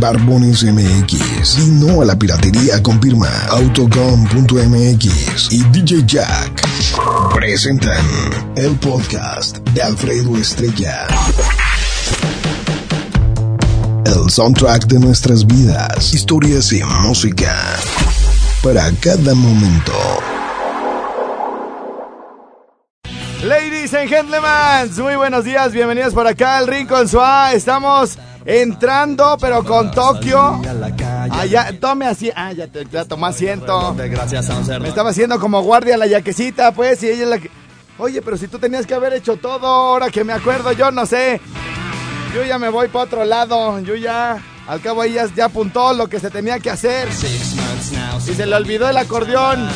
Barbones 0.00 0.64
MX 0.64 1.58
y 1.58 1.70
no 1.72 2.00
a 2.00 2.06
la 2.06 2.18
piratería 2.18 2.82
confirma 2.82 3.28
Autocom.mx 3.50 5.52
y 5.52 5.62
DJ 5.64 6.04
Jack 6.06 6.66
presentan 7.34 8.02
el 8.56 8.76
podcast 8.76 9.58
de 9.58 9.82
Alfredo 9.82 10.38
Estrella. 10.38 11.06
El 14.06 14.30
soundtrack 14.30 14.86
de 14.86 15.00
nuestras 15.00 15.46
vidas, 15.46 16.14
historias 16.14 16.72
y 16.72 16.82
música 17.02 17.54
para 18.62 18.90
cada 19.02 19.34
momento. 19.34 19.92
Ladies 23.44 23.92
and 23.92 24.08
gentlemen, 24.08 25.02
muy 25.02 25.16
buenos 25.16 25.44
días, 25.44 25.72
bienvenidos 25.72 26.14
por 26.14 26.26
acá 26.26 26.56
al 26.56 26.66
Rincón 26.66 27.06
Suá. 27.06 27.52
Estamos 27.52 28.16
entrando, 28.44 29.36
pero 29.40 29.64
con 29.64 29.90
Tokio. 29.90 30.60
Allá, 31.30 31.70
tome 31.80 32.06
así. 32.06 32.30
Ah, 32.34 32.52
ya, 32.52 32.66
te, 32.66 32.86
ya 32.86 33.04
tomó 33.04 33.26
asiento. 33.26 33.94
Me 34.82 34.88
estaba 34.88 35.10
haciendo 35.10 35.38
como 35.38 35.62
guardia 35.62 35.96
la 35.96 36.06
yaquecita, 36.06 36.72
pues, 36.72 37.02
y 37.02 37.08
ella 37.08 37.24
es 37.24 37.28
la 37.28 37.38
que. 37.38 37.50
Oye, 37.98 38.22
pero 38.22 38.36
si 38.36 38.48
tú 38.48 38.58
tenías 38.58 38.86
que 38.86 38.94
haber 38.94 39.12
hecho 39.12 39.36
todo, 39.36 39.66
ahora 39.66 40.08
que 40.08 40.24
me 40.24 40.32
acuerdo, 40.32 40.72
yo 40.72 40.90
no 40.90 41.04
sé. 41.04 41.40
Yo 42.34 42.44
ya 42.44 42.58
me 42.58 42.68
voy 42.68 42.88
para 42.88 43.04
otro 43.04 43.24
lado. 43.24 43.78
Yo 43.80 43.94
ya. 43.94 44.42
Al 44.66 44.80
cabo 44.80 45.02
ella 45.02 45.26
ya 45.34 45.46
apuntó 45.46 45.92
lo 45.94 46.06
que 46.08 46.20
se 46.20 46.30
tenía 46.30 46.60
que 46.60 46.70
hacer. 46.70 47.08
Y 48.26 48.34
se 48.34 48.46
le 48.46 48.54
olvidó 48.54 48.88
el 48.88 48.96
acordeón. 48.96 49.68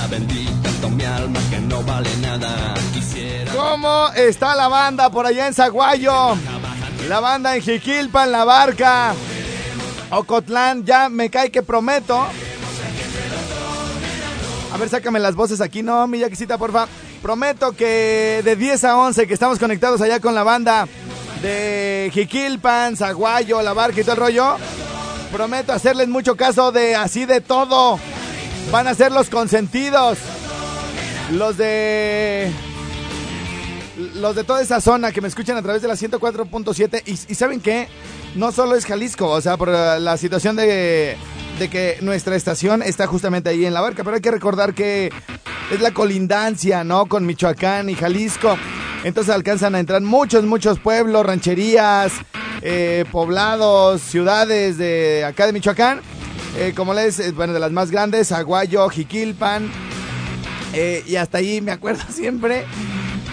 ¿Cómo 3.54 4.08
está 4.14 4.54
la 4.54 4.68
banda 4.68 5.10
por 5.10 5.26
allá 5.26 5.48
en 5.48 5.54
Zaguayo? 5.54 6.36
La 7.08 7.20
banda 7.20 7.54
en 7.54 7.62
Jiquilpa, 7.62 8.24
en 8.24 8.32
la 8.32 8.44
barca. 8.44 9.14
Ocotlán, 10.10 10.84
ya 10.84 11.08
me 11.08 11.28
cae 11.28 11.50
que 11.50 11.62
prometo. 11.62 12.26
A 14.72 14.76
ver, 14.76 14.88
sácame 14.88 15.20
las 15.20 15.34
voces 15.34 15.60
aquí. 15.60 15.82
No, 15.82 16.06
mi 16.06 16.18
yaquisita, 16.18 16.56
porfa. 16.56 16.88
Prometo 17.20 17.72
que 17.72 18.42
de 18.44 18.56
10 18.56 18.84
a 18.84 18.96
11 18.96 19.26
que 19.26 19.34
estamos 19.34 19.58
conectados 19.58 20.00
allá 20.00 20.20
con 20.20 20.34
la 20.34 20.42
banda 20.42 20.88
de 21.42 22.10
Jiquilpan, 22.12 22.96
Zaguayo, 22.96 23.60
la 23.62 23.72
barca 23.72 24.00
y 24.00 24.04
todo 24.04 24.12
el 24.12 24.20
rollo. 24.20 24.56
Prometo 25.30 25.72
hacerles 25.72 26.08
mucho 26.08 26.36
caso 26.36 26.72
de 26.72 26.94
así 26.94 27.26
de 27.26 27.40
todo. 27.40 27.98
Van 28.70 28.88
a 28.88 28.94
ser 28.94 29.12
los 29.12 29.28
consentidos. 29.28 30.18
Los 31.30 31.56
de 31.56 32.50
los 33.96 34.34
de 34.34 34.44
toda 34.44 34.62
esa 34.62 34.80
zona 34.80 35.12
que 35.12 35.20
me 35.20 35.28
escuchan 35.28 35.56
a 35.56 35.62
través 35.62 35.82
de 35.82 35.88
la 35.88 35.94
104.7 35.94 37.02
y, 37.06 37.12
y, 37.12 37.34
¿saben 37.34 37.60
qué? 37.60 37.88
No 38.34 38.52
solo 38.52 38.74
es 38.74 38.86
Jalisco, 38.86 39.28
o 39.30 39.40
sea, 39.40 39.56
por 39.56 39.68
la 39.68 40.16
situación 40.16 40.56
de, 40.56 41.16
de, 41.58 41.70
que 41.70 41.98
nuestra 42.00 42.34
estación 42.34 42.82
está 42.82 43.06
justamente 43.06 43.50
ahí 43.50 43.64
en 43.64 43.74
la 43.74 43.80
barca, 43.80 44.02
pero 44.02 44.16
hay 44.16 44.22
que 44.22 44.30
recordar 44.30 44.74
que 44.74 45.12
es 45.70 45.80
la 45.80 45.92
colindancia, 45.92 46.82
¿no? 46.84 47.06
Con 47.06 47.24
Michoacán 47.26 47.88
y 47.88 47.94
Jalisco. 47.94 48.56
Entonces 49.04 49.34
alcanzan 49.34 49.74
a 49.74 49.80
entrar 49.80 50.00
muchos, 50.00 50.44
muchos 50.44 50.80
pueblos, 50.80 51.26
rancherías, 51.26 52.12
eh, 52.62 53.04
poblados, 53.12 54.00
ciudades 54.00 54.78
de 54.78 55.24
acá 55.24 55.46
de 55.46 55.52
Michoacán. 55.52 56.00
Eh, 56.56 56.72
como 56.74 56.94
les, 56.94 57.34
bueno, 57.34 57.52
de 57.52 57.60
las 57.60 57.70
más 57.70 57.90
grandes, 57.90 58.32
Aguayo, 58.32 58.88
Jiquilpan. 58.88 59.70
Eh, 60.72 61.04
y 61.06 61.16
hasta 61.16 61.38
ahí 61.38 61.60
me 61.60 61.70
acuerdo 61.70 62.02
siempre 62.10 62.64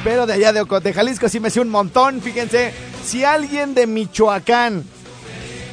pero 0.03 0.25
de 0.25 0.33
allá 0.33 0.53
de, 0.53 0.63
de 0.63 0.93
Jalisco 0.93 1.29
sí 1.29 1.39
me 1.39 1.49
sé 1.49 1.59
un 1.59 1.69
montón. 1.69 2.21
Fíjense, 2.21 2.73
si 3.03 3.23
alguien 3.23 3.73
de 3.73 3.87
Michoacán 3.87 4.83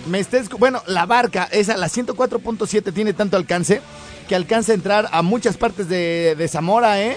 me 0.06 0.21
está 0.21 0.41
bueno, 0.59 0.83
la 0.87 1.06
barca, 1.06 1.49
esa, 1.50 1.77
la 1.77 1.89
104.7 1.89 2.93
tiene 2.93 3.12
tanto 3.12 3.37
alcance 3.37 3.81
que 4.28 4.34
alcanza 4.34 4.72
a 4.72 4.75
entrar 4.75 5.09
a 5.12 5.22
muchas 5.22 5.56
partes 5.56 5.89
de, 5.89 6.34
de 6.37 6.49
Zamora, 6.49 7.00
¿eh? 7.00 7.16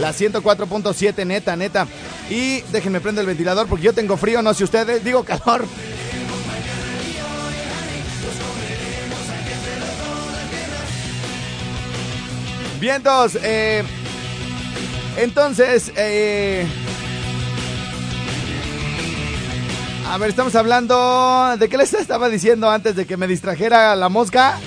La 0.00 0.12
104.7, 0.12 1.26
neta, 1.26 1.56
neta. 1.56 1.86
Y 2.30 2.62
déjenme 2.72 3.00
prender 3.00 3.22
el 3.22 3.26
ventilador 3.28 3.66
porque 3.68 3.84
yo 3.84 3.92
tengo 3.92 4.16
frío, 4.16 4.42
no 4.42 4.54
sé 4.54 4.64
ustedes, 4.64 5.04
digo 5.04 5.24
calor. 5.24 5.64
Vientos, 12.80 13.38
eh. 13.42 13.84
Entonces, 15.16 15.92
eh... 15.96 16.66
A 20.08 20.18
ver, 20.18 20.30
estamos 20.30 20.54
hablando... 20.54 21.56
¿De 21.58 21.68
qué 21.68 21.76
les 21.76 21.94
estaba 21.94 22.28
diciendo 22.28 22.70
antes 22.70 22.96
de 22.96 23.06
que 23.06 23.16
me 23.16 23.26
distrajera 23.26 23.96
la 23.96 24.08
mosca? 24.08 24.58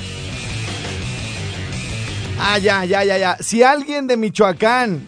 Ah, 2.40 2.58
ya, 2.58 2.86
ya, 2.86 3.04
ya, 3.04 3.18
ya. 3.18 3.38
Si 3.40 3.64
alguien 3.64 4.08
de 4.08 4.18
Michoacán 4.18 5.08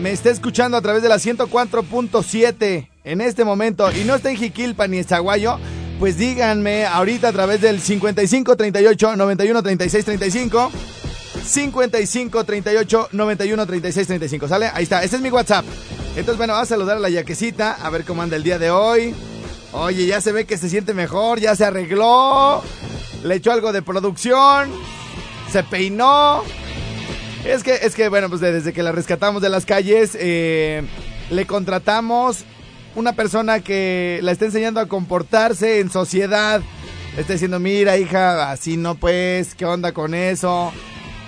me 0.00 0.12
está 0.12 0.30
escuchando 0.30 0.76
a 0.76 0.82
través 0.82 1.02
de 1.02 1.08
la 1.08 1.16
104.7 1.16 2.88
en 3.04 3.20
este 3.20 3.44
momento 3.44 3.90
y 3.92 4.04
no 4.04 4.14
está 4.14 4.30
en 4.30 4.36
Jiquilpa 4.36 4.86
ni 4.86 4.98
en 4.98 5.04
Zaguayo, 5.04 5.58
pues 5.98 6.18
díganme 6.18 6.84
ahorita 6.84 7.28
a 7.28 7.32
través 7.32 7.60
del 7.60 7.80
55 7.80 8.56
38 8.56 9.16
91 9.16 9.62
36 9.62 10.04
35 10.04 10.70
55 11.46 12.44
38 12.44 13.08
91 13.12 13.66
36 13.66 14.06
35. 14.06 14.48
¿Sale? 14.48 14.70
Ahí 14.72 14.82
está. 14.82 15.02
Ese 15.02 15.16
es 15.16 15.22
mi 15.22 15.30
WhatsApp. 15.30 15.64
Entonces, 16.10 16.36
bueno, 16.36 16.54
vamos 16.54 16.68
a 16.68 16.74
saludar 16.74 16.96
a 16.96 17.00
la 17.00 17.08
yaquecita. 17.08 17.72
A 17.72 17.90
ver 17.90 18.04
cómo 18.04 18.22
anda 18.22 18.36
el 18.36 18.42
día 18.42 18.58
de 18.58 18.70
hoy. 18.70 19.14
Oye, 19.72 20.06
ya 20.06 20.20
se 20.20 20.32
ve 20.32 20.44
que 20.46 20.58
se 20.58 20.68
siente 20.68 20.94
mejor. 20.94 21.40
Ya 21.40 21.54
se 21.54 21.64
arregló. 21.64 22.62
Le 23.22 23.36
echó 23.36 23.52
algo 23.52 23.72
de 23.72 23.82
producción. 23.82 24.70
Se 25.50 25.62
peinó. 25.62 26.42
Es 27.44 27.62
que, 27.62 27.74
es 27.74 27.94
que, 27.94 28.08
bueno, 28.08 28.28
pues 28.28 28.40
desde 28.40 28.72
que 28.72 28.82
la 28.82 28.90
rescatamos 28.90 29.40
de 29.40 29.48
las 29.48 29.66
calles, 29.66 30.16
eh, 30.18 30.82
le 31.30 31.46
contratamos 31.46 32.44
una 32.96 33.12
persona 33.12 33.60
que 33.60 34.18
la 34.22 34.32
está 34.32 34.46
enseñando 34.46 34.80
a 34.80 34.86
comportarse 34.86 35.78
en 35.78 35.90
sociedad. 35.90 36.60
Está 37.16 37.34
diciendo, 37.34 37.60
mira, 37.60 37.96
hija, 37.98 38.50
así 38.50 38.76
no 38.76 38.96
pues, 38.96 39.54
¿qué 39.54 39.64
onda 39.64 39.92
con 39.92 40.14
eso? 40.14 40.72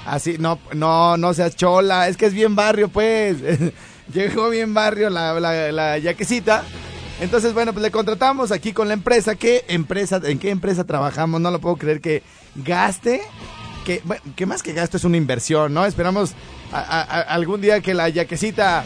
Así, 0.08 0.36
no, 0.38 0.58
no, 0.74 1.16
no 1.16 1.34
seas 1.34 1.54
chola. 1.54 2.08
Es 2.08 2.16
que 2.16 2.26
es 2.26 2.34
bien 2.34 2.56
barrio, 2.56 2.88
pues. 2.88 3.36
Llegó 4.12 4.48
bien 4.48 4.72
barrio 4.72 5.10
la, 5.10 5.38
la, 5.38 5.98
yaquecita. 5.98 6.64
Entonces, 7.20 7.52
bueno, 7.52 7.72
pues 7.74 7.82
le 7.82 7.90
contratamos 7.90 8.50
aquí 8.50 8.72
con 8.72 8.88
la 8.88 8.94
empresa. 8.94 9.34
¿Qué 9.34 9.66
empresa, 9.68 10.20
en 10.24 10.38
qué 10.38 10.50
empresa 10.50 10.84
trabajamos? 10.84 11.40
No 11.42 11.50
lo 11.50 11.60
puedo 11.60 11.76
creer 11.76 12.00
que 12.00 12.22
gaste. 12.54 13.20
Que, 13.84 14.02
más 14.46 14.62
que 14.62 14.74
gasto 14.74 14.98
es 14.98 15.04
una 15.04 15.16
inversión, 15.16 15.72
¿no? 15.72 15.86
Esperamos 15.86 16.32
algún 16.72 17.62
día 17.62 17.80
que 17.80 17.94
la 17.94 18.10
yaquecita 18.10 18.84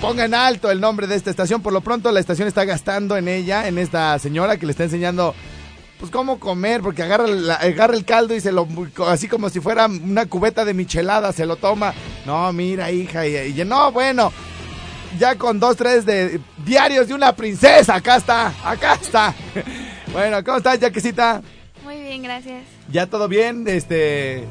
ponga 0.00 0.24
en 0.24 0.32
alto 0.32 0.70
el 0.70 0.80
nombre 0.80 1.06
de 1.06 1.14
esta 1.14 1.30
estación. 1.30 1.62
Por 1.62 1.72
lo 1.72 1.80
pronto, 1.82 2.10
la 2.10 2.20
estación 2.20 2.48
está 2.48 2.64
gastando 2.64 3.16
en 3.16 3.28
ella, 3.28 3.68
en 3.68 3.76
esta 3.76 4.18
señora 4.18 4.56
que 4.56 4.64
le 4.66 4.72
está 4.72 4.84
enseñando 4.84 5.34
pues 6.00 6.10
cómo 6.10 6.40
comer, 6.40 6.80
porque 6.80 7.02
agarra, 7.02 7.26
la, 7.26 7.54
agarra 7.54 7.94
el 7.94 8.04
caldo 8.04 8.34
y 8.34 8.40
se 8.40 8.50
lo, 8.50 8.66
así 9.06 9.28
como 9.28 9.50
si 9.50 9.60
fuera 9.60 9.86
una 9.86 10.26
cubeta 10.26 10.64
de 10.64 10.74
michelada, 10.74 11.32
se 11.32 11.46
lo 11.46 11.56
toma. 11.56 11.92
No, 12.24 12.52
mira, 12.52 12.90
hija, 12.90 13.26
y, 13.26 13.60
y 13.60 13.64
no, 13.64 13.92
bueno, 13.92 14.32
ya 15.18 15.36
con 15.36 15.60
dos, 15.60 15.76
tres 15.76 16.06
de 16.06 16.40
diarios 16.64 17.08
de 17.08 17.14
una 17.14 17.34
princesa, 17.36 17.96
acá 17.96 18.16
está, 18.16 18.52
acá 18.64 18.94
está. 18.94 19.34
Bueno, 20.12 20.42
¿cómo 20.42 20.56
estás, 20.56 20.80
Jaquecita? 20.80 21.40
Muy 21.84 22.00
bien, 22.00 22.24
gracias. 22.24 22.64
¿Ya 22.90 23.06
todo 23.06 23.28
bien? 23.28 23.68
Este, 23.68 24.44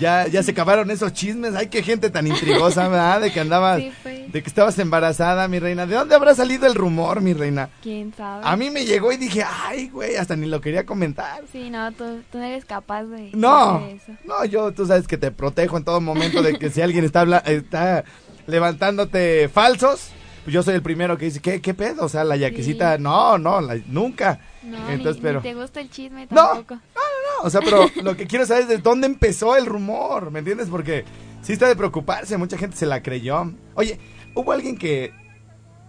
ya, 0.00 0.26
ya 0.26 0.42
se 0.42 0.50
acabaron 0.52 0.90
esos 0.90 1.12
chismes. 1.12 1.54
Ay, 1.54 1.68
qué 1.68 1.82
gente 1.82 2.10
tan 2.10 2.26
intrigosa, 2.26 2.88
¿verdad? 2.88 3.20
De 3.20 3.32
que 3.32 3.40
andabas, 3.40 3.80
Sí, 3.80 3.92
de 4.28 4.42
que 4.42 4.48
estabas 4.48 4.78
embarazada, 4.78 5.46
mi 5.48 5.58
reina. 5.58 5.86
¿De 5.86 5.94
dónde 5.94 6.14
habrá 6.14 6.34
salido 6.34 6.66
el 6.66 6.74
rumor, 6.74 7.20
mi 7.20 7.32
reina? 7.34 7.68
¿Quién 7.82 8.12
sabe? 8.16 8.42
A 8.44 8.56
mí 8.56 8.70
me 8.70 8.84
llegó 8.84 9.12
y 9.12 9.16
dije, 9.16 9.44
ay, 9.46 9.88
güey, 9.88 10.16
hasta 10.16 10.34
ni 10.36 10.46
lo 10.46 10.60
quería 10.60 10.84
comentar. 10.84 11.42
Sí, 11.52 11.70
no, 11.70 11.92
tú, 11.92 12.04
tú 12.32 12.38
no 12.38 12.44
eres 12.44 12.64
capaz 12.64 13.04
de 13.04 13.30
No, 13.32 13.78
de 13.80 13.92
eso. 13.92 14.12
no, 14.24 14.44
yo, 14.44 14.72
tú 14.72 14.86
sabes 14.86 15.06
que 15.06 15.16
te 15.18 15.30
protejo 15.30 15.76
en 15.76 15.84
todo 15.84 16.00
momento 16.00 16.42
de 16.42 16.58
que 16.58 16.70
si 16.70 16.80
alguien 16.82 17.04
está, 17.04 17.22
está 17.46 18.04
levantándote 18.46 19.48
falsos, 19.48 20.08
pues 20.44 20.52
yo 20.54 20.62
soy 20.62 20.74
el 20.74 20.82
primero 20.82 21.16
que 21.18 21.26
dice, 21.26 21.40
¿qué, 21.40 21.60
qué 21.60 21.74
pedo? 21.74 22.04
O 22.04 22.08
sea, 22.08 22.24
la 22.24 22.36
yaquecita, 22.36 22.96
Sí. 22.96 23.02
no, 23.02 23.38
no, 23.38 23.60
la- 23.60 23.78
nunca. 23.86 24.40
No, 24.62 24.76
Entonces, 24.90 25.16
ni, 25.16 25.22
pero... 25.22 25.40
ni 25.40 25.48
te 25.48 25.54
gusta 25.54 25.80
el 25.80 25.90
chisme 25.90 26.26
No. 26.30 26.54
No, 26.54 26.64
o 27.42 27.50
sea, 27.50 27.60
pero 27.60 27.86
lo 28.02 28.16
que 28.16 28.26
quiero 28.26 28.46
saber 28.46 28.62
es 28.62 28.68
de 28.68 28.78
dónde 28.78 29.06
empezó 29.06 29.56
el 29.56 29.66
rumor, 29.66 30.30
¿me 30.30 30.40
entiendes? 30.40 30.68
Porque 30.68 31.04
sí 31.42 31.52
está 31.52 31.68
de 31.68 31.76
preocuparse, 31.76 32.36
mucha 32.36 32.58
gente 32.58 32.76
se 32.76 32.86
la 32.86 33.02
creyó. 33.02 33.52
Oye, 33.74 33.98
hubo 34.34 34.52
alguien 34.52 34.76
que 34.76 35.12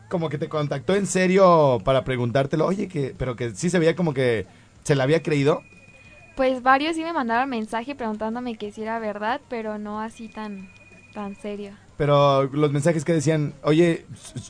como 0.09 0.29
que 0.29 0.37
te 0.37 0.49
contactó 0.49 0.95
en 0.95 1.07
serio 1.07 1.79
para 1.83 2.03
preguntártelo, 2.03 2.65
oye, 2.65 2.87
que 2.87 3.15
pero 3.17 3.35
que 3.35 3.55
sí 3.55 3.69
se 3.69 3.79
veía 3.79 3.95
como 3.95 4.13
que 4.13 4.45
se 4.83 4.95
la 4.95 5.03
había 5.03 5.23
creído. 5.23 5.63
Pues 6.35 6.61
varios 6.61 6.95
sí 6.95 7.03
me 7.03 7.13
mandaron 7.13 7.49
mensaje 7.49 7.95
preguntándome 7.95 8.57
que 8.57 8.71
si 8.71 8.81
era 8.81 8.99
verdad, 8.99 9.41
pero 9.49 9.77
no 9.77 10.01
así 10.01 10.27
tan, 10.27 10.69
tan 11.13 11.35
serio. 11.35 11.71
Pero 11.97 12.43
los 12.43 12.71
mensajes 12.71 13.05
que 13.05 13.13
decían, 13.13 13.53
oye, 13.63 14.05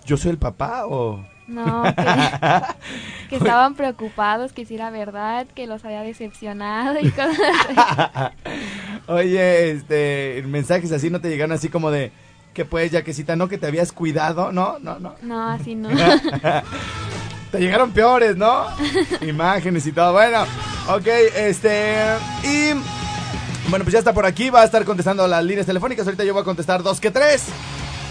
¿yo 0.06 0.18
soy 0.18 0.32
el 0.32 0.38
papá 0.38 0.88
o...? 0.88 1.24
No, 1.48 1.84
que, 1.84 1.94
que 3.30 3.36
estaban 3.36 3.76
preocupados 3.76 4.52
que 4.52 4.66
si 4.66 4.76
era 4.76 4.90
verdad, 4.90 5.46
que 5.54 5.68
los 5.68 5.86
había 5.86 6.02
decepcionado 6.02 7.00
y 7.00 7.12
cosas 7.12 7.40
así. 7.68 8.36
Oye, 9.08 9.72
este, 9.72 10.44
mensajes 10.48 10.92
así 10.92 11.10
no 11.10 11.22
te 11.22 11.30
llegaron 11.30 11.52
así 11.52 11.70
como 11.70 11.92
de, 11.92 12.12
que 12.56 12.66
pues, 12.66 12.92
yaquecita, 12.92 13.36
no 13.36 13.48
que 13.48 13.58
te 13.58 13.68
habías 13.68 13.92
cuidado, 13.92 14.52
no, 14.52 14.80
no, 14.80 14.98
no. 14.98 15.16
No, 15.22 15.50
así 15.50 15.76
no. 15.76 15.90
Te 17.52 17.60
llegaron 17.60 17.92
peores, 17.92 18.36
¿no? 18.36 18.66
Imágenes 19.22 19.86
y 19.86 19.92
todo. 19.92 20.14
Bueno, 20.14 20.44
ok, 20.90 21.08
este. 21.38 21.96
Y. 22.44 22.74
Bueno, 23.70 23.86
pues 23.86 23.94
ya 23.94 24.00
está 24.00 24.14
por 24.14 24.26
aquí. 24.26 24.50
Va 24.50 24.62
a 24.62 24.66
estar 24.66 24.84
contestando 24.84 25.28
las 25.28 25.44
líneas 25.44 25.66
telefónicas. 25.66 26.06
Ahorita 26.06 26.24
yo 26.24 26.34
voy 26.34 26.42
a 26.42 26.46
contestar 26.46 26.84
dos 26.84 27.00
que 27.00 27.12
tres. 27.12 27.46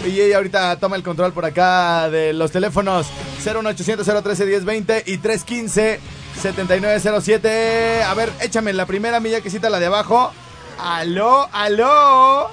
Y 0.03 0.19
ella 0.21 0.37
ahorita 0.37 0.77
toma 0.77 0.95
el 0.95 1.03
control 1.03 1.33
por 1.33 1.45
acá 1.45 2.09
de 2.09 2.33
los 2.33 2.51
teléfonos 2.51 3.07
01800 3.43 4.05
013 4.05 4.45
1020 4.45 5.03
y 5.07 5.17
315 5.17 5.99
7907. 6.41 8.03
A 8.03 8.13
ver, 8.13 8.31
échame 8.41 8.73
la 8.73 8.85
primera, 8.85 9.19
mi 9.19 9.29
yaquecita, 9.29 9.69
la 9.69 9.79
de 9.79 9.87
abajo. 9.87 10.31
Aló, 10.79 11.47
aló. 11.51 12.49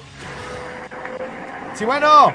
Sí, 1.75 1.85
bueno. 1.85 2.33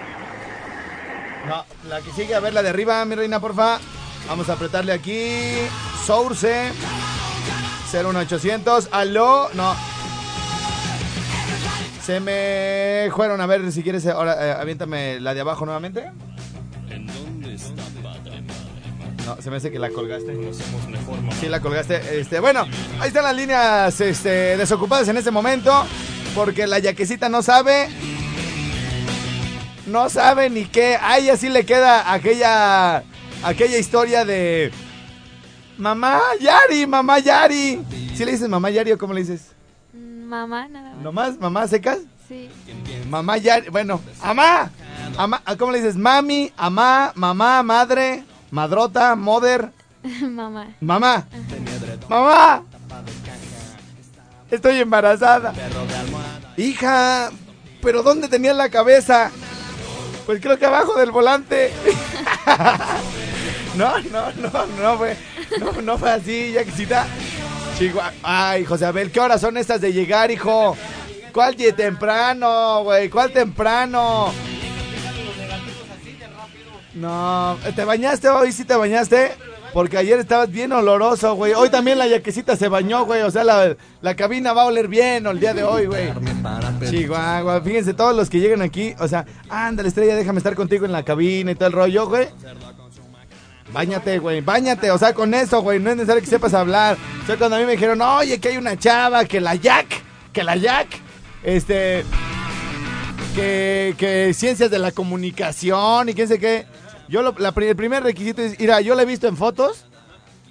No, 1.49 1.65
la 1.89 2.01
que 2.01 2.13
sigue, 2.13 2.35
a 2.35 2.41
ver 2.41 2.53
la 2.53 2.63
de 2.63 2.69
arriba, 2.69 3.05
mi 3.05 3.15
reina, 3.15 3.41
porfa. 3.41 3.79
Vamos 4.29 4.49
a 4.51 4.53
apretarle 4.53 4.93
aquí. 4.93 5.57
Source. 6.07 6.71
01800. 7.93 8.89
Aló. 8.93 9.49
No. 9.55 9.75
Se 12.09 12.21
me 12.21 13.11
fueron. 13.15 13.39
A 13.43 13.45
ver 13.45 13.71
si 13.71 13.83
quieres. 13.83 14.07
Ahora, 14.07 14.35
eh, 14.43 14.53
aviéntame 14.53 15.21
la 15.21 15.35
de 15.35 15.43
abajo 15.43 15.67
nuevamente. 15.67 16.11
No, 19.27 19.37
se 19.43 19.51
me 19.51 19.59
hace 19.59 19.71
que 19.71 19.79
la 19.79 19.91
colgaste. 19.91 20.35
Sí, 21.39 21.49
la 21.51 21.61
colgaste. 21.61 22.19
Este, 22.19 22.41
bueno, 22.41 22.67
ahí 22.99 23.09
están 23.09 23.25
las 23.25 23.37
líneas 23.37 24.01
este, 24.01 24.57
desocupadas 24.57 25.07
en 25.09 25.19
este 25.19 25.31
momento. 25.31 25.85
Porque 26.35 26.67
la 26.67 26.79
yaquecita 26.79 27.29
no 27.29 27.43
sabe. 27.43 27.91
No 29.87 30.09
sabe 30.09 30.49
ni 30.49 30.65
qué. 30.65 30.97
A 30.99 31.19
ella 31.19 31.37
sí 31.37 31.51
le 31.51 31.67
queda 31.67 32.11
aquella. 32.11 33.05
Aquella 33.43 33.77
historia 33.77 34.25
de. 34.25 34.73
Mamá 35.77 36.23
Yari, 36.41 36.87
mamá 36.87 37.19
Yari. 37.19 37.83
¿Sí 38.15 38.25
le 38.25 38.33
dices 38.33 38.49
mamá 38.49 38.71
Yari 38.71 38.93
o 38.93 38.99
cómo 38.99 39.13
le 39.13 39.21
dices? 39.21 39.58
Mamá, 40.29 40.69
nada 40.69 40.91
más. 40.91 41.03
¿Nomás? 41.03 41.39
¿Mamá 41.39 41.67
secas? 41.69 42.01
Sí. 42.29 42.51
Mamá 43.09 43.39
Yari. 43.39 43.71
Bueno, 43.71 43.99
amá. 44.21 44.71
Amá, 45.17 45.43
¿Cómo 45.59 45.73
le 45.73 45.79
dices? 45.79 45.97
Mami, 45.97 46.53
amá, 46.55 47.13
mamá, 47.15 47.63
madre, 47.63 48.25
madrota, 48.51 49.17
mother, 49.17 49.73
Mamá. 50.21 50.67
mamá. 50.81 51.27
Mamá. 52.11 52.63
Estoy 54.51 54.81
embarazada. 54.81 55.55
Hija, 56.59 57.31
¿pero 57.81 58.03
dónde 58.03 58.29
tenías 58.29 58.55
la 58.55 58.69
cabeza? 58.69 59.31
Pues 60.27 60.43
creo 60.43 60.59
que 60.59 60.67
abajo 60.67 60.95
del 60.99 61.11
volante. 61.11 61.73
No, 63.77 63.97
no, 64.11 64.33
no, 64.33 64.67
no 64.83 64.99
fue, 64.99 65.17
no, 65.61 65.71
no 65.83 65.99
fue 65.99 66.11
así, 66.11 66.51
ya 66.51 66.65
que 66.65 66.73
sí 66.73 66.83
está. 66.83 67.07
Chihuahua. 67.79 68.13
Ay, 68.23 68.65
José 68.65 68.87
Abel, 68.87 69.13
¿qué 69.13 69.21
horas 69.21 69.41
son 69.41 69.57
estas 69.57 69.81
de 69.81 69.93
llegar, 69.93 70.31
hijo? 70.31 70.77
¿Cuál 71.33 71.57
de 71.57 71.73
temprano, 71.73 72.83
güey? 72.83 73.09
¿Cuál 73.09 73.31
temprano? 73.31 74.33
No, 76.95 77.57
¿te 77.77 77.85
bañaste 77.85 78.29
hoy? 78.29 78.51
¿Sí 78.51 78.65
te 78.65 78.75
bañaste? 78.75 79.31
Porque 79.73 79.99
ayer 79.99 80.19
estabas 80.19 80.51
bien 80.51 80.73
oloroso, 80.73 81.35
güey. 81.35 81.53
Hoy 81.53 81.69
también 81.71 81.99
la 81.99 82.09
yaquecita 82.09 82.57
se 82.57 82.67
bañó, 82.69 83.05
güey. 83.05 83.23
O 83.23 83.31
sea, 83.31 83.45
la, 83.45 83.77
la 84.01 84.17
cabina 84.17 84.53
va 84.53 84.63
a 84.63 84.67
oler 84.67 84.89
bien 84.89 85.27
el 85.27 85.39
día 85.39 85.55
de 85.55 85.63
hoy, 85.63 85.87
güey. 85.87 86.09
Chihuahua, 86.91 87.61
fíjense, 87.61 87.95
todos 87.95 88.17
los 88.17 88.29
que 88.29 88.41
llegan 88.41 88.63
aquí, 88.63 88.95
o 88.99 89.07
sea, 89.07 89.25
ándale, 89.49 89.91
estrella, 89.91 90.17
déjame 90.17 90.39
estar 90.39 90.57
contigo 90.57 90.85
en 90.85 90.93
la 90.93 91.05
cabina 91.05 91.53
y 91.53 91.55
todo 91.55 91.67
el 91.69 91.73
rollo, 91.75 92.09
güey. 92.09 92.27
Báñate, 93.73 94.19
güey, 94.19 94.41
báñate, 94.41 94.91
o 94.91 94.99
sea, 94.99 95.13
con 95.13 95.35
eso, 95.35 95.61
güey, 95.61 95.79
no 95.79 95.91
es 95.91 95.97
necesario 95.97 96.23
que 96.23 96.29
sepas 96.29 96.55
hablar. 96.55 96.97
O 97.23 97.27
sea, 97.27 97.37
cuando 97.37 97.57
a 97.57 97.59
mí 97.61 97.67
me 97.67 97.73
dijeron, 97.73 98.01
oye, 98.01 98.41
que 98.41 98.49
hay 98.49 98.57
una 98.57 98.79
chava, 98.79 99.25
que 99.27 99.41
la 99.41 99.55
Jack, 99.57 99.87
que 100.33 100.43
la 100.43 100.57
Jack, 100.57 100.87
este, 101.43 102.05
que, 103.35 103.95
que 103.99 104.33
ciencias 104.35 104.71
de 104.71 104.79
la 104.79 104.91
comunicación 104.93 106.09
y 106.09 106.15
quién 106.15 106.29
sé 106.29 106.39
qué. 106.39 106.67
Yo, 107.09 107.23
lo- 107.23 107.35
la, 107.39 107.53
el 107.57 107.77
primer 107.77 108.03
requisito 108.03 108.43
es, 108.43 108.59
mira, 108.59 108.81
yo 108.81 108.95
la 108.95 109.03
he 109.03 109.07
visto 109.07 109.29
en 109.29 109.37
fotos 109.37 109.85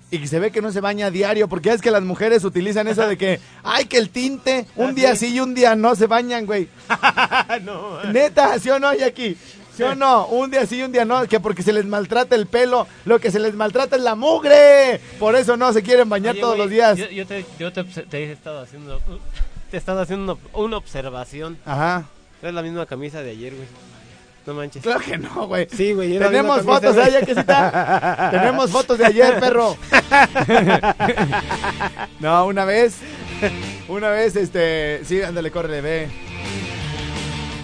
y 0.09 0.19
que 0.19 0.27
se 0.27 0.39
ve 0.39 0.51
que 0.51 0.61
no 0.61 0.71
se 0.71 0.79
baña 0.79 1.07
a 1.07 1.11
diario, 1.11 1.49
porque 1.49 1.71
es 1.71 1.81
que 1.81 1.91
las 1.91 2.01
mujeres 2.03 2.43
utilizan 2.45 2.87
eso 2.87 3.05
de 3.07 3.17
que, 3.17 3.39
ay, 3.63 3.85
que 3.85 3.97
el 3.97 4.09
tinte, 4.09 4.65
un 4.75 4.95
día 4.95 5.15
sí 5.15 5.33
y 5.33 5.39
un 5.39 5.53
día 5.53 5.75
no 5.75 5.95
se 5.95 6.07
bañan, 6.07 6.45
güey. 6.45 6.69
Neta, 8.13 8.57
¿sí 8.59 8.69
o 8.69 8.79
no, 8.79 8.93
Jackie? 8.93 9.37
¿Sí 9.77 9.83
o 9.83 9.93
no? 9.93 10.25
Un 10.25 10.49
día 10.49 10.65
sí 10.65 10.79
y 10.79 10.81
un 10.81 10.91
día 10.91 11.05
no, 11.05 11.27
que 11.27 11.39
porque 11.39 11.61
se 11.61 11.71
les 11.71 11.85
maltrata 11.85 12.35
el 12.35 12.47
pelo, 12.47 12.87
lo 13.05 13.19
que 13.19 13.29
se 13.29 13.39
les 13.39 13.53
maltrata 13.53 13.95
es 13.95 14.01
la 14.01 14.15
mugre. 14.15 14.99
Por 15.19 15.35
eso 15.35 15.55
no 15.55 15.71
se 15.71 15.83
quieren 15.83 16.09
bañar 16.09 16.31
Oye, 16.31 16.41
todos 16.41 16.57
los 16.57 16.67
días. 16.67 16.97
Yo, 16.97 17.07
yo 17.11 17.27
te, 17.27 17.45
yo 17.59 17.71
te, 17.71 17.85
he 18.11 18.31
estado 18.31 18.61
haciendo. 18.61 18.99
Te 19.69 19.77
he 19.77 19.79
estado 19.79 20.01
haciendo 20.01 20.39
una, 20.53 20.77
observación. 20.77 21.59
Ajá. 21.63 22.05
Es 22.41 22.51
la 22.51 22.63
misma 22.63 22.87
camisa 22.87 23.21
de 23.21 23.29
ayer, 23.29 23.53
güey. 23.53 23.67
No 24.47 24.55
manches. 24.55 24.81
Claro 24.81 24.99
que 24.99 25.19
no, 25.19 25.45
güey. 25.45 25.67
Sí, 25.71 25.93
güey. 25.93 26.17
Tenemos 26.17 26.57
misma 26.57 26.81
camisa, 26.81 26.93
fotos, 26.93 26.97
¿eh, 26.97 27.01
güey. 27.01 27.13
Jackecita? 27.13 28.29
Tenemos 28.31 28.71
fotos 28.71 28.97
de 28.97 29.05
ayer, 29.05 29.39
perro. 29.39 29.77
no, 32.19 32.47
una 32.47 32.65
vez. 32.65 32.95
Una 33.87 34.09
vez, 34.09 34.35
este. 34.35 35.05
Sí, 35.05 35.21
ándale, 35.21 35.51
córrele, 35.51 35.81
ve. 35.81 36.26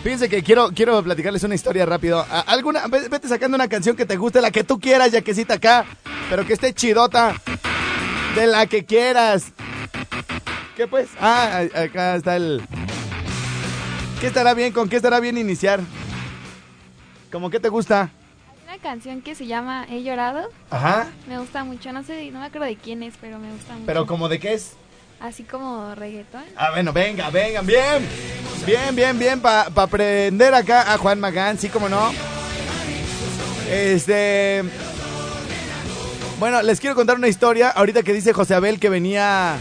Fíjense 0.04 0.28
que 0.28 0.44
quiero, 0.44 0.70
quiero 0.72 1.02
platicarles 1.02 1.44
una 1.44 1.56
historia 1.56 1.86
rápido. 1.86 2.20
A- 2.20 2.42
Alguna, 2.42 2.88
ve- 2.88 3.08
vete 3.08 3.28
sacando 3.30 3.56
una 3.56 3.70
canción 3.70 3.96
que 3.96 4.06
te 4.06 4.18
guste, 4.18 4.42
la 4.42 4.52
que 4.52 4.64
tú 4.66 4.78
quieras, 4.80 5.12
Jaquecita, 5.12 5.54
acá. 5.56 5.86
Pero 6.30 6.46
que 6.46 6.54
esté 6.54 6.74
chidota. 6.74 7.36
De 8.36 8.48
la 8.48 8.66
que 8.68 8.84
quieras. 8.84 9.54
¿Qué 10.76 10.88
pues? 10.88 11.08
Ah, 11.22 11.62
acá 11.76 12.16
está 12.16 12.36
el. 12.36 12.62
¿Qué 14.20 14.28
estará 14.28 14.54
bien? 14.54 14.74
¿Con 14.74 14.90
qué 14.90 14.98
estará 14.98 15.20
bien 15.20 15.38
iniciar? 15.38 15.80
¿Cómo 17.32 17.50
que 17.50 17.60
te 17.60 17.70
gusta? 17.70 18.10
Hay 18.52 18.64
una 18.76 18.78
canción 18.82 19.22
que 19.22 19.36
se 19.36 19.46
llama 19.48 19.86
He 19.90 20.04
llorado. 20.04 20.50
Ajá. 20.70 21.08
Me 21.28 21.38
gusta 21.40 21.64
mucho. 21.64 21.94
No 21.94 22.04
sé, 22.04 22.30
no 22.32 22.40
me 22.40 22.46
acuerdo 22.48 22.66
de 22.68 22.76
quién 22.76 23.04
es, 23.04 23.14
pero 23.22 23.38
me 23.40 23.52
gusta 23.52 23.74
mucho. 23.74 23.86
Pero 23.86 24.06
como 24.08 24.28
de 24.28 24.40
qué 24.40 24.54
es? 24.56 24.74
Así 25.24 25.44
como 25.44 25.96
reggaetón. 25.96 26.44
Ah, 26.58 26.72
bueno, 26.72 26.92
venga, 26.92 27.30
vengan, 27.30 27.66
bien. 27.66 28.06
Bien, 28.66 28.94
bien, 28.94 29.18
bien, 29.18 29.40
para 29.40 29.62
aprender 29.74 30.54
acá 30.54 30.94
a 30.94 30.98
Juan 30.98 31.18
Magán, 31.18 31.58
sí, 31.58 31.70
como 31.70 31.88
no. 31.88 32.12
Este. 33.72 34.66
Bueno, 36.40 36.62
les 36.62 36.82
quiero 36.82 36.94
contar 36.94 37.16
una 37.16 37.30
historia. 37.30 37.70
Ahorita 37.70 38.04
que 38.04 38.12
dice 38.12 38.34
José 38.34 38.54
Abel 38.54 38.82
que 38.82 38.90
venía. 38.90 39.58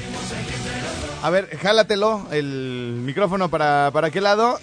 A 1.23 1.31
ver, 1.31 1.57
jálatelo, 1.57 2.27
el 2.33 3.01
micrófono 3.05 3.49
para, 3.49 3.93
para 3.93 4.11
qué 4.11 4.21
lado. 4.21 4.59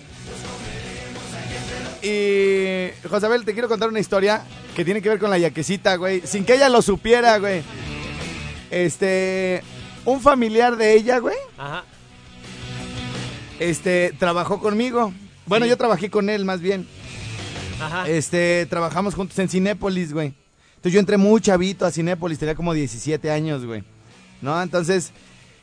Y. 2.01 2.89
José 3.09 3.25
Abel, 3.25 3.45
te 3.45 3.53
quiero 3.53 3.69
contar 3.69 3.87
una 3.87 4.01
historia 4.01 4.41
que 4.75 4.83
tiene 4.83 5.01
que 5.01 5.07
ver 5.07 5.19
con 5.19 5.29
la 5.29 5.37
yaquecita, 5.37 5.95
güey. 5.95 6.23
Sin 6.25 6.43
que 6.43 6.55
ella 6.55 6.67
lo 6.67 6.81
supiera, 6.81 7.37
güey. 7.37 7.63
Este. 8.69 9.63
Un 10.09 10.21
familiar 10.21 10.75
de 10.75 10.93
ella, 10.95 11.19
güey. 11.19 11.37
Ajá. 11.57 11.83
este, 13.59 14.13
trabajó 14.17 14.59
conmigo. 14.59 15.13
Bueno, 15.45 15.65
Sí. 15.65 15.69
yo 15.69 15.77
trabajé 15.77 16.09
con 16.09 16.29
él 16.29 16.45
más 16.45 16.61
bien. 16.61 16.87
Ajá. 17.81 18.07
Este, 18.07 18.65
trabajamos 18.69 19.15
juntos 19.15 19.37
en 19.39 19.49
Cinépolis, 19.49 20.13
güey. 20.13 20.33
Entonces 20.75 20.93
yo 20.93 20.99
entré 20.99 21.17
muy 21.17 21.41
chavito 21.41 21.85
a 21.85 21.91
Cinépolis, 21.91 22.39
tenía 22.39 22.55
como 22.55 22.73
17 22.73 23.29
años, 23.31 23.65
güey. 23.65 23.83
¿No? 24.41 24.61
Entonces, 24.61 25.11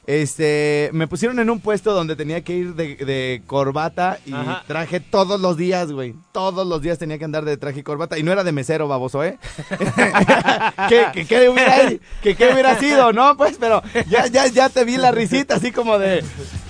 este, 0.06 0.90
me 0.92 1.08
pusieron 1.08 1.38
en 1.40 1.50
un 1.50 1.58
puesto 1.60 1.92
donde 1.92 2.14
tenía 2.14 2.42
que 2.42 2.54
ir 2.54 2.74
de, 2.74 2.94
de 2.94 3.42
corbata 3.46 4.18
y 4.24 4.32
Ajá. 4.32 4.62
traje 4.66 5.00
todos 5.00 5.40
los 5.40 5.56
días, 5.56 5.90
güey. 5.90 6.14
Todos 6.32 6.66
los 6.66 6.80
días 6.80 6.98
tenía 6.98 7.18
que 7.18 7.24
andar 7.24 7.44
de 7.44 7.56
traje 7.56 7.80
y 7.80 7.82
corbata. 7.82 8.16
Y 8.18 8.22
no 8.22 8.30
era 8.30 8.44
de 8.44 8.52
mesero, 8.52 8.86
baboso, 8.86 9.24
¿eh? 9.24 9.38
¿Qué, 10.88 11.06
qué, 11.12 11.26
qué 11.26 11.48
hubiera, 11.48 11.88
que 12.22 12.36
qué 12.36 12.52
hubiera 12.52 12.78
sido, 12.78 13.12
no? 13.12 13.36
Pues, 13.36 13.56
pero 13.58 13.82
ya, 14.08 14.26
ya, 14.28 14.46
ya 14.46 14.68
te 14.68 14.84
vi 14.84 14.96
la 14.96 15.10
risita, 15.10 15.56
así 15.56 15.72
como 15.72 15.98
de, 15.98 16.22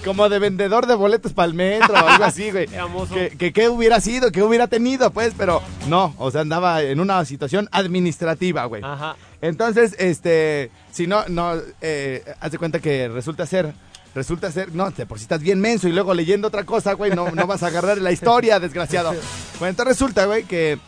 como 0.04 0.28
de 0.28 0.38
vendedor 0.38 0.86
de 0.86 0.94
boletos 0.94 1.32
para 1.32 1.46
el 1.46 1.54
metro 1.54 1.94
o 1.94 2.08
algo 2.08 2.24
así, 2.24 2.50
güey. 2.50 2.66
Que, 3.12 3.30
que 3.36 3.52
qué 3.52 3.68
hubiera 3.68 4.00
sido, 4.00 4.32
qué 4.32 4.42
hubiera 4.42 4.66
tenido, 4.66 5.10
pues, 5.10 5.34
pero 5.36 5.62
no, 5.88 6.14
o 6.18 6.30
sea, 6.30 6.40
andaba 6.40 6.82
en 6.82 7.00
una 7.00 7.24
situación 7.24 7.68
administrativa, 7.72 8.64
güey. 8.64 8.82
Ajá. 8.84 9.16
Entonces, 9.40 9.94
este, 9.98 10.70
si 10.92 11.06
no, 11.06 11.24
no, 11.28 11.54
eh, 11.80 12.24
haz 12.40 12.52
de 12.52 12.58
cuenta 12.58 12.78
que 12.80 13.08
resulta 13.08 13.46
ser, 13.46 13.72
resulta 14.14 14.50
ser, 14.50 14.74
no, 14.74 14.90
te 14.90 15.06
por 15.06 15.18
si 15.18 15.24
estás 15.24 15.40
bien 15.40 15.60
menso 15.60 15.88
y 15.88 15.92
luego 15.92 16.14
leyendo 16.14 16.48
otra 16.48 16.64
cosa, 16.64 16.94
güey, 16.94 17.12
no, 17.12 17.30
no 17.30 17.46
vas 17.46 17.62
a 17.62 17.68
agarrar 17.68 17.98
la 17.98 18.12
historia, 18.12 18.58
desgraciado. 18.60 19.10
Bueno, 19.58 19.70
entonces 19.70 19.98
resulta, 19.98 20.26
güey, 20.26 20.44
que 20.44 20.78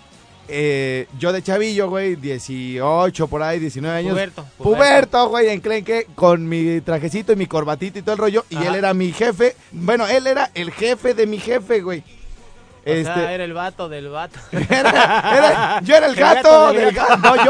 eh, 0.51 1.07
yo 1.19 1.33
de 1.33 1.43
chavillo, 1.43 1.91
güey, 1.91 2.17
18 2.17 3.29
por 3.29 3.43
ahí, 3.43 3.59
19 3.59 3.99
años. 3.99 4.13
Puberto, 4.13 4.47
puberto. 4.57 5.29
Güey, 5.29 5.49
enclenque, 5.49 6.07
con 6.15 6.49
mi 6.49 6.81
trajecito 6.81 7.35
y 7.35 7.37
mi 7.37 7.47
corbatito 7.47 7.99
y 7.99 8.03
todo 8.03 8.15
el 8.15 8.19
rollo. 8.19 8.45
Y 8.49 8.57
él 8.57 8.75
era 8.75 8.95
mi 8.95 9.13
jefe. 9.13 9.55
Bueno, 9.73 10.07
él 10.07 10.27
era 10.27 10.51
el 10.55 10.71
jefe 10.71 11.13
de 11.13 11.27
mi 11.27 11.39
jefe, 11.39 11.83
güey. 11.83 12.03
O 12.89 13.05
sea, 13.05 13.33
era 13.33 13.45
el 13.45 13.53
vato 13.53 13.89
del 13.89 14.09
vato. 14.09 14.39
Era- 14.53 15.37
era- 15.37 15.81
yo 15.83 15.97
era 15.97 16.07
el 16.07 16.13
El 16.13 16.19
gato, 16.19 16.51
gato 16.51 16.73
del 16.73 16.93
gato. 16.95 17.17
No, 17.19 17.37
yo, 17.37 17.45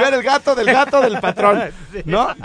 yo 0.00 0.06
era 0.06 0.16
el 0.16 0.22
gato 0.22 0.54
del 0.54 0.66
gato 0.66 1.00
del 1.00 1.20
patrón. 1.20 1.62
¿No? 2.04 2.28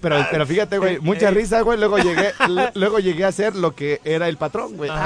Pero, 0.00 0.16
pero 0.30 0.46
fíjate, 0.46 0.76
güey, 0.76 0.98
mucha 0.98 1.30
risa, 1.30 1.62
güey. 1.62 1.78
Luego 1.78 1.96
llegué, 1.96 2.32
luego 2.74 2.98
llegué 2.98 3.24
a 3.24 3.32
ser 3.32 3.56
lo 3.56 3.74
que 3.74 4.02
era 4.04 4.28
el 4.28 4.36
patrón, 4.36 4.76
güey. 4.76 4.90
Ajá. 4.90 5.00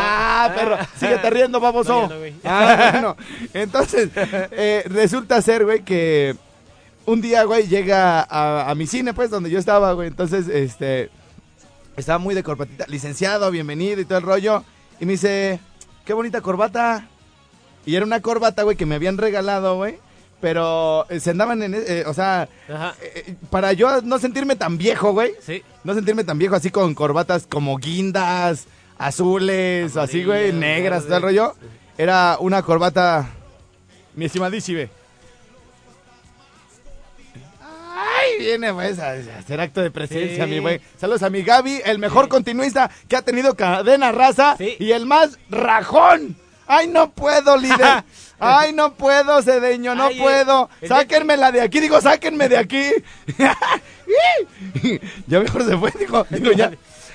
Ah, 0.47 0.55
perro, 0.57 0.77
síguete 0.99 1.31
riendo, 1.31 1.61
baboso. 1.61 2.09
No, 2.09 2.17
no. 2.17 2.25
Ah, 2.43 2.89
bueno. 2.93 3.17
Entonces, 3.55 4.11
eh, 4.17 4.83
resulta 4.89 5.41
ser, 5.41 5.65
güey, 5.65 5.85
que 5.85 6.35
un 7.07 7.21
día, 7.21 7.45
güey, 7.45 7.69
llega 7.69 8.23
a, 8.29 8.69
a 8.69 8.75
mi 8.75 8.89
cine, 8.89 9.15
pues, 9.15 9.31
donde 9.31 9.51
yo 9.51 9.61
estaba, 9.61 9.93
güey. 9.93 10.09
Entonces, 10.09 10.49
este, 10.49 11.11
estaba 11.97 12.19
muy 12.19 12.35
de 12.35 12.43
corbatita. 12.43 12.85
Licenciado, 12.89 13.53
bienvenido 13.53 14.01
y 14.01 14.05
todo 14.05 14.19
el 14.19 14.25
rollo. 14.25 14.65
Y 14.99 15.07
me 15.07 15.13
dice, 15.13 15.61
qué 16.09 16.15
bonita 16.15 16.41
corbata. 16.41 17.07
Y 17.85 17.95
era 17.95 18.07
una 18.07 18.23
corbata, 18.23 18.63
güey, 18.63 18.79
que 18.79 18.87
me 18.87 18.95
habían 18.95 19.19
regalado, 19.19 19.77
güey. 19.77 19.99
Pero 20.41 21.05
eh, 21.11 21.21
se 21.21 21.33
andaban 21.33 21.63
en, 21.63 21.75
eh, 21.75 22.05
o 22.07 22.15
sea, 22.15 22.49
Ajá. 22.67 22.95
eh, 23.03 23.35
para 23.51 23.75
yo 23.75 24.01
no 24.01 24.19
sentirme 24.19 24.57
tan 24.57 24.79
viejo, 24.79 25.13
güey. 25.13 25.33
Sí. 25.43 25.63
No 25.85 25.93
sentirme 25.93 26.25
tan 26.25 26.39
viejo 26.39 26.55
así 26.57 26.71
con 26.71 26.95
corbatas 26.95 27.47
como 27.47 27.77
guindas, 27.77 28.69
azules, 28.97 29.95
o 29.97 30.01
así, 30.01 30.25
güey, 30.25 30.49
Amarillas, 30.49 30.61
negras, 30.61 31.05
todo 31.05 31.17
el 31.17 31.23
rollo. 31.25 31.55
Era 31.99 32.39
una 32.41 32.63
corbata, 32.63 33.29
mi 34.15 34.25
estimadísime. 34.25 34.89
Ay, 38.31 38.39
viene 38.45 38.73
pues 38.73 38.99
a 38.99 39.13
hacer 39.13 39.61
acto 39.61 39.81
de 39.81 39.91
presencia, 39.91 40.45
Sí. 40.45 40.51
mi 40.51 40.59
güey. 40.61 40.81
Saludos 40.99 41.23
a 41.23 41.31
mi 41.31 41.43
Gaby, 41.43 41.83
el 41.85 41.99
mejor 41.99 42.29
continuista 42.29 42.91
que 43.09 43.17
ha 43.17 43.23
tenido 43.23 43.55
cadena 43.57 44.13
raza 44.13 44.57
Sí. 44.59 44.77
y 44.79 44.93
el 44.93 45.07
más 45.07 45.39
rajón. 45.51 46.37
Ay, 46.67 46.87
no 46.89 47.11
puedo, 47.13 47.57
líder. 47.57 48.05
Ay, 48.41 48.73
no 48.73 48.95
puedo, 48.95 49.43
Cedeño, 49.43 49.95
no 49.95 50.07
Ay, 50.09 50.19
eh, 50.19 50.23
puedo. 50.23 50.71
el- 50.81 50.89
Sáquenmela 50.89 51.51
de 51.51 51.63
aquí, 51.63 51.81
digo, 51.81 52.01
sáquenme 52.01 52.49
de 52.49 52.59
aquí. 52.59 52.85
ya 55.27 55.41
mejor 55.41 55.65
se 55.65 55.77
fue, 55.77 55.93
digo, 55.99 56.27
digo 56.31 56.53
ya. 56.53 56.71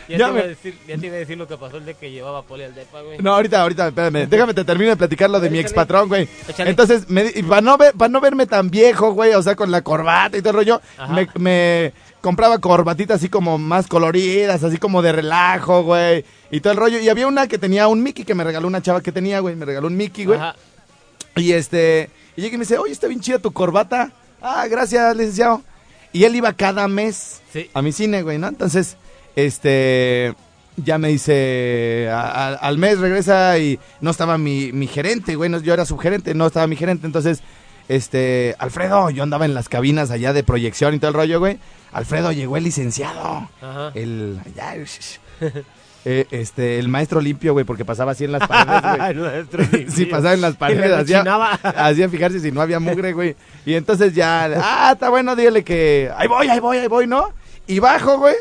Ya, 0.08 0.18
ya 0.18 0.26
te 0.28 0.32
me- 0.34 0.40
iba 0.40 0.46
a 0.46 0.50
decir, 0.50 0.78
ya 0.88 0.98
te 0.98 1.06
iba 1.08 1.16
a 1.16 1.20
decir 1.20 1.38
lo 1.38 1.48
que 1.48 1.58
pasó 1.58 1.78
el 1.78 1.86
día 1.86 1.94
que 1.94 2.12
llevaba 2.12 2.42
Poli 2.44 2.64
al 2.64 2.76
depa, 2.76 3.02
güey. 3.02 3.18
No, 3.20 3.34
ahorita, 3.36 3.62
ahorita, 3.62 3.88
espérame. 3.88 4.26
Déjame 4.30 4.54
te 4.54 4.64
termino 4.64 4.90
de 4.92 4.98
platicar 4.98 5.30
lo 5.30 5.40
de 5.40 5.50
mi 5.50 5.60
ex 5.60 5.74
patrón, 5.74 6.08
güey. 6.10 6.28
Entonces, 6.58 7.10
me, 7.10 7.24
para 7.44 7.62
no, 7.62 7.78
ver, 7.78 7.94
para 7.94 8.10
no 8.10 8.20
verme 8.22 8.46
tan 8.46 8.70
viejo, 8.70 9.12
güey, 9.14 9.34
o 9.34 9.42
sea, 9.42 9.56
con 9.56 9.72
la 9.72 9.82
corbata 9.82 10.38
y 10.38 10.42
todo 10.42 10.52
el 10.52 10.56
rollo, 10.58 10.82
Ajá. 10.98 11.14
me, 11.14 11.28
me 11.40 11.94
compraba 12.22 12.60
corbatitas 12.60 13.18
así 13.18 13.30
como 13.30 13.58
más 13.58 13.88
coloridas, 13.88 14.64
así 14.64 14.78
como 14.78 15.02
de 15.02 15.12
relajo, 15.12 15.84
güey, 15.84 16.24
y 16.52 16.60
todo 16.62 16.72
el 16.74 16.80
rollo. 16.80 17.00
Y 17.00 17.10
había 17.10 17.28
una 17.28 17.48
que 17.48 17.58
tenía 17.58 17.88
un 17.88 18.02
Mickey 18.04 18.24
que 18.26 18.36
me 18.36 18.44
regaló 18.44 18.68
una 18.68 18.82
chava 18.82 19.02
que 19.02 19.12
tenía, 19.12 19.40
güey, 19.40 19.56
me 19.56 19.66
regaló 19.66 19.88
un 19.88 19.98
Mickey, 19.98 20.26
güey. 20.26 20.40
Ajá. 20.40 20.56
Y 21.36 21.52
este, 21.54 22.10
y 22.36 22.42
llega 22.42 22.56
y 22.56 22.58
me 22.60 22.64
dice, 22.64 22.78
oye, 22.78 22.92
está 22.94 23.08
bien 23.08 23.20
chida 23.20 23.40
tu 23.40 23.52
corbata. 23.52 24.12
Ah, 24.42 24.68
gracias, 24.70 25.16
licenciado. 25.16 25.62
Y 26.12 26.26
él 26.26 26.36
iba 26.36 26.54
cada 26.54 26.88
mes 26.88 27.42
Sí. 27.52 27.70
a 27.74 27.82
mi 27.82 27.92
cine, 27.92 28.22
güey, 28.22 28.38
¿no? 28.38 28.48
Entonces, 28.48 28.98
este, 29.36 30.34
ya 30.78 30.98
me 30.98 31.10
dice, 31.10 32.10
a- 32.12 32.22
a- 32.50 32.54
al 32.56 32.78
mes 32.78 33.00
regresa 33.00 33.58
y 33.60 33.80
no 34.02 34.12
estaba 34.12 34.38
mi, 34.38 34.72
mi 34.72 34.88
gerente, 34.88 35.36
güey, 35.36 35.50
no, 35.50 35.60
yo 35.60 35.74
era 35.74 35.86
subgerente, 35.86 36.34
no 36.34 36.48
estaba 36.48 36.68
mi 36.68 36.76
gerente. 36.76 37.06
Entonces, 37.08 37.42
este, 37.90 38.56
Alfredo, 38.60 39.10
yo 39.10 39.24
andaba 39.24 39.46
en 39.46 39.54
las 39.54 39.70
cabinas 39.70 40.10
allá 40.12 40.34
de 40.34 40.44
proyección 40.44 40.94
y 40.96 41.00
todo 41.00 41.10
el 41.10 41.16
rollo, 41.16 41.40
güey. 41.40 41.58
Alfredo, 41.92 42.32
llegó 42.32 42.58
el 42.58 42.64
licenciado. 42.64 43.50
Ajá. 43.62 43.92
El, 43.94 44.40
ya, 44.56 44.74
eh, 46.06 46.26
este, 46.32 46.80
el 46.80 46.88
maestro 46.88 47.22
limpio, 47.22 47.54
güey, 47.54 47.66
porque 47.66 47.86
pasaba 47.86 48.14
así 48.14 48.24
en 48.26 48.32
las 48.32 48.48
paredes, 48.48 49.18
güey. 49.52 49.88
Sí, 49.90 50.06
pasaba 50.06 50.34
en 50.34 50.42
las 50.42 50.56
paredes, 50.56 50.92
hacía, 50.92 51.22
hacía 51.64 52.10
fijarse 52.10 52.40
si 52.40 52.52
no 52.52 52.62
había 52.62 52.80
mugre, 52.80 53.14
güey. 53.14 53.36
Y 53.66 53.76
entonces 53.76 54.14
ya, 54.16 54.46
ah, 54.58 54.92
está 54.94 55.10
bueno, 55.10 55.36
dígale 55.36 55.64
que 55.64 56.10
ahí 56.18 56.28
voy, 56.28 56.48
ahí 56.48 56.60
voy, 56.60 56.78
ahí 56.78 56.88
voy, 56.88 57.06
¿no? 57.08 57.32
Y 57.68 57.80
bajo, 57.80 58.18
güey. 58.18 58.36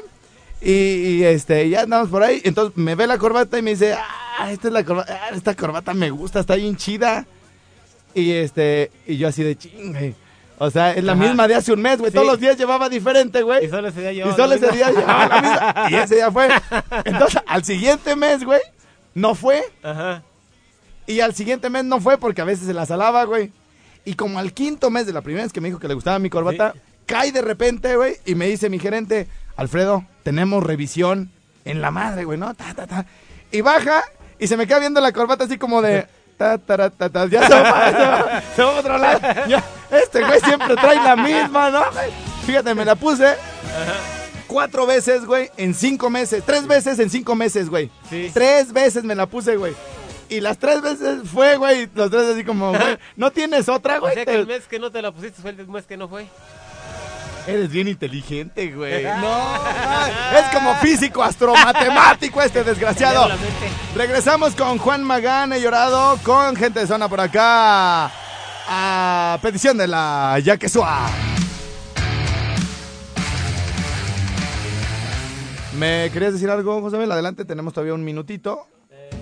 Y, 0.65 0.71
y, 0.73 1.25
este, 1.25 1.69
ya 1.69 1.83
andamos 1.83 2.09
por 2.09 2.23
ahí. 2.23 2.41
Entonces 2.45 2.77
me 2.77 2.95
ve 2.95 3.07
la 3.07 3.19
corbata 3.19 3.59
y 3.59 3.63
me 3.63 3.71
dice, 3.71 3.95
ah, 3.95 4.51
esta 4.53 4.69
es 4.69 4.75
la 4.75 4.85
corbata, 4.85 5.21
ah, 5.25 5.35
esta 5.35 5.55
corbata 5.55 5.93
me 5.95 6.11
gusta, 6.11 6.41
está 6.41 6.55
bien 6.55 6.77
chida. 6.77 7.27
Y 8.15 8.31
este, 8.33 8.91
y 9.07 9.17
yo 9.17 9.29
así 9.29 9.43
de 9.43 9.57
chingue. 9.57 10.15
O 10.59 10.71
sea, 10.71 10.93
es 10.93 11.03
la 11.03 11.15
Ajá. 11.15 11.23
misma 11.25 11.49
de 11.49 11.57
hace 11.57 11.73
un 11.73 11.81
mes, 11.83 11.99
güey. 11.99 12.13
Sí. 12.13 12.15
Todos 12.15 12.29
los 12.29 12.39
días 12.39 12.57
llevaba 12.57 12.89
diferente, 12.89 13.43
güey. 13.43 13.65
Y 13.65 13.69
solo 13.69 13.89
ese 13.89 14.01
día 14.01 14.13
Y 14.13 14.17
llevaba 14.17 14.37
solo 14.37 14.49
la 14.49 14.55
ese 14.55 14.71
día 14.71 14.91
llevaba 14.91 15.27
la 15.29 15.41
misma. 15.43 15.75
Y 15.91 15.95
ese 15.97 16.15
día 16.17 16.31
fue. 16.31 16.49
Entonces, 17.05 17.43
al 17.47 17.65
siguiente 17.65 18.15
mes, 18.15 18.45
güey, 18.45 18.61
no 19.15 19.35
fue. 19.35 19.65
Ajá. 19.83 20.23
Y 21.09 21.19
al 21.19 21.35
siguiente 21.35 21.69
mes 21.69 21.85
no 21.85 22.01
fue 22.01 22.17
porque 22.19 22.43
a 22.43 22.45
veces 22.45 22.67
se 22.67 22.75
la 22.75 22.87
salaba, 22.87 23.25
güey. 23.25 23.51
Y 24.05 24.15
como 24.15 24.39
al 24.39 24.53
quinto 24.53 24.91
mes 24.91 25.07
de 25.07 25.13
la 25.13 25.23
primera 25.23 25.43
vez 25.45 25.53
que 25.53 25.61
me 25.61 25.69
dijo 25.69 25.81
que 25.81 25.89
le 25.89 25.95
gustaba 25.95 26.21
mi 26.21 26.31
corbata, 26.31 26.73
Sí. 26.75 26.81
cae 27.07 27.33
de 27.33 27.43
repente, 27.43 27.97
güey, 27.97 28.17
y 28.25 28.37
me 28.37 28.47
dice 28.47 28.69
mi 28.71 28.79
gerente, 28.79 29.27
Alfredo, 29.57 30.05
tenemos 30.23 30.63
revisión 30.63 31.31
en 31.65 31.81
la 31.81 31.91
madre, 31.91 32.25
güey, 32.25 32.39
¿no? 32.39 32.55
Ta, 32.55 32.75
ta, 32.75 32.87
ta. 32.87 33.07
Y 33.51 33.61
baja 33.61 34.03
y 34.39 34.47
se 34.47 34.57
me 34.57 34.67
queda 34.67 34.79
viendo 34.81 35.01
la 35.01 35.13
corbata 35.13 35.45
así 35.45 35.59
como 35.59 35.83
de... 35.83 36.07
Ta, 36.37 36.59
ta, 36.59 36.91
ta. 36.91 37.27
Ya 37.27 37.47
se 37.47 37.55
va, 37.55 37.91
se 37.91 37.99
va, 37.99 38.43
se 38.57 38.63
va 38.65 38.71
a 38.77 38.81
otro 38.81 38.99
lado. 38.99 39.21
Ya, 39.49 39.63
este 39.91 40.25
güey 40.25 40.41
siempre 40.41 40.75
trae 40.75 40.97
la 40.97 41.15
misma, 41.15 41.71
¿no? 41.71 41.83
Fíjate, 42.47 42.75
me 42.75 42.85
la 42.85 42.97
puse 42.97 43.37
cuatro 44.49 44.87
veces, 44.87 45.25
güey, 45.25 45.51
en 45.57 45.75
cinco 45.75 46.11
meses. 46.11 46.43
Tres 46.45 46.67
veces 46.67 46.99
en 46.99 47.11
cinco 47.11 47.37
meses, 47.37 47.69
güey. 47.69 47.91
Sí. 48.11 48.31
Tres 48.35 48.73
veces 48.73 49.05
me 49.05 49.15
la 49.15 49.27
puse, 49.27 49.57
güey. 49.57 49.75
Y 50.29 50.41
las 50.41 50.59
tres 50.59 50.81
veces 50.83 51.29
fue, 51.33 51.57
güey. 51.59 51.89
Los 51.95 52.11
tres 52.11 52.23
así 52.25 52.43
como, 52.43 52.71
güey, 52.71 52.99
¿no 53.17 53.31
tienes 53.31 53.69
otra, 53.69 53.99
O 53.99 54.01
güey? 54.01 54.15
sea 54.15 54.25
que 54.25 54.35
el 54.35 54.47
mes 54.47 54.67
que 54.67 54.79
no 54.79 54.91
te 54.91 55.01
la 55.03 55.13
pusiste 55.13 55.41
fue 55.43 55.51
el 55.51 55.69
mes 55.69 55.85
que 55.87 55.97
no 55.97 56.09
fue. 56.09 56.27
Eres 57.47 57.71
bien 57.71 57.89
inteligente, 57.89 58.73
güey. 58.73 59.05
No, 59.21 59.57
es 60.39 60.45
como 60.53 60.75
físico, 60.77 61.23
astromatemático 61.23 62.41
este 62.43 62.65
desgraciado. 62.65 63.29
Regresamos 63.95 64.55
con 64.55 64.79
Juan 64.79 65.03
Magán, 65.03 65.53
he 65.53 65.61
llorado, 65.61 66.19
con 66.23 66.57
gente 66.57 66.81
de 66.81 66.87
zona 66.87 67.09
por 67.09 67.21
acá. 67.21 68.11
A 68.69 69.39
petición 69.43 69.77
de 69.77 69.87
la 69.89 70.39
Yaquesua. 70.43 71.09
¿Me 75.79 76.11
querías 76.13 76.33
decir 76.35 76.49
algo, 76.51 76.81
José? 76.81 76.97
Abel? 76.97 77.11
Adelante, 77.11 77.45
tenemos 77.45 77.73
todavía 77.73 77.95
un 77.95 78.05
minutito. 78.05 78.67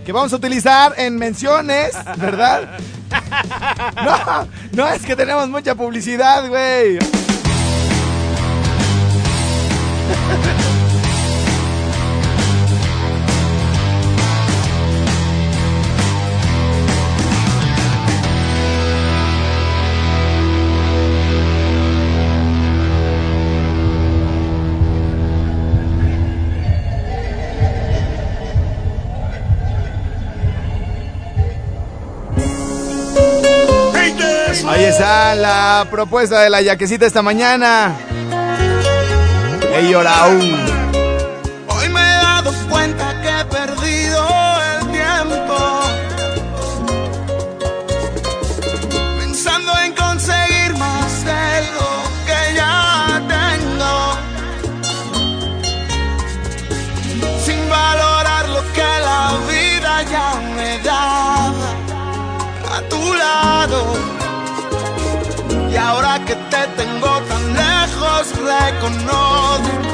Que 0.05 0.13
vamos 0.13 0.33
a 0.33 0.37
utilizar 0.37 0.95
en 0.99 1.17
menciones, 1.17 1.93
¿verdad? 2.17 2.79
No, 4.05 4.49
no, 4.73 4.89
es 4.89 5.03
que 5.03 5.15
tenemos 5.17 5.49
mucha 5.49 5.75
publicidad, 5.75 6.49
güey. 6.49 6.99
La 34.99 35.87
propuesta 35.89 36.41
de 36.41 36.51
la 36.51 36.63
yaquecita 36.63 37.07
esta 37.07 37.23
mañana. 37.23 37.97
Ey, 39.73 39.95
aún. 39.95 40.80
Que 66.31 66.37
te 66.37 66.65
tengo 66.77 67.21
tan 67.29 67.55
lejos, 67.55 68.33
reconozco 68.37 69.90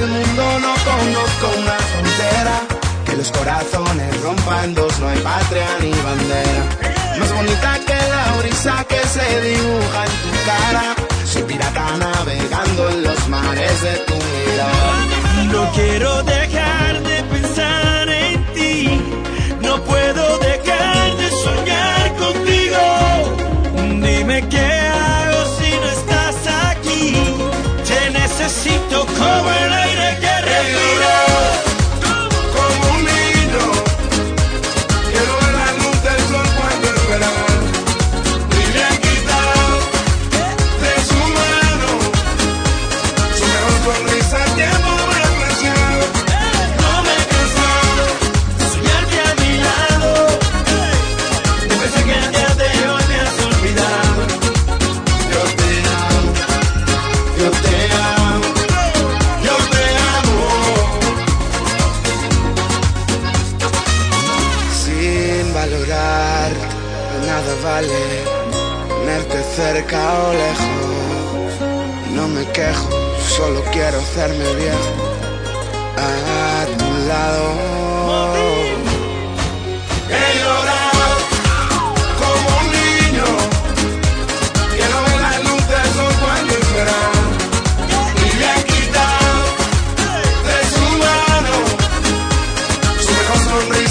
al 0.00 0.08
mundo, 0.08 0.42
no 0.60 0.74
conozco 0.90 1.46
una 1.58 1.78
frontera. 1.92 2.56
Que 3.04 3.16
los 3.16 3.30
corazones 3.32 4.20
rompan 4.22 4.74
dos, 4.74 4.98
no 5.00 5.08
hay 5.08 5.18
patria 5.18 5.66
ni 5.80 5.90
bandera. 5.90 6.64
Más 7.18 7.32
bonita 7.34 7.78
que 7.86 7.98
la 8.14 8.36
brisa 8.38 8.84
que 8.88 9.00
se 9.14 9.40
dibuja 9.40 10.00
en 10.06 10.14
tu 10.22 10.30
cara. 10.46 10.84
Soy 11.24 11.42
pirata 11.42 11.96
navegando 11.98 12.90
en 12.90 13.02
los 13.02 13.28
mares 13.28 13.82
de 13.82 13.94
tu 14.06 14.14
mirada. 14.14 14.92
No 15.52 15.72
quiero 15.72 16.22
dejar 16.22 16.39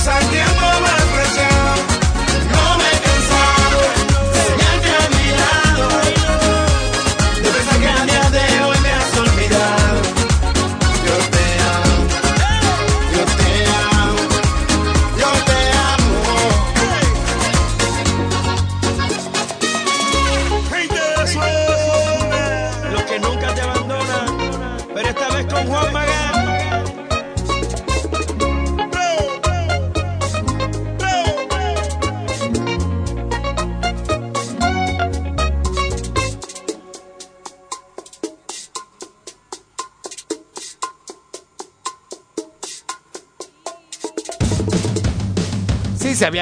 sonrisa. 0.09 0.39
El 0.39 0.48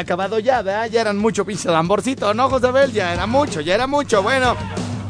acabado 0.01 0.39
ya, 0.39 0.61
¿verdad? 0.61 0.89
Ya 0.89 1.01
eran 1.01 1.17
mucho 1.17 1.45
pinche 1.45 1.69
lamborcito, 1.69 2.33
¿no, 2.33 2.49
Josabel? 2.49 2.91
Ya 2.91 3.13
era 3.13 3.25
mucho, 3.27 3.61
ya 3.61 3.75
era 3.75 3.87
mucho. 3.87 4.21
Bueno, 4.23 4.55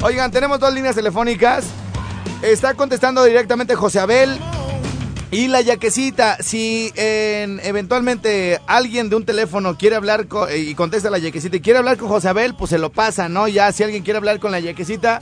oigan, 0.02 0.30
tenemos 0.30 0.58
dos 0.60 0.72
líneas 0.72 0.94
telefónicas. 0.94 1.64
Está 2.42 2.74
contestando 2.74 3.24
directamente 3.24 3.74
José 3.74 4.00
Abel 4.00 4.38
y 5.30 5.48
la 5.48 5.60
yaquecita. 5.60 6.36
Si 6.40 6.92
en- 6.96 7.60
eventualmente 7.64 8.60
alguien 8.66 9.10
de 9.10 9.16
un 9.16 9.24
teléfono 9.24 9.76
quiere 9.76 9.96
hablar 9.96 10.26
co- 10.28 10.48
y 10.50 10.74
contesta 10.74 11.10
la 11.10 11.18
yaquecita 11.18 11.56
y 11.56 11.60
quiere 11.60 11.78
hablar 11.80 11.96
con 11.96 12.08
José 12.08 12.28
Abel, 12.28 12.54
pues 12.54 12.70
se 12.70 12.78
lo 12.78 12.90
pasa, 12.90 13.28
¿no? 13.28 13.48
Ya 13.48 13.72
si 13.72 13.82
alguien 13.82 14.02
quiere 14.04 14.18
hablar 14.18 14.38
con 14.38 14.52
la 14.52 14.60
yaquecita, 14.60 15.20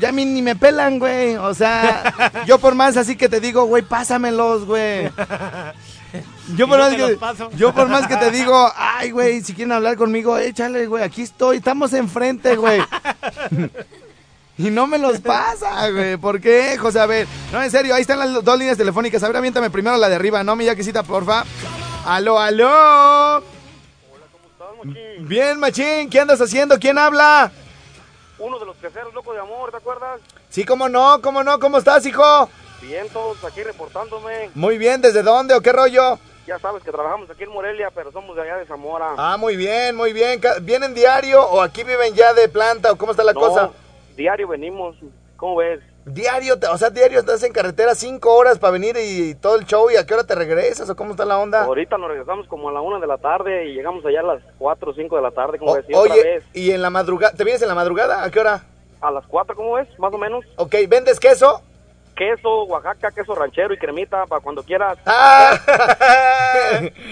ya 0.00 0.10
mí 0.12 0.24
ni 0.24 0.40
me 0.42 0.56
pelan, 0.56 0.98
güey. 0.98 1.36
O 1.36 1.52
sea, 1.54 2.42
yo 2.46 2.58
por 2.58 2.74
más 2.74 2.96
así 2.96 3.16
que 3.16 3.28
te 3.28 3.38
digo, 3.38 3.64
güey, 3.66 3.82
pásamelos, 3.82 4.64
güey. 4.64 5.10
Yo 6.56 6.68
por, 6.68 6.78
no 6.78 6.84
más 6.84 6.90
te 6.90 6.96
que, 6.96 7.56
yo 7.56 7.74
por 7.74 7.88
más 7.88 8.06
que 8.06 8.16
te 8.16 8.30
digo, 8.30 8.70
ay, 8.76 9.10
güey, 9.10 9.40
si 9.42 9.54
quieren 9.54 9.72
hablar 9.72 9.96
conmigo, 9.96 10.38
échale, 10.38 10.86
güey, 10.86 11.02
aquí 11.02 11.22
estoy, 11.22 11.56
estamos 11.56 11.92
enfrente, 11.92 12.56
güey. 12.56 12.80
Y 14.56 14.70
no 14.70 14.86
me 14.86 14.98
los 14.98 15.18
pasa, 15.18 15.90
güey. 15.90 16.16
¿Por 16.16 16.40
qué, 16.40 16.78
José? 16.78 17.00
A 17.00 17.06
ver, 17.06 17.26
no, 17.52 17.60
en 17.60 17.72
serio, 17.72 17.92
ahí 17.92 18.02
están 18.02 18.20
las 18.20 18.44
dos 18.44 18.56
líneas 18.56 18.78
telefónicas. 18.78 19.20
A 19.24 19.26
ver, 19.26 19.36
aviéntame 19.36 19.68
primero 19.68 19.96
la 19.96 20.08
de 20.08 20.14
arriba, 20.14 20.44
¿no? 20.44 20.54
Mi 20.54 20.64
yaquecita, 20.64 21.02
porfa. 21.02 21.42
Aló, 22.06 22.38
aló. 22.38 23.42
Bien, 25.20 25.58
machín, 25.58 26.08
¿qué 26.08 26.20
andas 26.20 26.40
haciendo? 26.40 26.78
¿Quién 26.78 26.98
habla? 26.98 27.50
Uno 28.38 28.58
de 28.60 28.66
los 28.66 28.76
terceros 28.76 29.12
locos 29.12 29.34
de 29.34 29.40
amor, 29.40 29.72
¿te 29.72 29.78
acuerdas? 29.78 30.20
Sí, 30.50 30.64
cómo 30.64 30.88
no, 30.88 31.20
cómo 31.20 31.42
no, 31.42 31.58
¿cómo 31.58 31.78
estás, 31.78 32.06
hijo? 32.06 32.48
Bien, 32.86 33.08
todos 33.08 33.42
aquí 33.44 33.62
reportándome. 33.62 34.50
Muy 34.54 34.78
bien, 34.78 35.00
¿desde 35.00 35.22
dónde 35.22 35.54
o 35.54 35.60
qué 35.60 35.72
rollo? 35.72 36.18
Ya 36.46 36.58
sabes 36.58 36.82
que 36.82 36.90
trabajamos 36.92 37.30
aquí 37.30 37.44
en 37.44 37.50
Morelia, 37.50 37.90
pero 37.94 38.12
somos 38.12 38.36
de 38.36 38.42
allá 38.42 38.56
de 38.58 38.66
Zamora. 38.66 39.14
Ah, 39.16 39.36
muy 39.38 39.56
bien, 39.56 39.96
muy 39.96 40.12
bien. 40.12 40.40
¿Vienen 40.62 40.92
diario 40.92 41.42
o 41.42 41.62
aquí 41.62 41.84
viven 41.84 42.14
ya 42.14 42.34
de 42.34 42.48
planta 42.48 42.92
o 42.92 42.96
cómo 42.96 43.12
está 43.12 43.24
la 43.24 43.32
No, 43.32 43.40
cosa? 43.40 43.70
diario 44.16 44.48
venimos. 44.48 44.96
¿Cómo 45.36 45.56
ves? 45.56 45.80
Diario, 46.04 46.56
o 46.70 46.76
sea, 46.78 46.90
diario 46.90 47.18
estás 47.18 47.42
en 47.44 47.52
carretera 47.52 47.94
cinco 47.94 48.34
horas 48.34 48.58
para 48.58 48.72
venir 48.72 48.94
y 48.98 49.34
todo 49.36 49.56
el 49.56 49.64
show 49.64 49.90
y 49.90 49.96
a 49.96 50.04
qué 50.04 50.12
hora 50.12 50.24
te 50.24 50.34
regresas 50.34 50.88
o 50.90 50.94
cómo 50.96 51.12
está 51.12 51.24
la 51.24 51.38
onda. 51.38 51.64
Ahorita 51.64 51.96
nos 51.96 52.08
regresamos 52.08 52.46
como 52.46 52.68
a 52.68 52.72
la 52.72 52.82
una 52.82 52.98
de 53.00 53.06
la 53.06 53.16
tarde 53.16 53.66
y 53.70 53.74
llegamos 53.74 54.04
allá 54.04 54.20
a 54.20 54.24
las 54.34 54.42
cuatro 54.58 54.90
o 54.90 54.94
cinco 54.94 55.16
de 55.16 55.22
la 55.22 55.30
tarde, 55.30 55.58
¿cómo 55.58 55.72
O- 55.72 55.74
ves? 55.76 55.86
Y 55.88 55.94
otra 55.94 56.12
oye, 56.12 56.22
vez. 56.22 56.44
y 56.52 56.70
en 56.72 56.82
la 56.82 56.90
madrugada, 56.90 57.34
¿te 57.34 57.42
vienes 57.44 57.62
en 57.62 57.68
la 57.68 57.74
madrugada? 57.74 58.22
¿A 58.22 58.30
qué 58.30 58.38
hora? 58.40 58.62
A 59.00 59.10
las 59.10 59.26
cuatro, 59.26 59.56
¿cómo 59.56 59.72
ves? 59.74 59.88
Más 59.98 60.12
o 60.12 60.18
menos. 60.18 60.44
Ok, 60.56 60.74
¿vendes 60.88 61.18
queso? 61.18 61.62
Queso, 62.14 62.64
Oaxaca, 62.64 63.10
queso 63.10 63.34
ranchero 63.34 63.74
y 63.74 63.78
cremita 63.78 64.26
para 64.26 64.40
cuando 64.40 64.62
quieras. 64.62 64.98
¡Ah! 65.06 65.58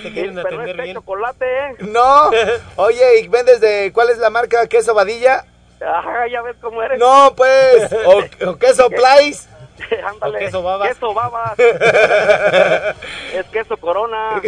Te 0.03 0.13
quieren 0.13 0.35
Pero 0.43 0.57
no 0.57 0.63
es 0.63 0.77
de 0.77 0.83
bien. 0.83 0.95
chocolate, 0.97 1.45
¿eh? 1.47 1.77
no. 1.81 2.31
Oye, 2.77 3.21
¿y 3.21 3.29
vendes 3.29 3.61
de 3.61 3.91
cuál 3.93 4.11
es 4.11 4.19
la 4.19 4.31
marca 4.31 4.67
queso 4.67 4.95
vadilla? 4.95 5.45
Ah, 5.85 6.27
ya 6.31 6.43
ves 6.43 6.57
cómo 6.61 6.83
eres. 6.83 6.99
No, 6.99 7.35
pues. 7.37 7.93
O, 8.07 8.23
o 8.51 8.57
queso 8.57 8.89
Plais. 8.97 9.49
Ándale. 10.07 10.37
O 10.37 10.41
queso 10.41 10.63
babas. 10.63 10.89
Queso 10.89 11.13
babas. 11.15 11.59
es 13.35 13.47
queso 13.51 13.77
corona. 13.79 14.41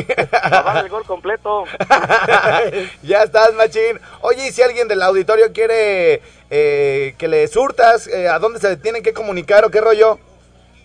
El 0.82 0.88
gol 0.88 1.04
completo. 1.04 1.64
ya 3.02 3.24
estás, 3.24 3.52
machín. 3.54 4.00
Oye, 4.20 4.46
y 4.48 4.52
si 4.52 4.62
alguien 4.62 4.86
del 4.86 5.02
auditorio 5.02 5.52
quiere 5.52 6.22
eh, 6.50 7.14
que 7.18 7.26
le 7.26 7.48
surtas, 7.48 8.06
eh, 8.06 8.28
¿a 8.28 8.38
dónde 8.38 8.60
se 8.60 8.76
tienen 8.76 9.02
que 9.02 9.12
comunicar 9.12 9.64
o 9.64 9.70
qué 9.70 9.80
rollo? 9.80 10.18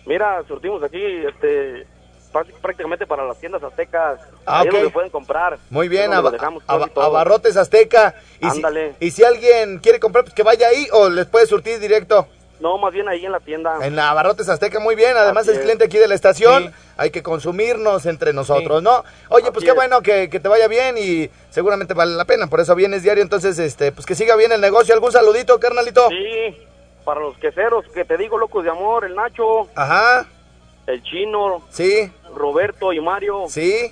Mira, 0.10 0.44
surtimos 0.48 0.82
aquí, 0.82 1.00
este, 1.04 1.86
práct- 2.34 2.52
prácticamente 2.64 3.06
para 3.06 3.24
las 3.28 3.40
tiendas 3.40 3.62
aztecas. 3.62 4.20
Ah, 4.44 4.62
Ahí 4.62 4.68
es 4.68 4.74
ok. 4.74 4.78
donde 4.80 4.90
pueden 4.94 5.10
comprar. 5.12 5.60
Muy 5.70 5.88
bien. 5.88 6.12
Abarrotes 6.66 7.56
Azteca. 7.56 8.16
Y 8.42 8.50
si, 8.50 8.58
Ándale. 8.58 8.96
y 9.00 9.12
si 9.12 9.24
alguien 9.24 9.78
quiere 9.78 10.00
comprar, 10.00 10.24
pues 10.24 10.34
que 10.34 10.42
vaya 10.42 10.68
ahí 10.68 10.88
o 10.94 11.10
les 11.10 11.28
puede 11.28 11.46
surtir 11.46 11.80
directo. 11.80 12.28
No, 12.60 12.78
más 12.80 12.92
bien 12.92 13.08
ahí 13.08 13.24
en 13.24 13.32
la 13.32 13.40
tienda. 13.40 13.78
En 13.86 13.98
Abarrotes 14.00 14.50
Azteca, 14.50 14.80
muy 14.80 14.96
bien. 14.96 15.16
Además 15.16 15.44
Así 15.44 15.52
es 15.52 15.58
es. 15.58 15.62
cliente 15.64 15.86
aquí 15.86 16.00
de 16.00 16.08
la 16.08 16.16
estación. 16.16 16.64
Sí. 16.64 16.70
Hay 16.98 17.12
que 17.12 17.22
consumirnos 17.22 18.06
entre 18.08 18.34
nosotros, 18.34 18.80
Sí. 18.80 18.84
¿no? 18.84 19.04
Oye, 19.30 19.52
pues 19.52 19.64
qué 19.64 19.70
es. 19.70 19.76
bueno 19.76 20.02
que, 20.02 20.30
que 20.30 20.40
te 20.40 20.50
vaya 20.50 20.68
bien 20.68 20.98
y 20.98 21.30
seguramente 21.52 21.94
vale 21.94 22.16
la 22.16 22.26
pena. 22.26 22.48
Por 22.48 22.60
eso 22.60 22.74
vienes 22.76 23.04
diario. 23.04 23.22
Entonces, 23.24 23.60
este, 23.60 23.92
pues 23.92 24.06
que 24.08 24.16
siga 24.16 24.36
bien 24.36 24.52
el 24.52 24.60
negocio. 24.60 24.94
¿Algún 24.96 25.12
saludito, 25.12 25.58
carnalito? 25.60 26.10
Sí, 26.10 26.58
para 27.10 27.22
los 27.22 27.36
queseros 27.40 27.86
que 27.92 28.06
te 28.06 28.18
digo, 28.18 28.38
locos 28.38 28.64
de 28.64 28.70
amor, 28.70 29.04
el 29.04 29.16
Nacho, 29.16 29.68
Ajá. 29.74 30.28
el 30.86 31.02
Chino, 31.02 31.64
Sí, 31.72 32.12
Roberto 32.36 32.94
y 32.94 33.00
Mario. 33.02 33.46
sí. 33.48 33.92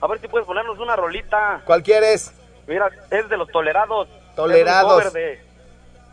A 0.00 0.06
ver 0.06 0.20
si 0.20 0.28
puedes 0.28 0.46
ponernos 0.46 0.78
una 0.78 0.94
rolita. 0.94 1.60
¿Cuál 1.64 1.82
quieres? 1.82 2.32
Mira, 2.68 2.88
es 3.10 3.28
de 3.28 3.36
los 3.36 3.48
tolerados. 3.48 4.06
Tolerados. 4.36 5.00
Es 5.00 5.06
un 5.06 5.10
cover 5.10 5.12
de, 5.12 5.40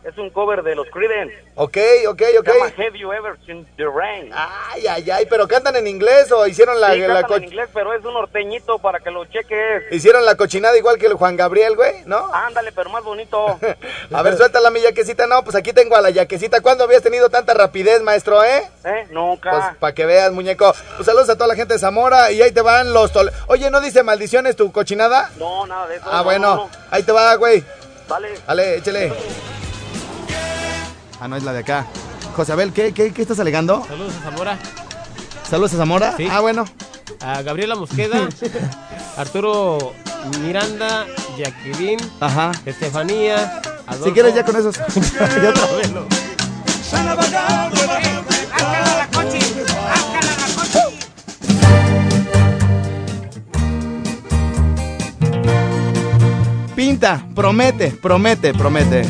es 0.04 0.16
un 0.18 0.30
cover 0.30 0.62
de 0.62 0.74
los 0.74 0.88
Creedence. 0.90 1.34
Ok, 1.56 1.76
ok, 2.08 2.22
ok. 2.38 2.46
Se 2.46 2.52
llama 2.58 2.72
Have 2.78 2.98
You 2.98 3.12
Ever 3.12 3.36
Seen 3.44 3.66
the 3.76 3.84
Rain. 3.84 4.30
Ay, 4.34 4.86
ay, 4.86 5.10
ay, 5.10 5.26
pero 5.28 5.46
cantan 5.46 5.76
en 5.76 5.86
inglés 5.86 6.32
o 6.32 6.46
hicieron 6.46 6.80
la, 6.80 6.94
sí, 6.94 7.00
la 7.00 7.20
cantan 7.20 7.38
en 7.42 7.44
inglés, 7.44 7.68
pero 7.74 7.92
es 7.92 8.04
un 8.04 8.14
norteñito 8.14 8.78
para 8.78 9.00
que 9.00 9.10
lo 9.10 9.24
cheques. 9.26 9.84
hicieron 9.92 10.24
la 10.24 10.36
cochinada 10.36 10.76
igual 10.78 10.98
que 10.98 11.06
el 11.06 11.14
Juan 11.14 11.36
Gabriel, 11.36 11.76
güey, 11.76 12.02
¿no? 12.06 12.32
Ándale, 12.32 12.72
pero 12.72 12.88
más 12.90 13.04
bonito. 13.04 13.58
A 14.12 14.22
ver, 14.22 14.36
suéltala 14.36 14.70
mi 14.70 14.80
yaquecita. 14.80 15.26
No, 15.26 15.44
pues 15.44 15.54
aquí 15.54 15.72
tengo 15.72 15.96
a 15.96 16.00
la 16.00 16.10
yaquecita. 16.10 16.60
¿Cuándo 16.60 16.84
habías 16.84 17.02
tenido 17.02 17.28
tanta 17.28 17.54
rapidez, 17.54 18.00
maestro, 18.02 18.42
eh? 18.42 18.62
¿Eh? 18.84 19.06
Nunca. 19.10 19.50
Pues 19.50 19.64
para 19.78 19.94
que 19.94 20.06
veas, 20.06 20.32
muñeco. 20.32 20.72
Pues 20.96 21.06
saludos 21.06 21.28
a 21.28 21.34
toda 21.34 21.48
la 21.48 21.54
gente 21.54 21.74
de 21.74 21.78
Zamora 21.80 22.30
y 22.32 22.40
ahí 22.42 22.52
te 22.52 22.62
van 22.62 22.92
los 22.92 23.12
tole- 23.12 23.32
Oye, 23.48 23.70
¿no 23.70 23.80
dice 23.80 24.02
maldiciones 24.02 24.56
tu 24.56 24.72
cochinada? 24.72 25.30
No, 25.38 25.66
nada 25.66 25.86
de 25.86 25.96
eso. 25.96 26.04
Ah, 26.10 26.18
no, 26.18 26.24
bueno. 26.24 26.48
no, 26.48 26.56
no. 26.64 26.70
Ahí 26.90 27.02
te 27.02 27.12
va, 27.12 27.34
güey. 27.36 27.62
Dale. 28.08 28.28
Dale, 28.46 28.76
échale. 28.78 29.12
Ah, 31.20 31.28
no 31.28 31.36
es 31.36 31.42
la 31.42 31.52
de 31.52 31.60
acá. 31.60 31.86
José 32.34 32.52
Abel, 32.52 32.72
¿qué, 32.72 32.92
qué, 32.92 33.12
qué 33.12 33.22
estás 33.22 33.38
alegando? 33.40 33.84
Saludos 33.86 34.14
a 34.20 34.30
Zamora, 34.30 34.58
¿Saludos 35.48 35.74
a 35.74 35.76
Zamora? 35.76 36.14
Sí. 36.16 36.26
Ah, 36.30 36.40
bueno. 36.40 36.64
a 37.20 37.42
Gabriela 37.42 37.74
Mosqueda, 37.74 38.28
Arturo 39.16 39.92
Miranda, 40.42 41.06
Jacqueline, 41.36 42.00
Ajá. 42.20 42.52
Estefanía, 42.64 43.60
Adolfo. 43.86 44.04
Si 44.06 44.12
quieres 44.12 44.34
ya 44.34 44.44
con 44.44 44.56
esos. 44.56 44.76
Ya 44.76 45.50
otra 45.50 45.66
vez, 45.76 45.90
¿no? 45.92 46.06
Pinta, 56.74 57.26
promete, 57.34 57.90
promete, 57.90 58.54
promete. 58.54 59.02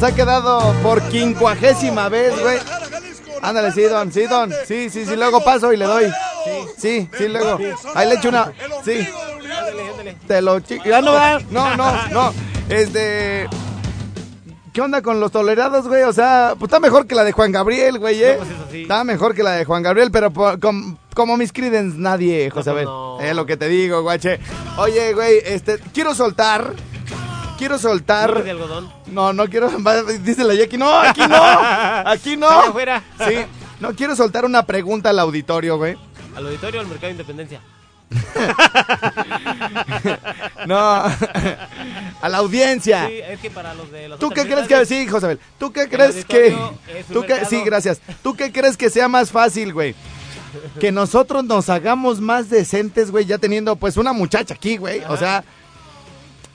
Nos 0.00 0.02
ha 0.12 0.14
quedado 0.14 0.72
por 0.82 1.02
quincuagésima 1.08 2.08
vez, 2.08 2.32
güey. 2.40 2.58
Ándale, 3.42 3.72
sí, 3.72 3.82
don, 3.82 4.12
sí, 4.12 4.26
don. 4.26 4.52
Sí, 4.66 4.90
sí, 4.90 5.04
sí, 5.04 5.16
luego 5.16 5.42
paso 5.42 5.72
y 5.72 5.76
le 5.76 5.86
doy. 5.86 6.04
Sí, 6.76 7.08
sí, 7.18 7.26
luego. 7.28 7.58
Ahí 7.94 8.08
le 8.08 8.14
echo 8.14 8.28
una. 8.28 8.52
Sí. 8.84 9.06
Te 10.28 10.40
lo 10.40 10.58
Ya 10.58 11.00
no 11.00 11.12
va. 11.12 11.40
No, 11.50 11.76
no, 11.76 11.92
no. 12.12 12.32
Este. 12.68 13.48
¿Qué 14.72 14.80
onda 14.82 15.02
con 15.02 15.18
los 15.18 15.32
tolerados, 15.32 15.88
güey? 15.88 16.04
O 16.04 16.12
sea, 16.12 16.54
pues 16.56 16.68
está 16.68 16.78
mejor 16.78 17.08
que 17.08 17.16
la 17.16 17.24
de 17.24 17.32
Juan 17.32 17.50
Gabriel, 17.50 17.98
güey, 17.98 18.22
¿eh? 18.22 18.36
No, 18.38 18.44
pues 18.44 18.50
eso 18.50 18.66
sí. 18.70 18.82
Está 18.82 19.02
mejor 19.02 19.34
que 19.34 19.42
la 19.42 19.52
de 19.52 19.64
Juan 19.64 19.82
Gabriel, 19.82 20.10
pero 20.12 20.30
por- 20.30 20.60
com- 20.60 20.96
como 21.14 21.36
mis 21.36 21.52
Creedence, 21.52 21.98
nadie, 21.98 22.48
José 22.50 22.70
No, 22.70 22.74
pues 22.76 22.76
Abel. 22.76 22.84
no. 22.84 23.20
Es 23.20 23.34
lo 23.34 23.44
que 23.46 23.56
te 23.56 23.66
digo, 23.66 24.02
guache. 24.02 24.38
Oye, 24.76 25.14
güey, 25.14 25.38
este, 25.44 25.78
quiero 25.92 26.14
soltar. 26.14 26.74
Quiero 27.58 27.78
soltar. 27.78 28.30
Nubes 28.30 28.44
de 28.44 28.50
algodón. 28.52 28.92
No, 29.06 29.32
no 29.32 29.48
quiero. 29.48 29.68
Dice 30.22 30.44
la 30.44 30.54
Jackie. 30.54 30.78
No, 30.78 30.90
aquí 31.00 31.20
no. 31.26 31.36
Aquí 32.06 32.36
no. 32.36 32.48
Afuera. 32.48 33.02
Sí. 33.26 33.34
No 33.80 33.94
quiero 33.94 34.14
soltar 34.16 34.44
una 34.44 34.64
pregunta 34.64 35.10
al 35.10 35.18
auditorio, 35.18 35.76
güey. 35.76 35.96
Al 36.36 36.46
auditorio 36.46 36.80
del 36.80 36.88
Mercado 36.88 37.08
de 37.08 37.12
Independencia. 37.12 37.60
No. 40.66 40.76
A 40.76 42.28
la 42.28 42.38
audiencia. 42.38 43.06
Sí, 43.06 43.20
es 43.26 43.40
que 43.40 43.50
para 43.50 43.74
los 43.74 43.90
de 43.90 44.08
los 44.08 44.18
¿Tú 44.18 44.28
qué 44.30 44.44
crees 44.44 44.66
que 44.66 44.86
sí, 44.86 45.06
José? 45.06 45.38
¿Tú 45.58 45.72
qué 45.72 45.88
crees 45.88 46.24
que 46.24 46.56
tú 47.12 47.22
qué 47.22 47.44
sí, 47.46 47.62
gracias. 47.64 48.00
¿Tú 48.22 48.34
qué 48.34 48.52
crees 48.52 48.76
que 48.76 48.90
sea 48.90 49.08
más 49.08 49.30
fácil, 49.30 49.72
güey? 49.72 49.94
que 50.80 50.92
nosotros 50.92 51.44
nos 51.44 51.68
hagamos 51.68 52.20
más 52.20 52.48
decentes, 52.50 53.10
güey, 53.10 53.26
ya 53.26 53.38
teniendo 53.38 53.76
pues 53.76 53.96
una 53.96 54.12
muchacha 54.12 54.54
aquí, 54.54 54.76
güey. 54.76 55.02
O 55.08 55.16
sea, 55.16 55.44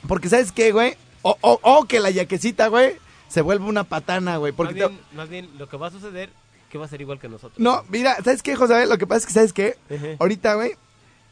porque 0.08 0.28
¿sabes 0.28 0.52
qué, 0.52 0.72
güey? 0.72 0.94
O, 1.22 1.36
o, 1.40 1.58
o 1.62 1.84
que 1.84 2.00
la 2.00 2.10
yaquecita, 2.10 2.68
güey, 2.68 2.96
se 3.28 3.40
vuelve 3.40 3.64
una 3.66 3.84
patana, 3.84 4.36
güey. 4.36 4.52
Más 4.52 4.56
Porque 4.56 4.74
te- 4.74 5.16
más 5.16 5.28
bien, 5.28 5.48
lo 5.58 5.68
que 5.68 5.76
va 5.76 5.86
a 5.88 5.90
suceder, 5.90 6.30
que 6.70 6.78
va 6.78 6.84
a 6.84 6.88
ser 6.88 7.00
igual 7.00 7.18
que 7.18 7.28
nosotros. 7.28 7.58
No, 7.58 7.82
mira, 7.88 8.16
¿sabes 8.22 8.42
qué, 8.42 8.56
José? 8.56 8.86
Lo 8.86 8.98
que 8.98 9.06
pasa 9.06 9.20
es 9.20 9.26
que, 9.26 9.32
¿sabes 9.32 9.52
qué? 9.52 9.76
Ahorita, 10.18 10.54
güey, 10.54 10.72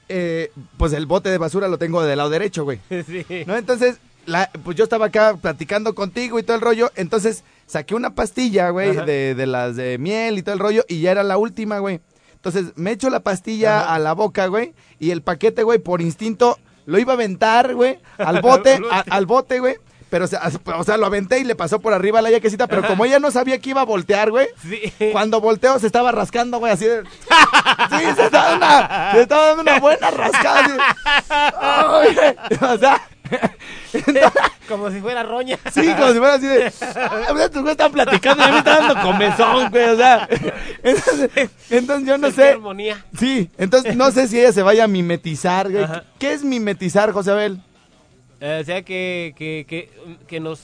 eh, 0.08 0.50
pues 0.78 0.92
el 0.92 1.06
bote 1.06 1.28
de 1.30 1.38
basura 1.38 1.68
lo 1.68 1.78
tengo 1.78 2.02
del 2.02 2.16
lado 2.18 2.30
derecho, 2.30 2.64
güey. 2.64 2.80
sí. 3.06 3.24
¿No? 3.46 3.56
Entonces, 3.56 3.98
la, 4.26 4.50
pues 4.64 4.76
yo 4.76 4.84
estaba 4.84 5.06
acá 5.06 5.36
platicando 5.40 5.94
contigo 5.94 6.38
y 6.38 6.42
todo 6.42 6.56
el 6.56 6.62
rollo. 6.62 6.90
Entonces, 6.96 7.44
saqué 7.66 7.94
una 7.94 8.14
pastilla, 8.14 8.70
güey, 8.70 8.94
de, 9.04 9.34
de 9.34 9.46
las 9.46 9.76
de 9.76 9.98
miel 9.98 10.38
y 10.38 10.42
todo 10.42 10.54
el 10.54 10.58
rollo. 10.60 10.84
Y 10.88 11.00
ya 11.00 11.10
era 11.10 11.22
la 11.22 11.38
última, 11.38 11.78
güey. 11.80 12.00
Entonces, 12.34 12.72
me 12.76 12.90
echo 12.92 13.10
la 13.10 13.20
pastilla 13.20 13.80
Ajá. 13.82 13.94
a 13.94 13.98
la 13.98 14.14
boca, 14.14 14.46
güey. 14.46 14.74
Y 14.98 15.10
el 15.10 15.22
paquete, 15.22 15.62
güey, 15.62 15.78
por 15.78 16.00
instinto, 16.00 16.58
lo 16.86 16.98
iba 16.98 17.12
a 17.12 17.16
aventar, 17.16 17.74
güey, 17.74 17.98
al 18.18 18.40
bote, 18.42 18.74
Al 18.74 18.82
bote. 18.82 18.94
a- 18.94 19.04
al 19.16 19.26
bote, 19.26 19.60
güey. 19.60 19.76
Pero, 20.10 20.26
o 20.26 20.84
sea, 20.84 20.98
lo 20.98 21.06
aventé 21.06 21.38
y 21.38 21.44
le 21.44 21.54
pasó 21.54 21.80
por 21.80 21.94
arriba 21.94 22.18
a 22.18 22.22
la 22.22 22.30
yaquecita. 22.30 22.66
Pero 22.66 22.86
como 22.86 23.06
ella 23.06 23.18
no 23.18 23.30
sabía 23.30 23.58
que 23.58 23.70
iba 23.70 23.80
a 23.80 23.84
voltear, 23.86 24.30
güey. 24.30 24.46
Sí. 24.60 24.92
Cuando 25.10 25.40
volteo 25.40 25.78
se 25.78 25.86
estaba 25.86 26.12
rascando, 26.12 26.58
güey, 26.58 26.70
así 26.70 26.84
de... 26.84 27.02
Sí, 27.90 28.04
se 28.14 28.24
estaba 28.26 28.50
dando 28.50 28.66
una, 28.66 29.12
se 29.12 29.22
estaba 29.22 29.46
dando 29.46 29.62
una 29.62 29.80
buena 29.80 30.10
rascada. 30.10 30.60
así 31.30 32.14
de- 32.14 32.66
o 32.66 32.78
sea... 32.78 33.00
Como 34.68 34.90
si 34.90 35.00
fuera 35.00 35.22
roña. 35.22 35.58
Sí, 35.72 35.86
como 35.94 36.12
si 36.12 36.18
fuera 36.18 36.34
así 36.34 36.46
de... 36.46 36.72
"Ah, 36.96 37.34
estos 37.40 37.62
güeyes 37.62 37.72
están 37.72 37.92
platicando 37.92 38.42
y 38.42 38.46
a 38.46 38.48
mí 38.48 38.52
me 38.52 38.58
está 38.58 38.78
dando 38.78 39.02
comezón, 39.02 39.70
güey, 39.70 39.84
o 39.90 39.96
sea... 39.96 40.28
Entonces, 40.82 41.50
entonces 41.70 42.08
yo 42.08 42.18
no 42.18 42.30
sé... 42.30 42.50
armonía. 42.50 43.04
Sí, 43.18 43.50
entonces 43.58 43.96
no 43.96 44.10
sé 44.10 44.28
si 44.28 44.38
ella 44.40 44.52
se 44.52 44.62
vaya 44.62 44.84
a 44.84 44.88
mimetizar, 44.88 45.70
güey. 45.70 45.84
Ajá. 45.84 46.04
¿Qué 46.18 46.32
es 46.32 46.42
mimetizar, 46.42 47.12
José 47.12 47.30
Abel? 47.32 47.60
Eh, 48.40 48.58
o 48.62 48.64
sea, 48.64 48.82
que, 48.82 49.34
que, 49.36 49.64
que, 49.68 49.90
que 50.26 50.40
nos 50.40 50.60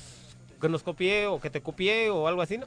que 0.61 0.68
nos 0.68 0.83
copié 0.83 1.26
o 1.28 1.40
que 1.40 1.50
te 1.50 1.61
copié 1.61 2.11
o 2.11 2.26
algo 2.26 2.42
así, 2.42 2.59
¿no? 2.59 2.66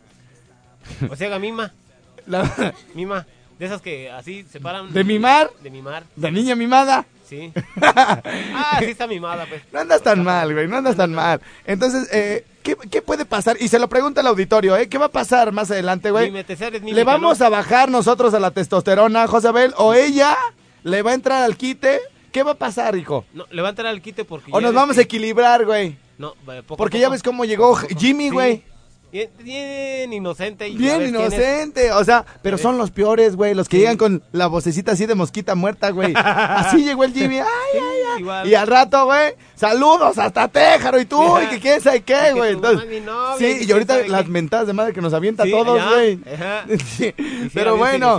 O 1.09 1.15
sea, 1.17 1.27
haga 1.27 1.39
mima, 1.39 1.73
La- 2.27 2.73
mima. 2.93 3.25
De 3.59 3.65
esas 3.65 3.81
que 3.81 4.09
así 4.09 4.45
se 4.49 4.59
paran. 4.61 4.93
¿De 4.93 5.03
mimar? 5.03 5.49
De 5.61 5.69
mimar, 5.69 6.03
¿De 6.15 6.31
niña 6.31 6.55
mimada? 6.55 7.05
Sí. 7.31 7.53
Ah, 7.81 8.77
sí 8.79 8.85
está 8.85 9.07
mimada, 9.07 9.45
pues. 9.47 9.61
No 9.71 9.79
andas 9.79 10.01
tan 10.03 10.23
mal, 10.23 10.53
güey, 10.53 10.67
no 10.67 10.77
andas 10.77 10.97
tan 10.97 11.13
mal. 11.13 11.41
Entonces, 11.65 12.09
eh, 12.11 12.45
¿qué, 12.63 12.75
qué 12.89 13.01
puede 13.01 13.25
pasar? 13.25 13.57
Y 13.59 13.69
se 13.69 13.79
lo 13.79 13.87
pregunta 13.87 14.21
el 14.21 14.27
auditorio, 14.27 14.75
¿eh? 14.75 14.89
¿Qué 14.89 14.97
va 14.97 15.05
a 15.05 15.11
pasar 15.11 15.51
más 15.51 15.71
adelante, 15.71 16.11
güey? 16.11 16.31
¿Le 16.31 17.03
vamos 17.03 17.39
¿no? 17.39 17.45
a 17.45 17.49
bajar 17.49 17.89
nosotros 17.89 18.33
a 18.33 18.39
la 18.39 18.51
testosterona, 18.51 19.27
José 19.27 19.47
Abel? 19.47 19.73
¿O 19.77 19.93
ella 19.93 20.37
le 20.83 21.01
va 21.01 21.11
a 21.11 21.13
entrar 21.13 21.43
al 21.43 21.55
quite? 21.55 22.01
¿Qué 22.31 22.43
va 22.43 22.51
a 22.51 22.55
pasar, 22.55 22.95
hijo? 22.95 23.25
No, 23.33 23.45
le 23.49 23.61
va 23.61 23.69
a 23.69 23.71
entrar 23.71 23.87
al 23.87 24.01
quite 24.01 24.25
porque. 24.25 24.51
¿O 24.53 24.61
nos 24.61 24.73
vamos 24.73 24.97
a 24.97 25.01
equilibrar, 25.01 25.65
güey? 25.65 25.97
No, 26.17 26.35
poco 26.67 26.77
Porque 26.77 26.99
ya 26.99 27.09
ves 27.09 27.23
cómo 27.23 27.45
llegó 27.45 27.73
Poco. 27.73 27.87
Jimmy, 27.97 28.29
Sí. 28.29 28.63
Bien, 29.12 29.30
bien 29.43 30.13
inocente. 30.13 30.69
y 30.69 30.78
Bien 30.78 31.02
es. 31.02 31.10
inocente, 31.10 31.91
o 31.91 32.04
sea, 32.06 32.26
pero 32.41 32.58
son 32.58 32.78
los 32.78 32.91
peores, 32.91 33.36
güey, 33.36 33.54
los 33.54 33.67
que 33.67 33.78
Sí. 33.78 33.82
llegan 33.82 33.97
con 33.97 34.24
la 34.32 34.47
vocecita 34.47 34.93
así 34.93 35.06
de 35.06 35.15
mosquita 35.15 35.54
muerta, 35.56 35.89
güey. 35.89 36.13
Así 36.15 36.78
llegó 36.86 37.04
el 37.04 37.13
Jimmy, 37.13 37.39
ay, 37.39 37.45
Sí, 37.74 37.78
ay, 37.78 38.02
ay. 38.15 38.21
igual. 38.21 38.47
Y 38.47 38.56
al 38.56 38.67
rato, 38.67 39.06
güey, 39.06 39.34
saludos 39.56 40.17
hasta 40.17 40.47
Téjaro 40.47 41.00
y 41.00 41.06
tú, 41.06 41.21
y 41.43 41.47
que 41.47 41.60
quién 41.60 41.82
sabe 41.82 42.02
qué, 42.04 42.32
güey. 42.34 42.54
y 42.56 43.38
sí, 43.39 43.65
y 43.67 43.71
ahorita 43.71 43.97
las 44.08 44.24
qué. 44.24 44.30
mentadas 44.30 44.67
de 44.67 44.74
madre 44.74 44.93
que 44.93 45.02
nos 45.02 45.13
avienta 45.13 45.43
a 45.43 45.50
todos, 45.50 45.82
güey. 45.89 46.19
Sí, 46.97 47.13
Pero 47.54 47.76
bueno, 47.78 48.17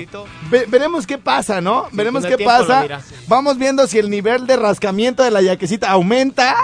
ve- 0.51 0.67
veremos 0.69 1.07
qué 1.07 1.17
pasa, 1.17 1.61
¿no? 1.63 1.89
veremos 1.93 2.27
qué 2.27 2.37
pasa. 2.39 2.87
Vamos 3.29 3.57
viendo 3.57 3.87
si 3.87 3.99
el 3.99 4.11
nivel 4.11 4.47
de 4.47 4.57
rascamiento 4.57 5.23
de 5.23 5.31
la 5.31 5.41
yaquecita 5.41 5.91
aumenta. 5.91 6.55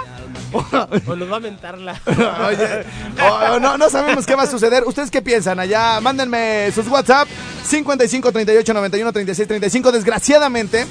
O 1.07 1.17
nos 1.17 1.31
va 1.31 1.37
a 1.37 1.41
mentar 1.41 1.79
la. 1.79 1.93
Oye, 2.07 2.85
oh, 3.23 3.59
no, 3.61 3.77
no 3.77 3.91
sabemos 3.91 4.25
qué 4.27 4.35
va 4.35 4.45
a 4.45 4.47
suceder. 4.47 4.85
¿Ustedes 4.85 5.11
qué 5.11 5.21
piensan? 5.23 5.59
Allá, 5.61 6.01
mándenme 6.01 6.71
sus 6.75 6.87
WhatsApp 6.89 7.29
55 7.65 8.33
38 8.33 8.75
91 8.75 9.13
36 9.13 9.49
35. 9.49 9.93
Desgraciadamente, 9.93 10.87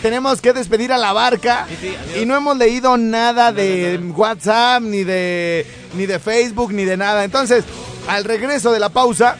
tenemos 0.00 0.40
que 0.40 0.52
despedir 0.52 0.92
a 0.92 0.98
la 0.98 1.12
barca 1.12 1.66
Sí, 1.68 1.76
sí, 1.80 1.94
adiós. 1.94 2.22
y 2.22 2.26
no 2.26 2.36
hemos 2.36 2.56
leído 2.56 2.96
nada 2.96 3.52
de 3.52 4.00
WhatsApp, 4.16 4.82
ni 4.82 5.04
de, 5.04 5.66
ni 5.94 6.06
de 6.06 6.18
Facebook, 6.18 6.72
ni 6.72 6.84
de 6.84 6.96
nada. 6.96 7.24
Entonces, 7.24 7.64
al 8.08 8.24
regreso 8.24 8.72
de 8.72 8.80
la 8.80 8.88
pausa, 8.88 9.36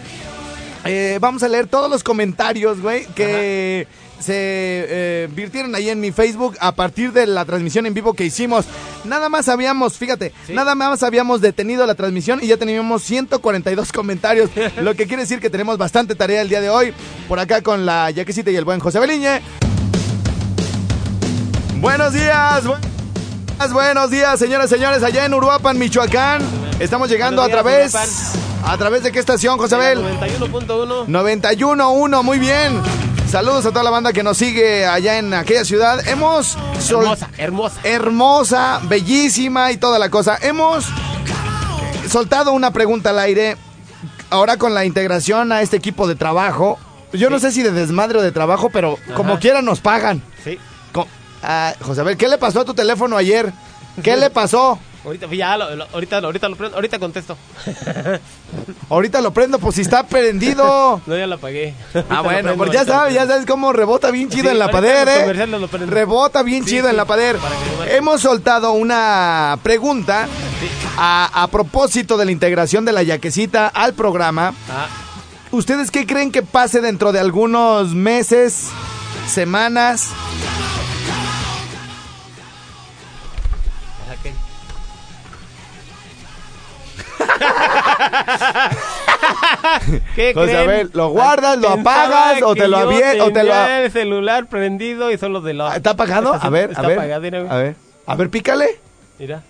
eh, 0.85 1.19
vamos 1.21 1.43
a 1.43 1.49
leer 1.49 1.67
todos 1.67 1.91
los 1.91 2.03
comentarios, 2.05 2.81
güey, 2.81 3.07
que 3.15 3.87
se 4.23 4.33
eh, 4.37 5.29
virtieron 5.35 5.75
ahí 5.75 5.89
en 5.91 6.01
mi 6.01 6.13
Facebook 6.13 6.57
a 6.61 6.73
partir 6.75 7.13
de 7.13 7.27
la 7.27 7.45
transmisión 7.45 7.87
en 7.87 7.95
vivo 7.95 8.15
que 8.15 8.25
hicimos. 8.25 8.65
Nada 9.05 9.29
más 9.29 9.49
habíamos, 9.49 9.99
fíjate, 9.99 10.33
Sí. 10.47 10.53
nada 10.55 10.75
más 10.75 11.03
habíamos 11.03 11.41
detenido 11.41 11.85
la 11.87 11.95
transmisión 11.95 12.39
y 12.43 12.47
ya 12.47 12.57
teníamos 12.57 13.03
142 13.03 13.93
comentarios, 13.93 14.51
lo 14.81 14.95
que 14.95 15.07
quiere 15.07 15.23
decir 15.25 15.41
que 15.41 15.51
tenemos 15.51 15.77
bastante 15.79 16.15
tarea 16.15 16.41
el 16.43 16.49
día 16.49 16.61
de 16.61 16.71
hoy. 16.71 16.95
Por 17.29 17.39
acá 17.41 17.61
con 17.63 17.85
la 17.85 18.11
Yaquecita 18.11 18.51
y 18.51 18.57
el 18.57 18.65
buen 18.65 18.81
José 18.81 18.99
Beliñe. 19.01 19.41
Buenos 21.81 22.13
días, 22.13 22.65
bu- 22.65 22.79
buenos 23.73 24.11
días, 24.11 24.39
señoras 24.39 24.71
y 24.71 24.75
señores, 24.75 25.03
allá 25.03 25.25
en 25.25 25.35
Uruapan, 25.35 25.79
Michoacán. 25.79 26.43
Estamos 26.79 27.09
llegando 27.09 27.43
a 27.43 27.49
través, 27.49 27.95
a 28.65 28.77
través 28.79 29.03
de 29.03 29.13
qué 29.13 29.19
estación, 29.19 29.59
José 29.59 29.75
Abel? 29.77 29.99
91.1. 30.01 31.07
91.1, 31.07 32.23
muy 32.23 32.39
bien. 32.39 32.81
Saludos 33.33 33.65
a 33.65 33.71
toda 33.71 33.83
la 33.83 33.89
banda 33.91 34.13
que 34.13 34.23
nos 34.23 34.37
sigue 34.37 34.85
allá 34.85 35.17
en 35.19 35.33
aquella 35.33 35.65
ciudad. 35.65 36.07
Hemos 36.07 36.59
sol- 36.79 37.05
Hermosa, 37.05 37.31
hermosa. 37.39 37.81
hermosa, 37.83 38.81
bellísima 38.85 39.73
y 39.73 39.79
toda 39.79 39.99
la 39.99 40.11
cosa. 40.11 40.37
Hemos 40.43 40.85
soltado 42.11 42.53
una 42.53 42.73
pregunta 42.73 43.09
al 43.09 43.19
aire. 43.19 43.57
Ahora 44.29 44.59
con 44.59 44.75
la 44.75 44.85
integración 44.85 45.51
a 45.51 45.63
este 45.63 45.79
equipo 45.79 46.07
de 46.07 46.15
trabajo. 46.15 46.79
Yo 47.15 47.31
no 47.31 47.39
sé 47.39 47.53
si 47.53 47.63
de 47.63 47.71
desmadre 47.73 48.19
o 48.19 48.23
de 48.23 48.33
trabajo, 48.33 48.69
pero 48.71 48.99
como 49.17 49.39
quiera 49.39 49.63
nos 49.63 49.81
pagan. 49.81 50.23
Sí. 50.45 50.59
Ah, 51.43 51.75
José 51.81 52.03
Abel, 52.03 52.17
¿qué 52.17 52.29
le 52.29 52.39
pasó 52.39 52.61
a 52.61 52.65
tu 52.65 52.73
teléfono 52.75 53.17
ayer? 53.17 53.53
¿Qué 54.03 54.17
le 54.17 54.31
pasó? 54.31 54.79
Ahorita, 55.05 55.27
ya, 55.27 55.57
lo, 55.57 55.75
lo- 55.75 55.87
ahorita, 55.93 56.19
ahorita 56.19 56.49
lo 56.49 56.57
prendo, 56.57 56.77
ahorita 56.77 56.99
contesto. 56.99 57.37
Ahorita 58.89 59.21
lo 59.21 59.33
prendo, 59.33 59.59
pues 59.59 59.75
si 59.77 59.81
está 59.83 60.07
prendido. 60.07 61.01
No, 61.07 61.17
ya 61.17 61.27
lo 61.27 61.35
apagué. 61.37 61.75
Ah, 61.95 61.99
Ahorita 61.99 62.21
bueno, 62.23 62.39
prendo, 62.43 62.57
pues 62.59 62.71
ya 62.73 62.85
sabes, 62.85 63.15
ya 63.15 63.27
sabes 63.27 63.47
cómo 63.47 63.73
rebota 63.73 64.11
bien 64.11 64.29
chido 64.29 64.45
Sí, 64.45 64.51
en 64.51 64.59
la 64.59 64.67
los 64.67 64.75
¿eh? 65.09 65.87
Rebota 65.87 66.43
bien 66.43 66.65
Sí, 66.65 66.71
chido 66.71 66.89
en 66.89 66.97
la 66.97 67.05
marque. 67.05 67.97
Hemos 67.97 68.21
soltado 68.21 68.73
una 68.73 69.59
pregunta 69.63 70.29
a, 70.97 71.43
a 71.43 71.47
propósito 71.49 72.17
de 72.17 72.27
la 72.27 72.31
integración 72.33 72.85
de 72.85 72.93
la 72.93 73.03
yaquecita 73.03 73.69
al 73.69 73.95
programa. 73.95 74.55
Ah, 74.71 74.87
¿Ustedes 75.51 75.91
qué 75.91 76.07
creen 76.07 76.31
que 76.31 76.43
pase 76.43 76.81
dentro 76.81 77.13
de 77.13 77.19
algunos 77.21 77.95
meses, 77.95 78.69
semanas? 79.27 80.09
¿Qué 90.15 90.33
José 90.35 90.53
creen? 90.53 90.69
Abel, 90.69 90.91
¿lo 90.95 91.09
guardas, 91.11 91.59
lo 91.59 91.75
Pensaba 91.75 92.05
apagas 92.31 92.43
o 92.43 92.55
te 92.55 92.69
lo 92.69 92.91
yo 92.93 92.99
o 93.25 93.33
te 93.33 93.43
lo 93.43 93.43
tenía 93.51 93.83
el 93.85 93.93
celular 93.93 94.47
prendido 94.47 95.11
y 95.11 95.19
son 95.19 95.33
los 95.33 95.45
de 95.45 95.55
la... 95.55 95.77
¿Está 95.77 95.91
apagado? 95.91 96.35
Está- 96.35 96.47
A 96.47 96.51
ver, 96.51 96.71
está 96.71 96.83
a 96.83 96.87
ver. 96.87 96.99
apagado, 96.99 97.23
mira, 97.23 97.39
güey. 97.41 97.51
A 97.53 97.57
ver, 97.57 97.77
a 98.07 98.15
ver, 98.17 98.31
pícale. 98.31 98.81
Mira. 99.19 99.43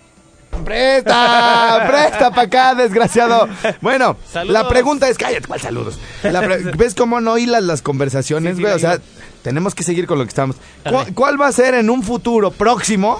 Presta, 0.63 1.85
presta 1.87 2.29
para 2.29 2.41
acá, 2.43 2.75
desgraciado. 2.75 3.47
Bueno, 3.81 4.17
Saludos. 4.31 4.53
la 4.53 4.67
pregunta 4.69 5.09
es, 5.09 5.17
cállate, 5.17 5.47
¿cuál 5.47 5.59
saludos? 5.59 5.97
La 6.21 6.41
pre- 6.41 6.57
¿Ves 6.77 6.93
cómo 6.93 7.19
no 7.21 7.37
hilas 7.39 7.63
las 7.63 7.81
conversaciones, 7.81 8.51
Sí, 8.51 8.57
sí, 8.57 8.61
güey? 8.61 8.71
la 8.71 8.75
o 8.75 8.79
sea, 8.79 8.93
hilo. 8.95 9.03
tenemos 9.41 9.73
que 9.73 9.81
seguir 9.83 10.05
con 10.05 10.19
lo 10.19 10.25
que 10.25 10.29
estamos. 10.29 10.57
¿Cuál, 11.15 11.41
va 11.41 11.47
a 11.47 11.51
ser 11.51 11.73
en 11.73 11.89
un 11.89 12.03
futuro 12.03 12.51
próximo 12.51 13.19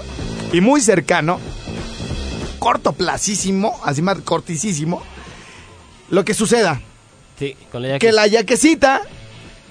y 0.51 0.61
muy 0.61 0.79
cercano, 0.81 1.39
cortoplacísimo, 2.59 3.81
así 3.83 4.03
más 4.03 4.19
corticísimo, 4.19 5.01
lo 6.13 6.23
que 6.23 6.33
suceda? 6.33 6.79
Sí, 7.39 7.55
con 7.71 7.81
la 7.81 7.97
Que 7.99 8.11
la 8.11 8.27
yaquecita 8.27 9.01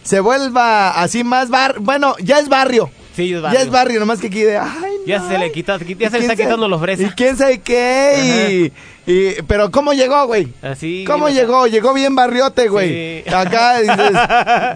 se 0.02 0.18
vuelva 0.20 0.90
así 0.90 1.22
más 1.22 1.48
bar... 1.48 1.76
Bueno, 1.78 2.16
ya 2.20 2.40
es 2.40 2.48
barrio. 2.48 2.90
Sí, 3.14 3.32
es 3.32 3.42
Ya 3.42 3.60
es 3.60 3.70
barrio, 3.70 4.00
nomás 4.00 4.18
que 4.20 4.26
aquí 4.26 4.40
de... 4.40 4.58
Ay, 4.58 4.92
Ya 5.06 5.18
no, 5.20 5.28
se 5.28 5.38
le 5.38 5.52
quitó, 5.52 5.78
ya 5.78 5.84
¿Y 5.84 6.10
se 6.10 6.18
le 6.18 6.24
está 6.24 6.34
quitando 6.34 6.66
los 6.66 6.80
¿Y 6.80 6.82
fresas. 6.82 7.14
quién 7.14 7.36
sabe 7.36 7.60
qué? 7.60 8.72
Y, 9.06 9.12
y- 9.12 9.42
pero 9.46 9.70
¿cómo 9.70 9.92
llegó, 9.92 10.26
güey? 10.26 10.48
Así. 10.62 11.04
¿Cómo 11.06 11.26
mira, 11.26 11.40
llegó? 11.42 11.66
Llegó 11.68 11.94
bien 11.94 12.16
barriote, 12.16 12.68
güey. 12.68 13.22
Sí. 13.22 13.30
Acá 13.32 13.78
dices, 13.80 14.18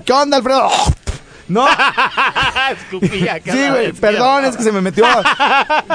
¿qué 0.04 0.12
onda, 0.12 0.36
Alfredo? 0.36 0.68
No, 1.48 1.66
Escupía 2.72 3.40
sí, 3.44 3.68
güey, 3.70 3.92
perdón, 3.92 4.46
es 4.46 4.56
que 4.56 4.62
se 4.64 4.72
me 4.72 4.80
metió 4.80 5.04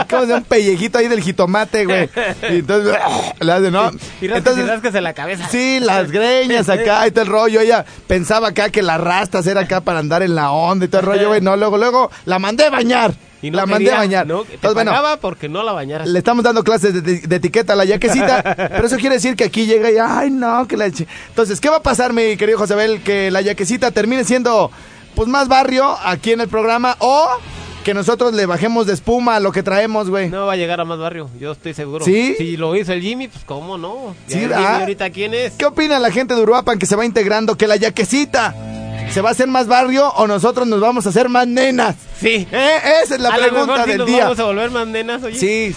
como 0.10 0.26
de 0.26 0.36
un 0.36 0.44
pellejito 0.44 0.98
ahí 0.98 1.08
del 1.08 1.22
jitomate, 1.22 1.86
güey. 1.86 2.10
Y 2.50 2.60
entonces, 2.60 2.96
le 3.40 3.52
hace, 3.52 3.72
¿no? 3.72 3.92
Y 4.22 4.28
Entonces, 4.32 4.64
y 4.64 4.68
rascas 4.68 4.96
en 4.96 5.04
la 5.04 5.14
cabeza. 5.14 5.48
Sí, 5.50 5.80
las 5.82 6.12
greñas 6.12 6.70
acá 6.70 7.06
y 7.08 7.12
todo 7.12 7.24
el 7.24 7.30
rollo. 7.30 7.60
Ella 7.60 7.86
pensaba 8.08 8.50
acá 8.50 8.70
que 8.70 8.82
las 8.82 9.00
rastas 9.02 9.46
era 9.48 9.62
acá 9.62 9.82
para 9.82 10.00
andar 10.00 10.24
en 10.24 10.36
la 10.36 10.52
onda 10.52 10.86
y 10.86 10.88
todo 10.88 11.02
el 11.02 11.08
rollo, 11.08 11.28
güey. 11.30 11.42
No, 11.42 11.56
luego, 11.58 11.78
luego 11.78 12.12
la 12.26 12.40
mandé 12.40 12.66
a 12.66 12.70
bañar. 12.70 13.14
Y 13.42 13.50
no 13.50 13.58
la 13.58 13.66
mandé 13.66 13.92
a 13.92 13.98
bañar. 13.98 14.28
No, 14.28 14.44
te 14.44 14.54
Entonces, 14.54 14.76
bueno, 14.76 14.94
porque 15.20 15.50
no 15.50 15.64
la 15.64 15.72
bañaras. 15.72 16.08
le 16.08 16.20
estamos 16.20 16.44
dando 16.44 16.64
clases 16.64 16.94
de, 16.94 17.02
de 17.22 17.36
etiqueta 17.36 17.74
a 17.74 17.76
la 17.76 17.86
yaquecita, 17.86 18.44
pero 18.56 18.86
eso 18.86 18.98
quiere 18.98 19.16
decir 19.16 19.36
que 19.36 19.46
aquí 19.46 19.66
llega 19.66 19.90
y, 19.90 19.96
ay, 19.98 20.30
no, 20.30 20.68
que 20.68 20.78
la... 20.78 20.88
ch-". 20.90 21.08
Entonces, 21.30 21.60
¿qué 21.60 21.68
va 21.70 21.78
a 21.78 21.82
pasar, 21.84 22.14
mi 22.14 22.38
querido 22.38 22.60
Josabel? 22.60 23.02
Que 23.02 23.32
la 23.32 23.42
yaquecita 23.42 23.90
termine 23.90 24.24
siendo, 24.26 24.70
pues, 25.16 25.28
más 25.28 25.48
barrio 25.48 25.98
aquí 26.04 26.32
en 26.32 26.42
el 26.42 26.48
programa 26.48 26.96
o 27.00 27.28
que 27.84 27.94
nosotros 27.94 28.34
le 28.34 28.46
bajemos 28.46 28.86
de 28.86 28.94
espuma 28.94 29.38
a 29.38 29.40
lo 29.40 29.52
que 29.52 29.64
traemos, 29.64 30.10
güey. 30.10 30.30
No 30.30 30.46
va 30.46 30.54
a 30.54 30.56
llegar 30.56 30.80
a 30.80 30.86
más 30.86 31.00
barrio, 31.00 31.30
yo 31.40 31.52
estoy 31.52 31.74
seguro. 31.74 32.06
¿Sí? 32.06 32.36
Si 32.38 32.58
lo 32.58 32.76
hizo 32.76 32.94
el 32.94 33.02
Jimmy, 33.02 33.28
pues 33.28 33.44
cómo 33.44 33.78
no. 33.78 34.16
Sí, 34.28 34.40
el. 34.40 34.50
Jimmy 34.50 34.66
ahorita 34.66 35.10
quién 35.10 35.34
es. 35.34 35.54
¿Qué 35.54 35.66
opina 35.66 36.00
la 36.00 36.12
gente 36.12 36.36
de 36.36 36.42
Uruapan 36.42 36.78
que 36.78 36.86
se 36.86 36.96
va 36.96 37.06
integrando? 37.06 37.58
Que 37.58 37.68
la 37.68 37.76
yaquecita 37.78 38.54
se 39.14 39.22
va 39.22 39.30
a 39.30 39.32
hacer 39.34 39.48
más 39.48 39.68
barrio 39.68 40.08
o 40.10 40.28
nosotros 40.28 40.68
nos 40.68 40.80
vamos 40.80 41.06
a 41.06 41.10
hacer 41.10 41.28
más 41.30 41.48
nenas. 41.48 41.96
Sí. 42.20 42.48
¿Eh? 42.52 42.78
Esa 43.04 43.16
es 43.16 43.22
la 43.22 43.30
a 43.30 43.36
pregunta 43.38 43.66
mejor 43.66 43.84
sí 43.84 43.90
del 43.90 43.98
nos 43.98 44.08
día. 44.08 44.24
vamos 44.26 44.40
a 44.40 44.44
volver 44.44 44.72
más 44.72 44.88
nenas, 44.88 45.24
oye. 45.24 45.38
Sí, 45.38 45.76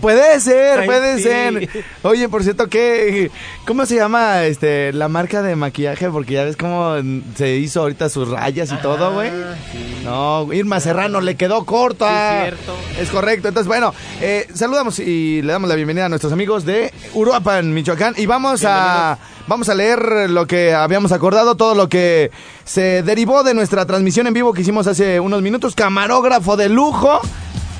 puede 0.00 0.40
ser, 0.40 0.80
Ay, 0.80 0.86
puede 0.86 1.16
sí. 1.18 1.22
ser. 1.22 1.68
Oye, 2.02 2.28
por 2.28 2.42
cierto, 2.42 2.68
¿qué, 2.68 3.30
¿cómo 3.66 3.86
se 3.86 3.94
llama 3.96 4.42
este 4.44 4.92
la 4.92 5.08
marca 5.08 5.40
de 5.42 5.56
maquillaje? 5.56 6.10
Porque 6.10 6.34
ya 6.34 6.44
ves 6.44 6.56
cómo 6.56 6.96
se 7.36 7.56
hizo 7.56 7.80
ahorita 7.82 8.08
sus 8.08 8.28
rayas 8.28 8.70
y 8.72 8.76
todo, 8.76 9.12
güey. 9.14 9.30
Ah, 9.30 9.54
sí. 9.72 10.02
No, 10.04 10.52
Irma 10.52 10.80
Serrano 10.80 11.20
le 11.20 11.36
quedó 11.36 11.64
corta. 11.64 12.08
Sí, 12.44 12.50
cierto. 12.50 12.76
Es 13.00 13.08
correcto. 13.10 13.48
Entonces, 13.48 13.68
bueno, 13.68 13.94
eh, 14.20 14.46
saludamos 14.52 14.98
y 14.98 15.40
le 15.42 15.52
damos 15.52 15.68
la 15.68 15.76
bienvenida 15.76 16.06
a 16.06 16.08
nuestros 16.08 16.32
amigos 16.32 16.64
de 16.64 16.92
Uruapan, 17.14 17.72
Michoacán. 17.72 18.14
Y 18.18 18.26
vamos 18.26 18.64
a, 18.66 19.16
vamos 19.46 19.68
a 19.68 19.74
leer 19.74 20.30
lo 20.30 20.46
que 20.46 20.74
habíamos 20.74 21.12
acordado, 21.12 21.54
todo 21.54 21.74
lo 21.74 21.88
que 21.88 22.30
se 22.64 23.02
derivó 23.02 23.42
de 23.42 23.54
nuestra 23.54 23.86
transmisión 23.86 24.26
en 24.26 24.34
vivo 24.34 24.52
que 24.52 24.62
hicimos 24.62 24.86
hace 24.86 25.20
unos 25.20 25.42
minutos. 25.42 25.74
Camarógrafo 25.74 26.56
de 26.56 26.68
lujo 26.68 27.20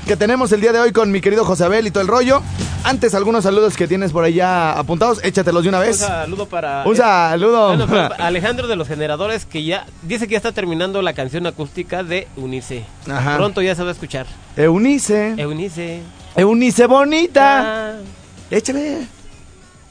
que 0.07 0.15
tenemos 0.15 0.51
el 0.51 0.61
día 0.61 0.71
de 0.71 0.79
hoy 0.79 0.91
con 0.91 1.11
mi 1.11 1.19
querido 1.21 1.43
Josabel 1.45 1.87
y 1.87 1.91
todo 1.91 2.01
el 2.01 2.07
rollo. 2.07 2.41
Antes, 2.83 3.15
algunos 3.15 3.43
saludos 3.43 3.75
que 3.75 3.87
tienes 3.87 4.11
por 4.11 4.23
allá 4.23 4.73
apuntados, 4.77 5.19
échatelos 5.23 5.63
de 5.63 5.69
una 5.69 5.79
Un 5.79 5.85
vez. 5.85 5.97
saludo 5.97 6.45
para. 6.45 6.83
Un 6.85 6.95
saludo. 6.95 7.69
Bueno, 7.69 7.87
para 7.87 8.15
Alejandro 8.27 8.67
de 8.67 8.75
los 8.75 8.87
Generadores 8.87 9.45
que 9.45 9.63
ya 9.63 9.87
dice 10.03 10.27
que 10.27 10.33
ya 10.33 10.37
está 10.37 10.51
terminando 10.51 11.01
la 11.01 11.13
canción 11.13 11.47
acústica 11.47 12.03
de 12.03 12.27
Unice. 12.37 12.85
Ajá. 13.09 13.37
Pronto 13.37 13.63
ya 13.63 13.73
se 13.73 13.81
va 13.81 13.89
a 13.89 13.93
escuchar. 13.93 14.27
Eunice. 14.55 15.33
Eunice. 15.37 16.01
Eunice 16.35 16.85
bonita. 16.85 17.93
Ah, 17.93 17.93
Échale. 18.51 19.07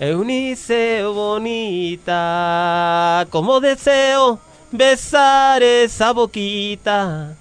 Eunice 0.01 1.05
bonita, 2.05 3.27
como 3.31 3.61
deseo 3.61 4.39
besar 4.73 5.63
esa 5.63 6.13
boquita. 6.13 7.35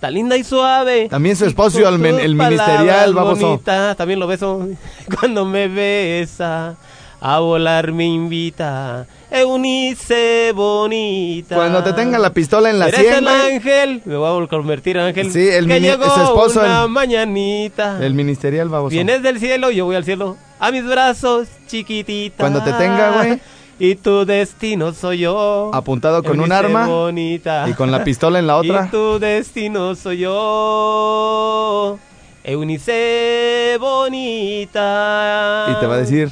Tan 0.00 0.14
linda 0.14 0.36
y 0.36 0.42
suave. 0.44 1.08
También 1.08 1.36
su 1.36 1.44
esposo, 1.46 1.80
con 1.82 1.92
el 1.94 1.98
men- 2.00 2.16
tus 2.16 2.24
el 2.24 2.34
ministerial, 2.34 3.14
baboso. 3.14 3.46
bonitas. 3.48 3.96
También 3.96 4.18
lo 4.18 4.26
beso 4.26 4.66
cuando 5.20 5.44
me 5.44 5.68
besa. 5.68 6.76
A 7.22 7.38
volar 7.40 7.92
me 7.92 8.06
invita. 8.06 9.06
Eunice 9.30 10.52
bonita. 10.54 11.54
Cuando 11.54 11.84
te 11.84 11.92
tenga 11.92 12.18
la 12.18 12.32
pistola 12.32 12.70
en 12.70 12.78
la 12.78 12.90
sien, 12.90 13.12
el 13.14 13.28
ángel. 13.28 14.00
Me 14.06 14.16
voy 14.16 14.42
a 14.42 14.46
convertir 14.48 14.96
en 14.96 15.02
ángel. 15.04 15.30
Sí, 15.30 15.46
el 15.48 15.66
que 15.68 15.80
llegó 15.82 16.06
su 16.14 16.22
esposo, 16.22 16.60
una 16.60 16.84
el- 16.84 16.88
mañanita. 16.90 17.98
el 18.04 18.14
ministerial 18.14 18.70
baboso. 18.70 18.90
Vienes 18.94 19.22
del 19.22 19.38
cielo, 19.38 19.70
yo 19.70 19.84
voy 19.84 19.96
al 19.96 20.04
cielo. 20.04 20.38
A 20.60 20.70
mis 20.70 20.84
brazos, 20.84 21.48
chiquitita. 21.66 22.36
Cuando 22.36 22.62
te 22.62 22.72
tenga, 22.74 23.12
güey. 23.12 23.40
Y 23.78 23.94
tu 23.94 24.26
destino 24.26 24.92
soy 24.92 25.20
yo. 25.20 25.70
Apuntado 25.72 26.22
con 26.22 26.38
un 26.38 26.52
arma 26.52 26.86
bonita. 26.86 27.66
y 27.66 27.72
con 27.72 27.90
la 27.90 28.04
pistola 28.04 28.38
en 28.38 28.46
la 28.46 28.58
otra. 28.58 28.84
Y 28.86 28.90
tu 28.90 29.18
destino 29.18 29.94
soy 29.94 30.18
yo. 30.18 31.98
Eunice 32.44 33.78
bonita. 33.80 35.68
Y 35.70 35.80
te 35.80 35.86
va 35.86 35.94
a 35.94 35.98
decir, 35.98 36.30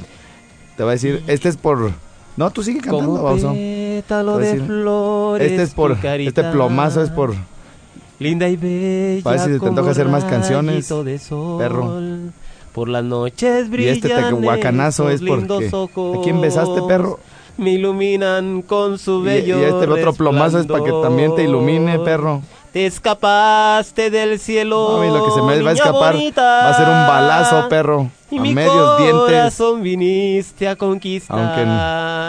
te 0.77 0.83
va 0.83 0.91
a 0.91 0.93
decir, 0.93 1.23
este 1.25 1.49
es 1.49 1.57
por... 1.57 1.91
No, 2.37 2.51
tú 2.51 2.61
sigue 2.61 2.81
cantando, 2.81 3.19
Como 3.19 3.53
pétalo 3.53 4.37
de 4.37 4.45
decir, 4.45 4.65
flores. 4.67 5.51
Este 5.51 5.63
es 5.63 5.73
por, 5.73 5.97
este 6.03 6.43
plomazo 6.43 7.01
es 7.01 7.09
por... 7.09 7.33
Linda 8.19 8.47
y 8.47 8.57
bella. 8.57 9.23
Para 9.23 9.43
ver 9.43 9.53
si 9.55 9.59
te 9.59 9.65
antoja 9.65 9.89
hacer 9.89 10.07
más 10.07 10.23
canciones, 10.25 10.87
de 10.87 11.17
sol. 11.17 11.57
perro. 11.57 11.99
Por 12.73 12.89
las 12.89 13.03
noches 13.03 13.67
Y 13.67 13.69
brillan. 13.69 13.95
este 13.95 14.09
tehuacanazo 14.09 15.09
es 15.09 15.21
porque... 15.21 15.69
ojos. 15.73 16.17
¿A 16.17 16.21
quién 16.21 16.41
besaste, 16.41 16.81
perro? 16.87 17.19
Me 17.57 17.71
iluminan 17.71 18.61
con 18.61 18.97
su 18.97 19.17
Y, 19.17 19.21
y 19.21 19.23
bello 19.23 19.57
este 19.59 19.89
otro 19.89 20.13
plomazo 20.13 20.59
es 20.59 20.65
para 20.67 20.83
que 20.83 20.91
también 21.01 21.35
te 21.35 21.43
ilumine, 21.43 21.99
perro. 21.99 22.41
Te 22.73 22.85
escapaste 22.85 24.09
del 24.11 24.39
cielo. 24.39 25.03
Y 25.03 25.07
lo 25.09 25.25
que 25.25 25.31
se 25.31 25.41
me 25.41 25.59
va 25.61 25.71
a 25.71 25.73
escapar 25.73 26.13
bonita. 26.13 26.41
va 26.41 26.69
a 26.69 26.73
ser 26.75 26.85
un 26.87 27.07
balazo, 27.07 27.67
perro. 27.67 28.09
Y 28.31 28.37
a 28.37 28.41
mi 28.41 28.53
medios 28.53 28.97
dientes. 28.99 29.19
corazón 29.25 29.81
viniste 29.81 30.67
a 30.67 30.75
conquistar. 30.75 31.35
Aunque 31.39 31.65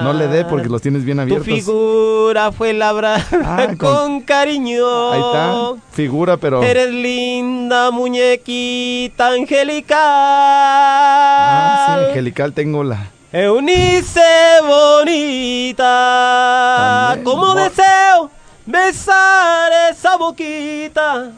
no 0.02 0.12
le 0.14 0.28
dé 0.28 0.46
porque 0.46 0.70
los 0.70 0.80
tienes 0.80 1.04
bien 1.04 1.18
Tu 1.18 1.22
abiertos. 1.24 1.44
figura 1.46 2.52
fue 2.52 2.72
labrada 2.72 3.22
Ah, 3.44 3.66
con, 3.68 3.76
con- 3.76 4.20
cariño. 4.22 5.12
Ahí 5.12 5.20
está, 5.20 5.74
figura, 5.92 6.38
pero... 6.38 6.62
Eres 6.62 6.88
linda 6.90 7.90
muñequita 7.90 9.28
angelical. 9.34 9.98
Ah, 10.02 11.86
sí, 11.98 12.04
angelical 12.08 12.54
tengo 12.54 12.82
la... 12.82 13.10
Eunice 13.32 14.20
bonita. 14.66 15.86
También. 17.08 17.24
Como 17.24 17.54
deseo 17.54 18.30
besar 18.66 19.72
esa 19.90 20.16
boquita. 20.16 21.32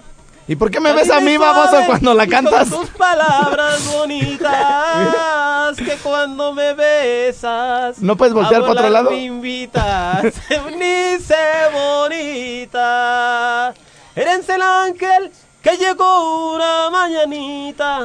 ¿Y 0.49 0.57
por 0.57 0.71
qué 0.71 0.81
me 0.81 0.93
ves 0.93 1.09
a 1.11 1.21
mí, 1.21 1.37
baboso, 1.37 1.77
cuando 1.87 2.15
la 2.15 2.25
con 2.25 2.31
cantas? 2.33 2.69
tus 2.69 2.89
palabras 2.91 3.87
bonitas 3.93 5.77
que 5.77 5.97
cuando 6.03 6.53
me 6.53 6.75
besas 6.75 8.01
¿No 8.01 8.17
puedes 8.17 8.35
voltear 8.35 8.63
para 8.63 8.73
otro 8.73 8.91
lado? 8.91 9.11
Me 9.13 9.23
invitas, 9.23 10.25
Eunice 10.51 11.37
bonita. 11.73 13.73
Eres 14.17 14.49
el 14.49 14.63
ángel 14.63 15.31
que 15.63 15.77
llegó 15.77 16.55
una 16.55 16.91
mañanita. 16.91 18.01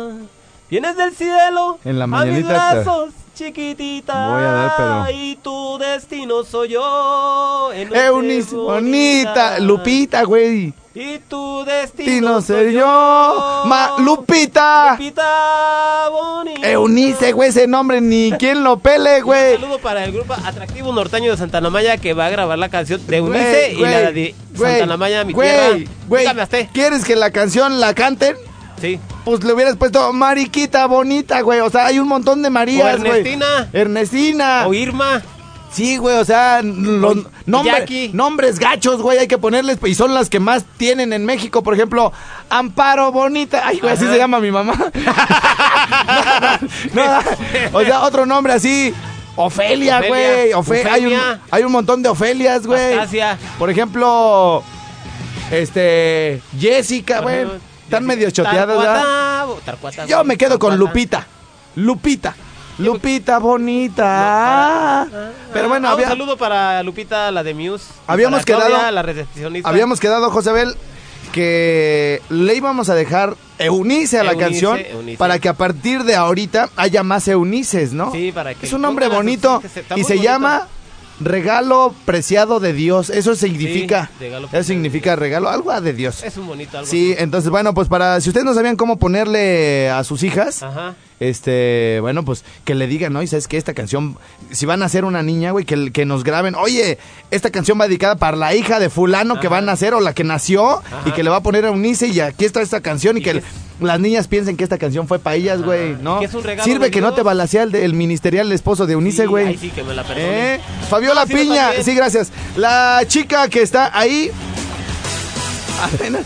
Vienes 0.69 0.95
del 0.95 1.15
cielo 1.15 1.79
En 1.83 1.97
la 1.97 2.05
a 2.05 2.25
mis 2.25 2.47
brazos, 2.47 3.09
chiquitita. 3.37 4.27
Voy 4.29 4.41
a 4.43 4.51
dar, 4.51 4.73
pero- 4.77 5.11
Y 5.11 5.35
tu 5.37 5.77
destino 5.77 6.43
soy 6.43 6.69
yo. 6.69 7.71
Eunice, 7.73 8.55
bonita, 8.55 9.59
Lupita, 9.59 10.23
güey. 10.23 10.73
Y 10.95 11.19
tu 11.29 11.63
destino 11.63 12.09
Tino 12.11 12.41
soy 12.41 12.73
yo. 12.73 13.63
Ma, 13.67 13.97
Lupita. 13.99 14.93
Lupita 14.93 16.09
bonita. 16.09 16.67
Eunice, 16.71 17.31
güey, 17.33 17.49
ese 17.49 17.67
nombre 17.67 18.01
ni 18.01 18.31
quien 18.39 18.63
lo 18.63 18.79
pele, 18.79 19.19
Un 19.19 19.25
güey. 19.25 19.53
saludo 19.59 19.77
para 19.77 20.03
el 20.05 20.11
grupo 20.11 20.33
Atractivo 20.33 20.91
Norteño 20.91 21.29
de 21.29 21.37
Santa 21.37 21.61
Maya 21.61 21.97
que 21.97 22.13
va 22.13 22.25
a 22.25 22.29
grabar 22.31 22.57
la 22.57 22.69
canción 22.69 23.05
de 23.05 23.17
Eunice 23.17 23.73
y 23.73 23.77
Güey, 23.77 23.91
la 23.91 24.11
de 24.11 24.35
Santa 24.55 24.97
Maya, 24.97 25.23
mi 25.23 25.33
güey, 25.33 25.49
tierra. 25.49 25.91
güey. 26.07 26.67
¿Quieres 26.73 27.05
que 27.05 27.15
la 27.15 27.29
canción 27.29 27.79
la 27.79 27.93
canten? 27.93 28.35
Sí. 28.81 28.99
Pues 29.27 29.43
le 29.43 29.51
hubieras 29.51 29.75
puesto 29.75 30.13
Mariquita 30.13 30.85
bonita, 30.85 31.41
güey. 31.41 31.59
O 31.59 31.69
sea, 31.69 31.87
hay 31.87 31.99
un 31.99 32.07
montón 32.07 32.41
de 32.41 32.49
Marías, 32.49 32.97
güey. 33.01 33.11
Ernestina. 33.11 33.67
Ernestina. 33.73 34.67
O 34.67 34.73
Irma. 34.73 35.21
Sí, 35.69 35.97
güey, 35.97 36.15
o 36.15 36.23
sea, 36.23 36.61
los 36.63 37.17
O 37.17 37.23
nombre- 37.45 37.73
Jackie. 37.79 38.11
nombres 38.13 38.57
gachos, 38.57 39.01
güey, 39.01 39.17
hay 39.19 39.27
que 39.27 39.37
ponerles, 39.37 39.77
y 39.85 39.95
son 39.95 40.13
las 40.13 40.29
que 40.29 40.39
más 40.39 40.63
tienen 40.77 41.11
en 41.11 41.25
México, 41.25 41.61
por 41.61 41.73
ejemplo, 41.73 42.13
Amparo 42.49 43.11
Bonita, 43.11 43.63
ay, 43.65 43.79
güey, 43.79 43.91
así 43.93 44.05
se 44.07 44.17
llama 44.17 44.39
mi 44.39 44.49
mamá. 44.49 44.73
no, 46.93 47.05
no, 47.05 47.19
o 47.73 47.81
sea, 47.83 48.03
otro 48.03 48.25
nombre 48.25 48.53
así, 48.53 48.93
Ofelia, 49.35 50.01
güey, 50.07 50.51
Ofe- 50.53 50.89
hay, 50.89 51.05
un, 51.05 51.19
hay 51.51 51.63
un 51.63 51.71
montón 51.73 52.01
de 52.01 52.07
Ofelias, 52.09 52.65
güey. 52.65 52.97
Por 53.59 53.69
ejemplo, 53.69 54.63
este, 55.51 56.41
Jessica, 56.57 57.19
güey. 57.19 57.45
Están 57.87 58.05
medio 58.05 58.29
choteadas, 58.29 59.05
Yo 60.07 60.23
me 60.23 60.37
quedo 60.37 60.59
con. 60.59 60.77
Lupita. 60.77 61.25
Lupita. 61.75 62.35
Lupita 62.79 63.39
bonita. 63.39 65.07
Pero 65.53 65.67
bueno, 65.69 65.87
Ah, 65.89 65.93
había- 65.93 66.05
un 66.07 66.11
saludo 66.11 66.37
para 66.37 66.83
Lupita, 66.83 67.31
la 67.31 67.41
de 67.43 67.53
Muse. 67.55 67.85
Habíamos 68.05 68.45
Claudia, 68.45 68.67
quedado- 68.67 68.91
la 68.91 69.01
recepcionista. 69.01 69.67
habíamos 69.69 69.99
quedado, 69.99 70.29
Josebel, 70.29 70.75
que 71.31 72.21
le 72.29 72.55
íbamos 72.55 72.89
a 72.89 72.95
dejar 72.95 73.35
Eunice 73.57 74.19
a 74.19 74.23
la 74.23 74.31
Eunice, 74.33 74.45
canción 74.49 74.79
Eunice. 74.79 75.17
para 75.17 75.39
que 75.39 75.49
a 75.49 75.53
partir 75.53 76.03
de 76.03 76.15
ahorita 76.15 76.69
haya 76.75 77.01
más 77.03 77.27
Eunices, 77.27 77.93
¿no? 77.93 78.11
Sí, 78.11 78.31
para 78.31 78.53
que 78.53 78.65
Es 78.67 78.73
un 78.73 78.81
nombre 78.81 79.07
bonito 79.07 79.61
y 79.95 80.03
se 80.03 80.13
bonito. 80.13 80.13
llama 80.23 80.67
regalo 81.19 81.93
preciado 82.05 82.59
de 82.59 82.73
Dios. 82.73 83.09
Eso 83.09 83.35
significa. 83.35 84.09
Sí, 84.19 84.25
eso 84.25 84.63
significa 84.63 85.15
regalo, 85.15 85.49
algo 85.49 85.79
de 85.81 85.93
Dios. 85.93 86.23
Es 86.23 86.37
un 86.37 86.47
bonito 86.47 86.77
algo. 86.77 86.89
Sí, 86.89 87.15
entonces, 87.17 87.49
bueno, 87.49 87.73
pues 87.73 87.87
para. 87.87 88.21
Si 88.21 88.29
ustedes 88.29 88.45
no 88.45 88.53
sabían 88.53 88.75
cómo 88.75 88.97
ponerle 88.97 89.89
a 89.89 90.03
sus 90.03 90.23
hijas. 90.23 90.63
Ajá. 90.63 90.95
Este, 91.19 91.97
bueno, 92.01 92.23
pues 92.23 92.43
que 92.63 92.75
le 92.75 92.85
digan, 92.85 93.11
¿no? 93.11 93.23
Y 93.23 93.27
sabes 93.27 93.47
que 93.47 93.57
esta 93.57 93.73
canción, 93.73 94.17
si 94.51 94.65
van 94.67 94.83
a 94.83 94.85
hacer 94.85 95.03
una 95.03 95.23
niña, 95.23 95.49
güey, 95.51 95.65
que, 95.65 95.91
que 95.91 96.05
nos 96.05 96.23
graben, 96.23 96.53
oye, 96.55 96.99
esta 97.31 97.49
canción 97.49 97.79
va 97.79 97.87
dedicada 97.87 98.17
para 98.17 98.37
la 98.37 98.53
hija 98.53 98.79
de 98.79 98.89
fulano 98.91 99.35
que 99.39 99.47
Ajá. 99.47 99.55
va 99.55 99.57
a 99.57 99.61
nacer 99.61 99.93
o 99.95 99.99
la 99.99 100.13
que 100.13 100.23
nació 100.23 100.81
y 101.05 101.11
que 101.11 101.23
le 101.23 101.29
va 101.31 101.37
a 101.37 101.41
poner 101.43 101.65
a 101.65 101.71
Unice 101.71 102.07
y 102.07 102.19
aquí 102.19 102.45
está 102.45 102.61
esta 102.61 102.81
canción 102.81 103.17
y, 103.17 103.21
Y 103.21 103.23
que 103.23 103.29
el- 103.31 103.43
las 103.79 103.99
niñas 103.99 104.27
piensen 104.27 104.57
que 104.57 104.63
esta 104.63 104.77
canción 104.77 105.07
fue 105.07 105.17
para 105.19 105.35
ellas, 105.35 105.61
güey. 105.63 105.95
¿no? 106.01 106.19
Que 106.19 106.25
es 106.25 106.33
un 106.33 106.43
regalo 106.43 106.63
Sirve 106.71 106.89
que 106.91 107.01
no 107.01 107.13
te 107.13 107.21
balacea 107.23 107.63
el, 107.63 107.71
de- 107.71 107.83
el 107.85 107.93
ministerial 107.93 108.45
el 108.47 108.53
esposo 108.53 108.85
de 108.85 108.95
Unice, 108.95 109.23
Sí, 109.23 109.27
güey. 109.27 109.47
ay, 109.47 109.57
sí, 109.59 109.69
que 109.71 109.83
me 109.83 109.93
la 109.95 110.03
perdone. 110.03 110.55
¿Eh? 110.55 110.59
Fabiola 110.89 111.21
Ah, 111.21 111.27
sí, 111.27 111.33
Piña, 111.33 111.69
sí, 111.83 111.95
gracias. 111.95 112.31
La 112.55 113.01
chica 113.07 113.47
que 113.49 113.61
está 113.63 113.91
ahí. 113.97 114.31
apenas- 115.83 116.25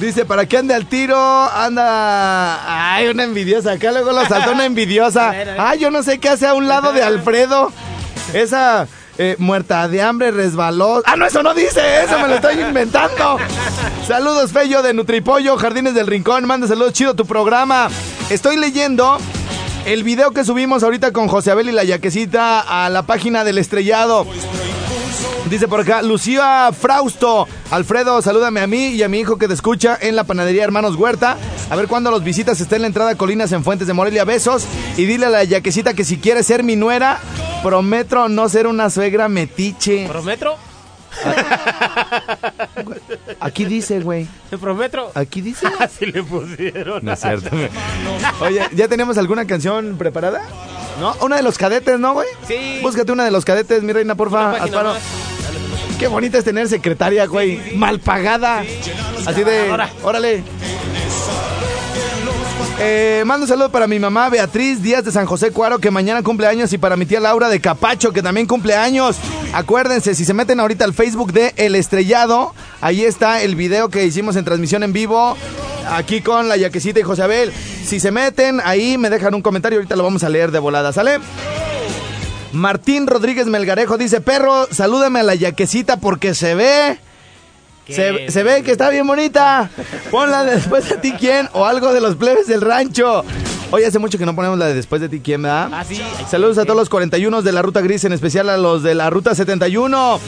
Dice, 0.00 0.24
¿para 0.24 0.46
qué 0.46 0.58
anda 0.58 0.76
al 0.76 0.86
tiro? 0.86 1.18
Anda. 1.18 2.94
Ay, 2.94 3.08
una 3.08 3.24
envidiosa. 3.24 3.72
Acá 3.72 3.90
luego 3.90 4.12
lo 4.12 4.24
saltó 4.26 4.52
una 4.52 4.64
envidiosa. 4.64 5.32
Ay, 5.58 5.80
yo 5.80 5.90
no 5.90 6.02
sé 6.02 6.18
qué 6.18 6.28
hace 6.28 6.46
a 6.46 6.54
un 6.54 6.68
lado 6.68 6.92
de 6.92 7.02
Alfredo. 7.02 7.72
Esa 8.32 8.86
eh, 9.18 9.34
muerta 9.38 9.88
de 9.88 10.00
hambre 10.00 10.30
resbaló. 10.30 11.02
Ah, 11.04 11.16
no, 11.16 11.26
eso 11.26 11.42
no 11.42 11.52
dice. 11.52 11.80
Eso 12.04 12.18
me 12.20 12.28
lo 12.28 12.36
estoy 12.36 12.60
inventando. 12.68 13.38
Saludos, 14.06 14.52
Fello 14.52 14.82
de 14.82 14.94
Nutripollo, 14.94 15.56
Jardines 15.56 15.94
del 15.94 16.06
Rincón. 16.06 16.44
Manda 16.46 16.68
saludos, 16.68 16.92
chido 16.92 17.14
tu 17.14 17.26
programa. 17.26 17.88
Estoy 18.30 18.56
leyendo 18.56 19.18
el 19.84 20.04
video 20.04 20.30
que 20.30 20.44
subimos 20.44 20.84
ahorita 20.84 21.12
con 21.12 21.26
José 21.26 21.50
Abel 21.50 21.70
y 21.70 21.72
la 21.72 21.82
yaquecita 21.82 22.60
a 22.60 22.88
la 22.88 23.02
página 23.02 23.42
del 23.42 23.58
estrellado. 23.58 24.26
Dice 25.50 25.66
por 25.66 25.80
acá, 25.80 26.02
Lucía 26.02 26.70
Frausto. 26.78 27.48
Alfredo, 27.70 28.20
salúdame 28.20 28.60
a 28.60 28.66
mí 28.66 28.88
y 28.88 29.02
a 29.02 29.08
mi 29.08 29.20
hijo 29.20 29.38
que 29.38 29.48
te 29.48 29.54
escucha 29.54 29.96
en 29.98 30.14
la 30.14 30.24
panadería 30.24 30.62
Hermanos 30.62 30.96
Huerta. 30.96 31.38
A 31.70 31.76
ver 31.76 31.88
cuándo 31.88 32.10
los 32.10 32.22
visitas. 32.22 32.60
Está 32.60 32.76
en 32.76 32.82
la 32.82 32.88
entrada 32.88 33.14
Colinas 33.16 33.50
en 33.52 33.64
Fuentes 33.64 33.86
de 33.86 33.94
Morelia. 33.94 34.24
Besos. 34.24 34.66
Y 34.98 35.06
dile 35.06 35.24
a 35.26 35.30
la 35.30 35.44
yaquecita 35.44 35.94
que 35.94 36.04
si 36.04 36.18
quiere 36.18 36.42
ser 36.42 36.64
mi 36.64 36.76
nuera, 36.76 37.18
prometo 37.62 38.28
no 38.28 38.48
ser 38.50 38.66
una 38.66 38.90
suegra 38.90 39.28
metiche. 39.28 40.06
¿Prometro? 40.06 40.56
Aquí 43.40 43.64
dice, 43.64 44.00
güey. 44.00 44.28
¿Te 44.50 44.58
prometro? 44.58 45.10
Aquí 45.14 45.40
dice. 45.40 45.66
Así 45.78 46.04
le 46.06 46.22
pusieron. 46.22 47.02
No 47.02 47.12
es 47.14 47.20
cierto. 47.20 47.48
Oye, 48.40 48.60
¿ya 48.74 48.86
tenemos 48.86 49.16
alguna 49.16 49.46
canción 49.46 49.96
preparada? 49.96 50.42
¿No? 51.00 51.16
Una 51.22 51.36
de 51.36 51.42
los 51.42 51.56
cadetes, 51.56 51.98
¿no, 51.98 52.12
güey? 52.12 52.28
Sí. 52.46 52.80
Búscate 52.82 53.12
una 53.12 53.24
de 53.24 53.30
los 53.30 53.46
cadetes, 53.46 53.82
mi 53.82 53.94
reina, 53.94 54.14
porfa. 54.14 54.62
Asparo. 54.62 54.92
más. 54.94 55.02
Qué 55.98 56.06
bonita 56.06 56.38
es 56.38 56.44
tener 56.44 56.68
secretaria, 56.68 57.26
güey. 57.26 57.74
Mal 57.74 57.98
pagada. 57.98 58.62
Así 59.26 59.42
de. 59.42 59.68
Ahora. 59.68 59.90
Órale. 60.02 60.44
Eh, 62.80 63.24
mando 63.26 63.42
un 63.42 63.48
saludo 63.48 63.72
para 63.72 63.88
mi 63.88 63.98
mamá 63.98 64.28
Beatriz 64.28 64.80
Díaz 64.80 65.04
de 65.04 65.10
San 65.10 65.26
José 65.26 65.50
Cuaro, 65.50 65.80
que 65.80 65.90
mañana 65.90 66.22
cumple 66.22 66.46
años, 66.46 66.72
y 66.72 66.78
para 66.78 66.96
mi 66.96 67.06
tía 67.06 67.18
Laura 67.18 67.48
de 67.48 67.60
Capacho, 67.60 68.12
que 68.12 68.22
también 68.22 68.46
cumple 68.46 68.76
años. 68.76 69.16
Acuérdense, 69.52 70.14
si 70.14 70.24
se 70.24 70.32
meten 70.32 70.60
ahorita 70.60 70.84
al 70.84 70.94
Facebook 70.94 71.32
de 71.32 71.52
El 71.56 71.74
Estrellado, 71.74 72.54
ahí 72.80 73.02
está 73.04 73.42
el 73.42 73.56
video 73.56 73.88
que 73.88 74.04
hicimos 74.04 74.36
en 74.36 74.44
transmisión 74.44 74.84
en 74.84 74.92
vivo, 74.92 75.36
aquí 75.90 76.20
con 76.20 76.48
la 76.48 76.56
Yaquecita 76.56 77.00
y 77.00 77.02
José 77.02 77.24
Abel. 77.24 77.52
Si 77.84 77.98
se 77.98 78.12
meten, 78.12 78.60
ahí 78.64 78.96
me 78.96 79.10
dejan 79.10 79.34
un 79.34 79.42
comentario, 79.42 79.80
ahorita 79.80 79.96
lo 79.96 80.04
vamos 80.04 80.22
a 80.22 80.28
leer 80.28 80.52
de 80.52 80.60
volada, 80.60 80.92
¿sale? 80.92 81.18
Martín 82.52 83.06
Rodríguez 83.06 83.46
Melgarejo 83.46 83.98
dice, 83.98 84.20
perro, 84.20 84.66
salúdame 84.70 85.20
a 85.20 85.22
la 85.22 85.34
yaquecita 85.34 85.98
porque 85.98 86.34
se 86.34 86.54
ve. 86.54 86.98
Se, 87.88 88.42
ve 88.42 88.62
que 88.62 88.72
está 88.72 88.90
bien 88.90 89.06
bonita. 89.06 89.70
Ponla 90.10 90.44
de 90.44 90.56
después 90.56 90.88
de 90.88 90.96
ti 90.98 91.12
quién 91.18 91.48
o 91.54 91.64
algo 91.64 91.92
de 91.92 92.00
los 92.00 92.16
plebes 92.16 92.46
del 92.46 92.60
rancho. 92.60 93.24
Oye, 93.70 93.86
hace 93.86 93.98
mucho 93.98 94.18
que 94.18 94.26
no 94.26 94.34
ponemos 94.34 94.58
la 94.58 94.66
de 94.66 94.74
después 94.74 95.00
de 95.00 95.08
ti 95.08 95.20
quién, 95.20 95.42
¿verdad? 95.42 95.70
Ah, 95.72 95.84
sí. 95.84 96.00
Saludos 96.30 96.58
a 96.58 96.64
todos 96.64 96.76
los 96.76 96.88
41 96.88 97.42
de 97.42 97.52
la 97.52 97.62
Ruta 97.62 97.80
Gris, 97.80 98.04
en 98.04 98.12
especial 98.12 98.48
a 98.50 98.56
los 98.58 98.82
de 98.82 98.94
la 98.94 99.08
Ruta 99.08 99.34
71. 99.34 100.20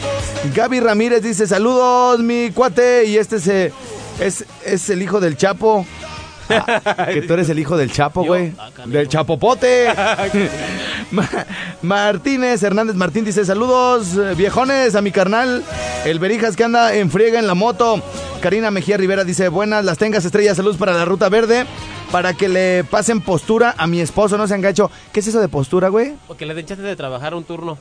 Gaby 0.55 0.81
Ramírez 0.81 1.23
dice, 1.23 1.47
saludos, 1.47 2.21
mi 2.21 2.51
cuate. 2.51 3.05
Y 3.07 3.19
este 3.19 3.39
se, 3.39 3.73
es, 4.21 4.45
es 4.65 4.89
el 4.89 5.03
hijo 5.03 5.21
del 5.21 5.37
Chapo. 5.37 5.87
Ah, 6.51 7.07
que 7.13 7.23
tú 7.23 7.35
eres 7.35 7.49
el 7.49 7.59
hijo 7.59 7.77
del 7.77 7.93
Chapo, 7.93 8.25
güey. 8.25 8.53
ah, 8.59 8.71
del 8.87 9.09
Chapopote. 9.09 9.89
Ma- 11.11 11.29
Martínez 11.83 12.63
Hernández 12.63 12.95
Martín 12.97 13.25
dice, 13.25 13.45
saludos 13.45 14.37
viejones 14.37 14.95
a 14.95 15.03
mi 15.03 15.11
carnal, 15.11 15.65
el 16.05 16.19
Berijas 16.19 16.57
que 16.57 16.65
anda 16.65 16.95
en 16.95 17.11
friega 17.11 17.39
en 17.39 17.47
la 17.47 17.55
moto. 17.55 18.03
Karina 18.41 18.71
Mejía 18.71 18.97
Rivera 18.97 19.25
dice, 19.25 19.49
buenas, 19.49 19.85
las 19.85 19.99
tengas 19.99 20.25
estrellas, 20.25 20.57
saludos 20.57 20.77
para 20.77 20.95
la 20.95 21.05
Ruta 21.05 21.29
Verde, 21.29 21.67
para 22.11 22.33
que 22.35 22.49
le 22.49 22.85
pasen 22.85 23.21
postura 23.21 23.75
a 23.77 23.87
mi 23.87 24.01
esposo, 24.01 24.39
no 24.39 24.47
se 24.47 24.57
gacho. 24.59 24.91
¿Qué 25.13 25.21
es 25.21 25.27
eso 25.27 25.41
de 25.41 25.49
postura, 25.49 25.89
güey? 25.89 26.15
Porque 26.27 26.47
le 26.47 26.55
den 26.55 26.65
chance 26.67 26.83
de 26.83 26.97
trabajar 26.97 27.35
un 27.35 27.45
turno. 27.45 27.77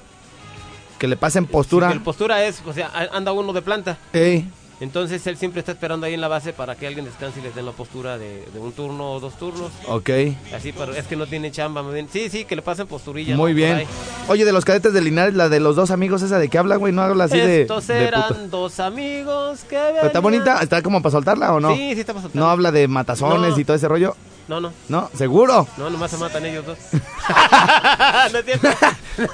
Que 0.97 1.07
le 1.07 1.15
pasen 1.15 1.45
Sí, 1.45 1.49
postura. 1.51 1.87
que 1.87 1.93
el 1.93 2.01
postura 2.01 2.43
es, 2.43 2.61
o 2.65 2.73
sea, 2.73 2.91
anda 3.13 3.31
uno 3.31 3.53
de 3.53 3.61
planta. 3.61 3.97
Ey, 4.11 4.49
Entonces 4.81 5.25
él 5.27 5.35
siempre 5.37 5.59
está 5.59 5.73
esperando 5.73 6.05
ahí 6.05 6.13
en 6.13 6.21
la 6.21 6.27
base 6.29 6.53
para 6.53 6.75
que 6.75 6.87
alguien 6.87 7.03
descanse 7.05 7.39
y 7.39 7.43
les 7.43 7.53
den 7.53 7.65
la 7.65 7.73
postura 7.73 8.17
de, 8.17 8.45
de 8.53 8.59
un 8.59 8.71
turno 8.71 9.11
o 9.13 9.19
dos 9.19 9.37
turnos. 9.37 9.71
ok. 9.87 10.09
Así, 10.55 10.71
pero 10.71 10.93
es 10.93 11.05
que 11.05 11.15
no 11.17 11.27
tiene 11.27 11.51
chamba. 11.51 11.83
más 11.83 11.93
bien. 11.93 12.07
Sí, 12.11 12.29
sí, 12.29 12.45
que 12.45 12.55
le 12.55 12.61
pasen 12.61 12.87
posturilla. 12.87 13.35
Muy 13.35 13.53
bien. 13.53 13.83
Oye, 14.29 14.45
de 14.45 14.51
los 14.53 14.63
cadetes 14.63 14.93
de 14.93 15.01
Linares, 15.01 15.33
la 15.35 15.49
de 15.49 15.59
los 15.59 15.75
dos 15.75 15.91
amigos, 15.91 16.21
esa 16.21 16.39
de 16.39 16.47
qué 16.49 16.57
habla, 16.57 16.77
güey, 16.77 16.93
no 16.93 17.01
habla 17.01 17.25
así 17.25 17.37
de... 17.37 17.61
Estos 17.63 17.87
de 17.87 18.03
eran 18.05 18.27
puto. 18.29 18.47
dos 18.47 18.79
amigos 18.79 19.61
que 19.65 19.75
Pero 19.77 20.07
está 20.07 20.19
venían- 20.21 20.43
bonita, 20.45 20.59
está 20.63 20.81
como 20.81 21.01
para 21.01 21.11
soltarla 21.11 21.53
o 21.53 21.59
no? 21.59 21.73
Sí, 21.75 21.91
sí 21.93 21.99
está 21.99 22.13
para 22.13 22.23
soltar. 22.23 22.39
No 22.41 22.49
habla 22.49 22.71
de 22.71 22.87
matazones 22.87 23.51
No. 23.55 23.59
y 23.59 23.65
todo 23.65 23.75
ese 23.75 23.87
rollo. 23.87 24.15
No, 24.49 24.59
no. 24.59 24.73
No, 24.89 25.09
seguro. 25.15 25.67
No, 25.77 25.89
nomás 25.91 26.09
se 26.09 26.17
matan 26.17 26.43
ellos 26.43 26.65
dos. 26.65 26.77
no 28.33 28.39
es 28.39 28.45
cierto. 28.45 28.67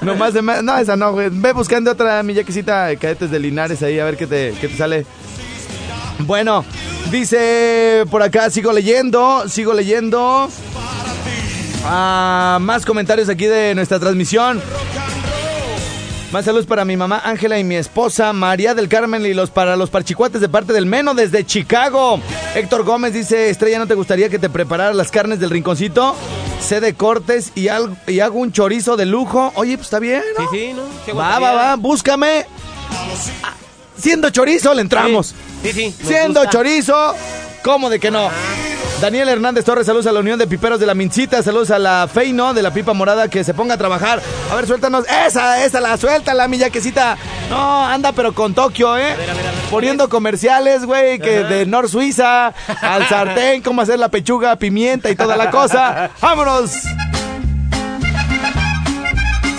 Nomás 0.02 0.34
de 0.34 0.42
ma- 0.42 0.60
No, 0.60 0.76
esa 0.76 0.94
no, 0.94 1.12
güey. 1.12 1.28
Ve 1.32 1.52
buscando 1.52 1.90
otra 1.92 2.22
mi 2.22 2.34
yaquecita 2.34 2.86
de 2.86 2.98
cadetes 2.98 3.30
de 3.30 3.38
Linares 3.38 3.82
ahí 3.82 3.98
a 3.98 4.04
ver 4.04 4.16
qué 4.18 4.26
te, 4.26 4.54
qué 4.60 4.68
te 4.68 4.76
sale. 4.76 5.06
Bueno, 6.18 6.64
dice 7.10 8.04
por 8.10 8.22
acá, 8.22 8.50
sigo 8.50 8.72
leyendo, 8.72 9.48
sigo 9.48 9.72
leyendo. 9.72 10.48
Ah, 11.86 12.58
más 12.60 12.84
comentarios 12.84 13.28
aquí 13.30 13.46
de 13.46 13.74
nuestra 13.74 13.98
transmisión. 13.98 14.60
Más 16.36 16.44
saludos 16.44 16.66
para 16.66 16.84
mi 16.84 16.98
mamá 16.98 17.22
Ángela 17.24 17.58
y 17.58 17.64
mi 17.64 17.76
esposa 17.76 18.30
María 18.34 18.74
del 18.74 18.90
Carmen 18.90 19.24
y 19.24 19.32
los 19.32 19.48
para 19.48 19.74
los 19.74 19.88
parchicuates 19.88 20.42
de 20.42 20.50
parte 20.50 20.74
del 20.74 20.84
Meno 20.84 21.14
desde 21.14 21.46
Chicago. 21.46 22.20
Héctor 22.54 22.84
Gómez 22.84 23.14
dice, 23.14 23.48
Estrella, 23.48 23.78
¿no 23.78 23.86
te 23.86 23.94
gustaría 23.94 24.28
que 24.28 24.38
te 24.38 24.50
preparara 24.50 24.92
las 24.92 25.10
carnes 25.10 25.40
del 25.40 25.48
rinconcito? 25.48 26.14
Sé 26.60 26.82
de 26.82 26.92
cortes 26.92 27.52
y, 27.54 27.68
hago 27.68 28.38
un 28.38 28.52
chorizo 28.52 28.98
de 28.98 29.06
lujo. 29.06 29.50
Oye, 29.54 29.78
pues 29.78 29.86
está 29.86 29.98
bien, 29.98 30.22
¿no? 30.38 30.50
Sí, 30.50 30.58
sí, 30.58 30.72
¿no? 30.74 30.82
¿Qué 31.06 31.14
Va, 31.14 31.38
va, 31.38 31.54
va, 31.54 31.76
búscame. 31.76 32.44
Ah, 33.42 33.54
Siendo 33.96 34.28
chorizo, 34.28 34.74
le 34.74 34.82
entramos. 34.82 35.34
Sí, 35.62 35.72
sí. 35.72 35.94
Siendo 36.04 36.40
gusta. 36.40 36.50
chorizo, 36.50 37.14
¿cómo 37.64 37.88
de 37.88 37.98
que 37.98 38.10
no? 38.10 38.28
Daniel 39.00 39.28
Hernández 39.28 39.64
Torres, 39.64 39.86
saludos 39.86 40.06
a 40.06 40.12
la 40.12 40.20
Unión 40.20 40.38
de 40.38 40.46
Piperos 40.46 40.80
de 40.80 40.86
la 40.86 40.94
Mincita, 40.94 41.42
saludos 41.42 41.70
a 41.70 41.78
la 41.78 42.08
Feino 42.12 42.54
de 42.54 42.62
la 42.62 42.72
Pipa 42.72 42.94
Morada 42.94 43.28
que 43.28 43.44
se 43.44 43.52
ponga 43.52 43.74
a 43.74 43.76
trabajar. 43.76 44.22
A 44.50 44.54
ver, 44.54 44.66
suéltanos. 44.66 45.04
Esa, 45.26 45.62
esa, 45.64 45.80
la 45.80 45.98
suéltala, 45.98 46.48
mi 46.48 46.56
yaquecita. 46.56 47.18
No, 47.50 47.84
anda 47.84 48.12
pero 48.12 48.32
con 48.34 48.54
Tokio, 48.54 48.96
¿eh? 48.96 49.14
ver, 49.16 49.30
a 49.30 49.34
ver, 49.34 49.46
a 49.46 49.50
ver. 49.50 49.60
Poniendo 49.70 50.08
comerciales, 50.08 50.86
güey, 50.86 51.18
que 51.18 51.40
Ajá. 51.40 51.48
de 51.48 51.66
Nor 51.66 51.90
Suiza, 51.90 52.54
al 52.80 53.06
sartén, 53.06 53.60
cómo 53.62 53.82
hacer 53.82 53.98
la 53.98 54.08
pechuga, 54.08 54.56
pimienta 54.56 55.10
y 55.10 55.14
toda 55.14 55.36
la 55.36 55.50
cosa. 55.50 56.10
¡Vámonos! 56.22 56.70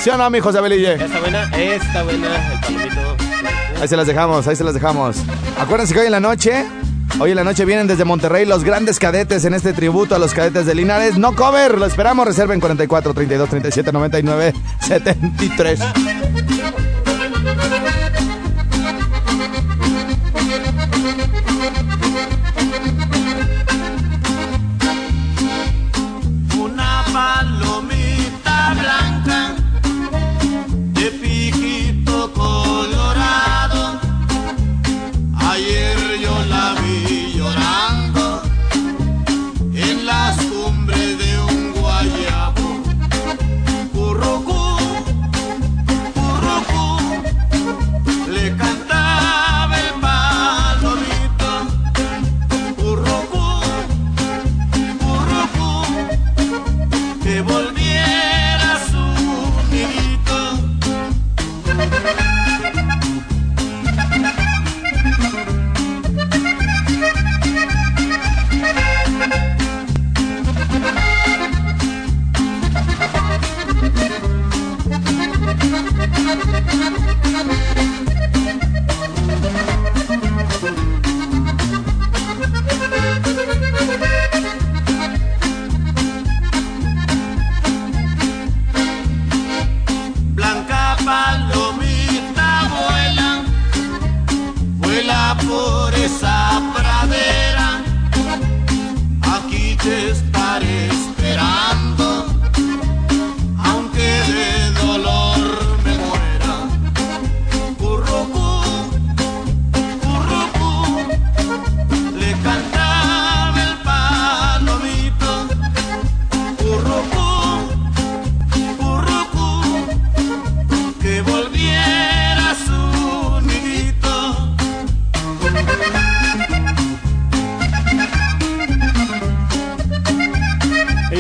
¿Sí 0.01 0.09
o 0.09 0.17
no, 0.17 0.29
mi 0.31 0.39
José 0.39 0.61
Belille? 0.61 0.93
Está 0.95 1.19
buena, 1.19 1.43
está 1.55 2.03
buena, 2.03 2.51
el 2.53 2.59
palomito. 2.59 3.17
Ahí 3.81 3.87
se 3.87 3.95
las 3.97 4.07
dejamos, 4.07 4.47
ahí 4.47 4.55
se 4.55 4.63
las 4.63 4.73
dejamos. 4.73 5.17
Acuérdense 5.59 5.93
que 5.93 5.99
hoy 5.99 6.05
en 6.07 6.11
la 6.13 6.19
noche, 6.19 6.65
hoy 7.19 7.31
en 7.31 7.35
la 7.35 7.43
noche 7.43 7.65
vienen 7.65 7.87
desde 7.87 8.05
Monterrey 8.05 8.45
los 8.45 8.63
grandes 8.63 8.99
cadetes 8.99 9.45
en 9.45 9.53
este 9.53 9.73
tributo 9.73 10.15
a 10.15 10.19
los 10.19 10.33
cadetes 10.33 10.65
de 10.65 10.75
Linares. 10.75 11.17
No 11.17 11.35
cover, 11.35 11.77
lo 11.77 11.85
esperamos, 11.85 12.25
reserven 12.25 12.59
44 12.59 13.13
32 13.13 13.49
37 13.49 13.91
99 13.91 14.53
73. 14.81 15.79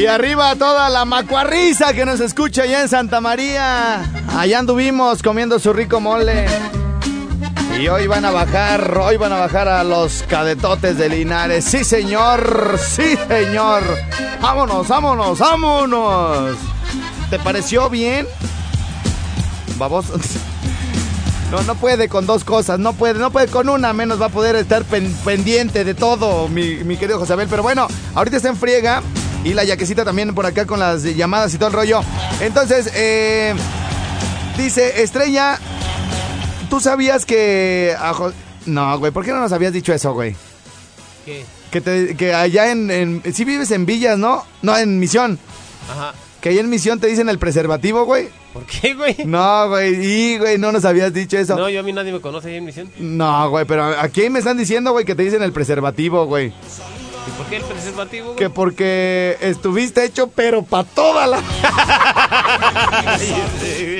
Arriba 0.09 0.55
toda 0.55 0.89
la 0.89 1.05
macuarriza 1.05 1.93
que 1.93 2.05
nos 2.05 2.19
escucha 2.19 2.63
allá 2.63 2.81
en 2.81 2.89
Santa 2.89 3.21
María. 3.21 4.01
Allá 4.35 4.59
anduvimos 4.59 5.21
comiendo 5.23 5.59
su 5.59 5.73
rico 5.73 5.99
mole. 5.99 6.45
Y 7.79 7.87
hoy 7.89 8.07
van 8.07 8.25
a 8.25 8.31
bajar, 8.31 8.97
hoy 8.97 9.17
van 9.17 9.31
a 9.33 9.37
bajar 9.37 9.67
a 9.67 9.83
los 9.83 10.23
cadetotes 10.27 10.97
de 10.97 11.09
Linares. 11.09 11.63
Sí, 11.65 11.83
señor, 11.83 12.79
sí, 12.79 13.15
señor. 13.27 13.83
Vámonos, 14.41 14.87
vámonos, 14.87 15.37
vámonos. 15.39 16.57
¿Te 17.29 17.37
pareció 17.39 17.89
bien? 17.89 18.27
Vamos. 19.77 20.05
No, 21.49 21.61
no 21.61 21.75
puede 21.75 22.09
con 22.09 22.25
dos 22.25 22.43
cosas, 22.43 22.77
no 22.77 22.91
puede, 22.91 23.13
no 23.19 23.31
puede 23.31 23.47
con 23.47 23.69
una, 23.69 23.93
menos 23.93 24.21
va 24.21 24.25
a 24.25 24.29
poder 24.29 24.57
estar 24.57 24.83
pen- 24.83 25.15
pendiente 25.23 25.85
de 25.85 25.93
todo, 25.93 26.49
mi, 26.49 26.75
mi 26.83 26.97
querido 26.97 27.19
Josabel. 27.19 27.47
Pero 27.49 27.63
bueno, 27.63 27.87
ahorita 28.15 28.35
está 28.35 28.49
en 28.49 28.57
friega 28.57 29.01
y 29.47 29.53
la 29.53 29.63
yaquecita 29.63 30.03
también 30.05 30.33
por 30.35 30.45
acá 30.45 30.65
con 30.65 30.79
las 30.79 31.03
llamadas 31.03 31.53
y 31.53 31.57
todo 31.57 31.67
el 31.69 31.73
rollo. 31.73 32.01
Entonces, 32.41 32.91
eh, 32.95 33.53
dice 34.57 35.01
Estrella, 35.03 35.59
¿tú 36.69 36.79
sabías 36.79 37.25
que... 37.25 37.95
a 37.99 38.13
Jo- 38.13 38.33
no, 38.65 38.99
güey, 38.99 39.11
¿por 39.11 39.23
qué 39.23 39.31
no 39.31 39.39
nos 39.39 39.51
habías 39.51 39.71
dicho 39.73 39.93
eso, 39.93 40.13
güey? 40.13 40.35
¿Qué? 41.25 41.45
Que, 41.71 41.81
te- 41.81 42.15
que 42.15 42.33
allá 42.33 42.71
en, 42.71 42.91
en... 42.91 43.23
Sí 43.33 43.45
vives 43.45 43.71
en 43.71 43.85
Villas, 43.85 44.17
¿no? 44.17 44.43
No, 44.61 44.77
en 44.77 44.99
Misión. 44.99 45.39
Ajá. 45.89 46.13
Que 46.41 46.49
allá 46.49 46.59
en 46.61 46.69
Misión 46.69 46.99
te 46.99 47.07
dicen 47.07 47.29
el 47.29 47.39
preservativo, 47.39 48.05
güey. 48.05 48.29
¿Por 48.53 48.65
qué, 48.65 48.93
güey? 48.93 49.15
No, 49.25 49.69
güey, 49.69 49.93
y, 50.05 50.37
güey, 50.37 50.57
no 50.57 50.71
nos 50.71 50.83
habías 50.85 51.13
dicho 51.13 51.37
eso. 51.37 51.55
No, 51.55 51.69
yo 51.69 51.79
a 51.79 51.83
mí 51.83 51.93
nadie 51.93 52.11
me 52.11 52.19
conoce 52.21 52.49
ahí 52.49 52.55
en 52.55 52.65
misión. 52.65 52.89
No, 52.97 53.49
güey, 53.51 53.65
pero 53.65 53.85
aquí 53.99 54.29
me 54.29 54.39
están 54.39 54.57
diciendo, 54.57 54.91
güey, 54.93 55.05
que 55.05 55.13
te 55.15 55.23
dicen 55.23 55.43
el 55.43 55.51
preservativo, 55.51 56.25
güey. 56.25 56.53
¿Y 57.27 57.31
por 57.31 57.45
qué 57.47 57.57
el 57.57 57.63
preservativo, 57.63 58.25
güey? 58.27 58.37
Que 58.37 58.49
porque 58.49 59.37
estuviste 59.41 60.05
hecho, 60.05 60.27
pero 60.27 60.63
pa' 60.63 60.83
toda 60.83 61.27
la... 61.27 61.41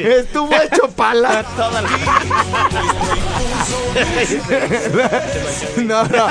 Estuvo 0.01 0.53
hecho 0.55 0.89
pa' 0.95 1.13
la... 1.13 1.43
Toda 1.43 1.81
la... 1.81 1.89
No, 5.83 6.03
no. 6.03 6.27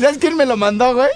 ¿Sabes 0.00 0.18
quién 0.18 0.36
me 0.36 0.46
lo 0.46 0.56
mandó, 0.56 0.94
güey? 0.94 1.08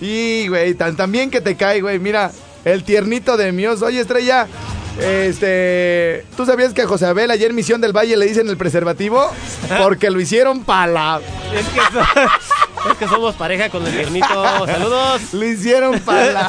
Y, 0.00 0.48
güey, 0.48 0.74
tan, 0.74 0.96
tan 0.96 1.10
bien 1.12 1.30
que 1.30 1.40
te 1.40 1.56
cae, 1.56 1.80
güey. 1.80 1.98
Mira, 1.98 2.30
el 2.64 2.84
tiernito 2.84 3.36
de 3.36 3.52
míos. 3.52 3.82
Oye, 3.82 4.00
Estrella, 4.00 4.46
este... 5.00 6.24
¿Tú 6.36 6.44
sabías 6.46 6.72
que 6.74 6.82
a 6.82 6.86
José 6.86 7.06
Abel 7.06 7.30
ayer 7.30 7.50
en 7.50 7.56
Misión 7.56 7.80
del 7.80 7.92
Valle 7.96 8.16
le 8.16 8.26
dicen 8.26 8.48
el 8.48 8.56
preservativo? 8.56 9.30
Porque 9.82 10.10
lo 10.10 10.20
hicieron 10.20 10.64
pa' 10.64 10.86
la... 10.86 11.20
Es 11.54 11.66
que, 11.66 11.80
so- 11.80 12.90
es 12.90 12.96
que 12.98 13.08
somos 13.08 13.34
pareja 13.34 13.68
con 13.70 13.86
el 13.86 13.92
tiernito. 13.92 14.66
Saludos. 14.66 15.32
Lo 15.32 15.44
hicieron 15.44 15.98
pa' 16.00 16.48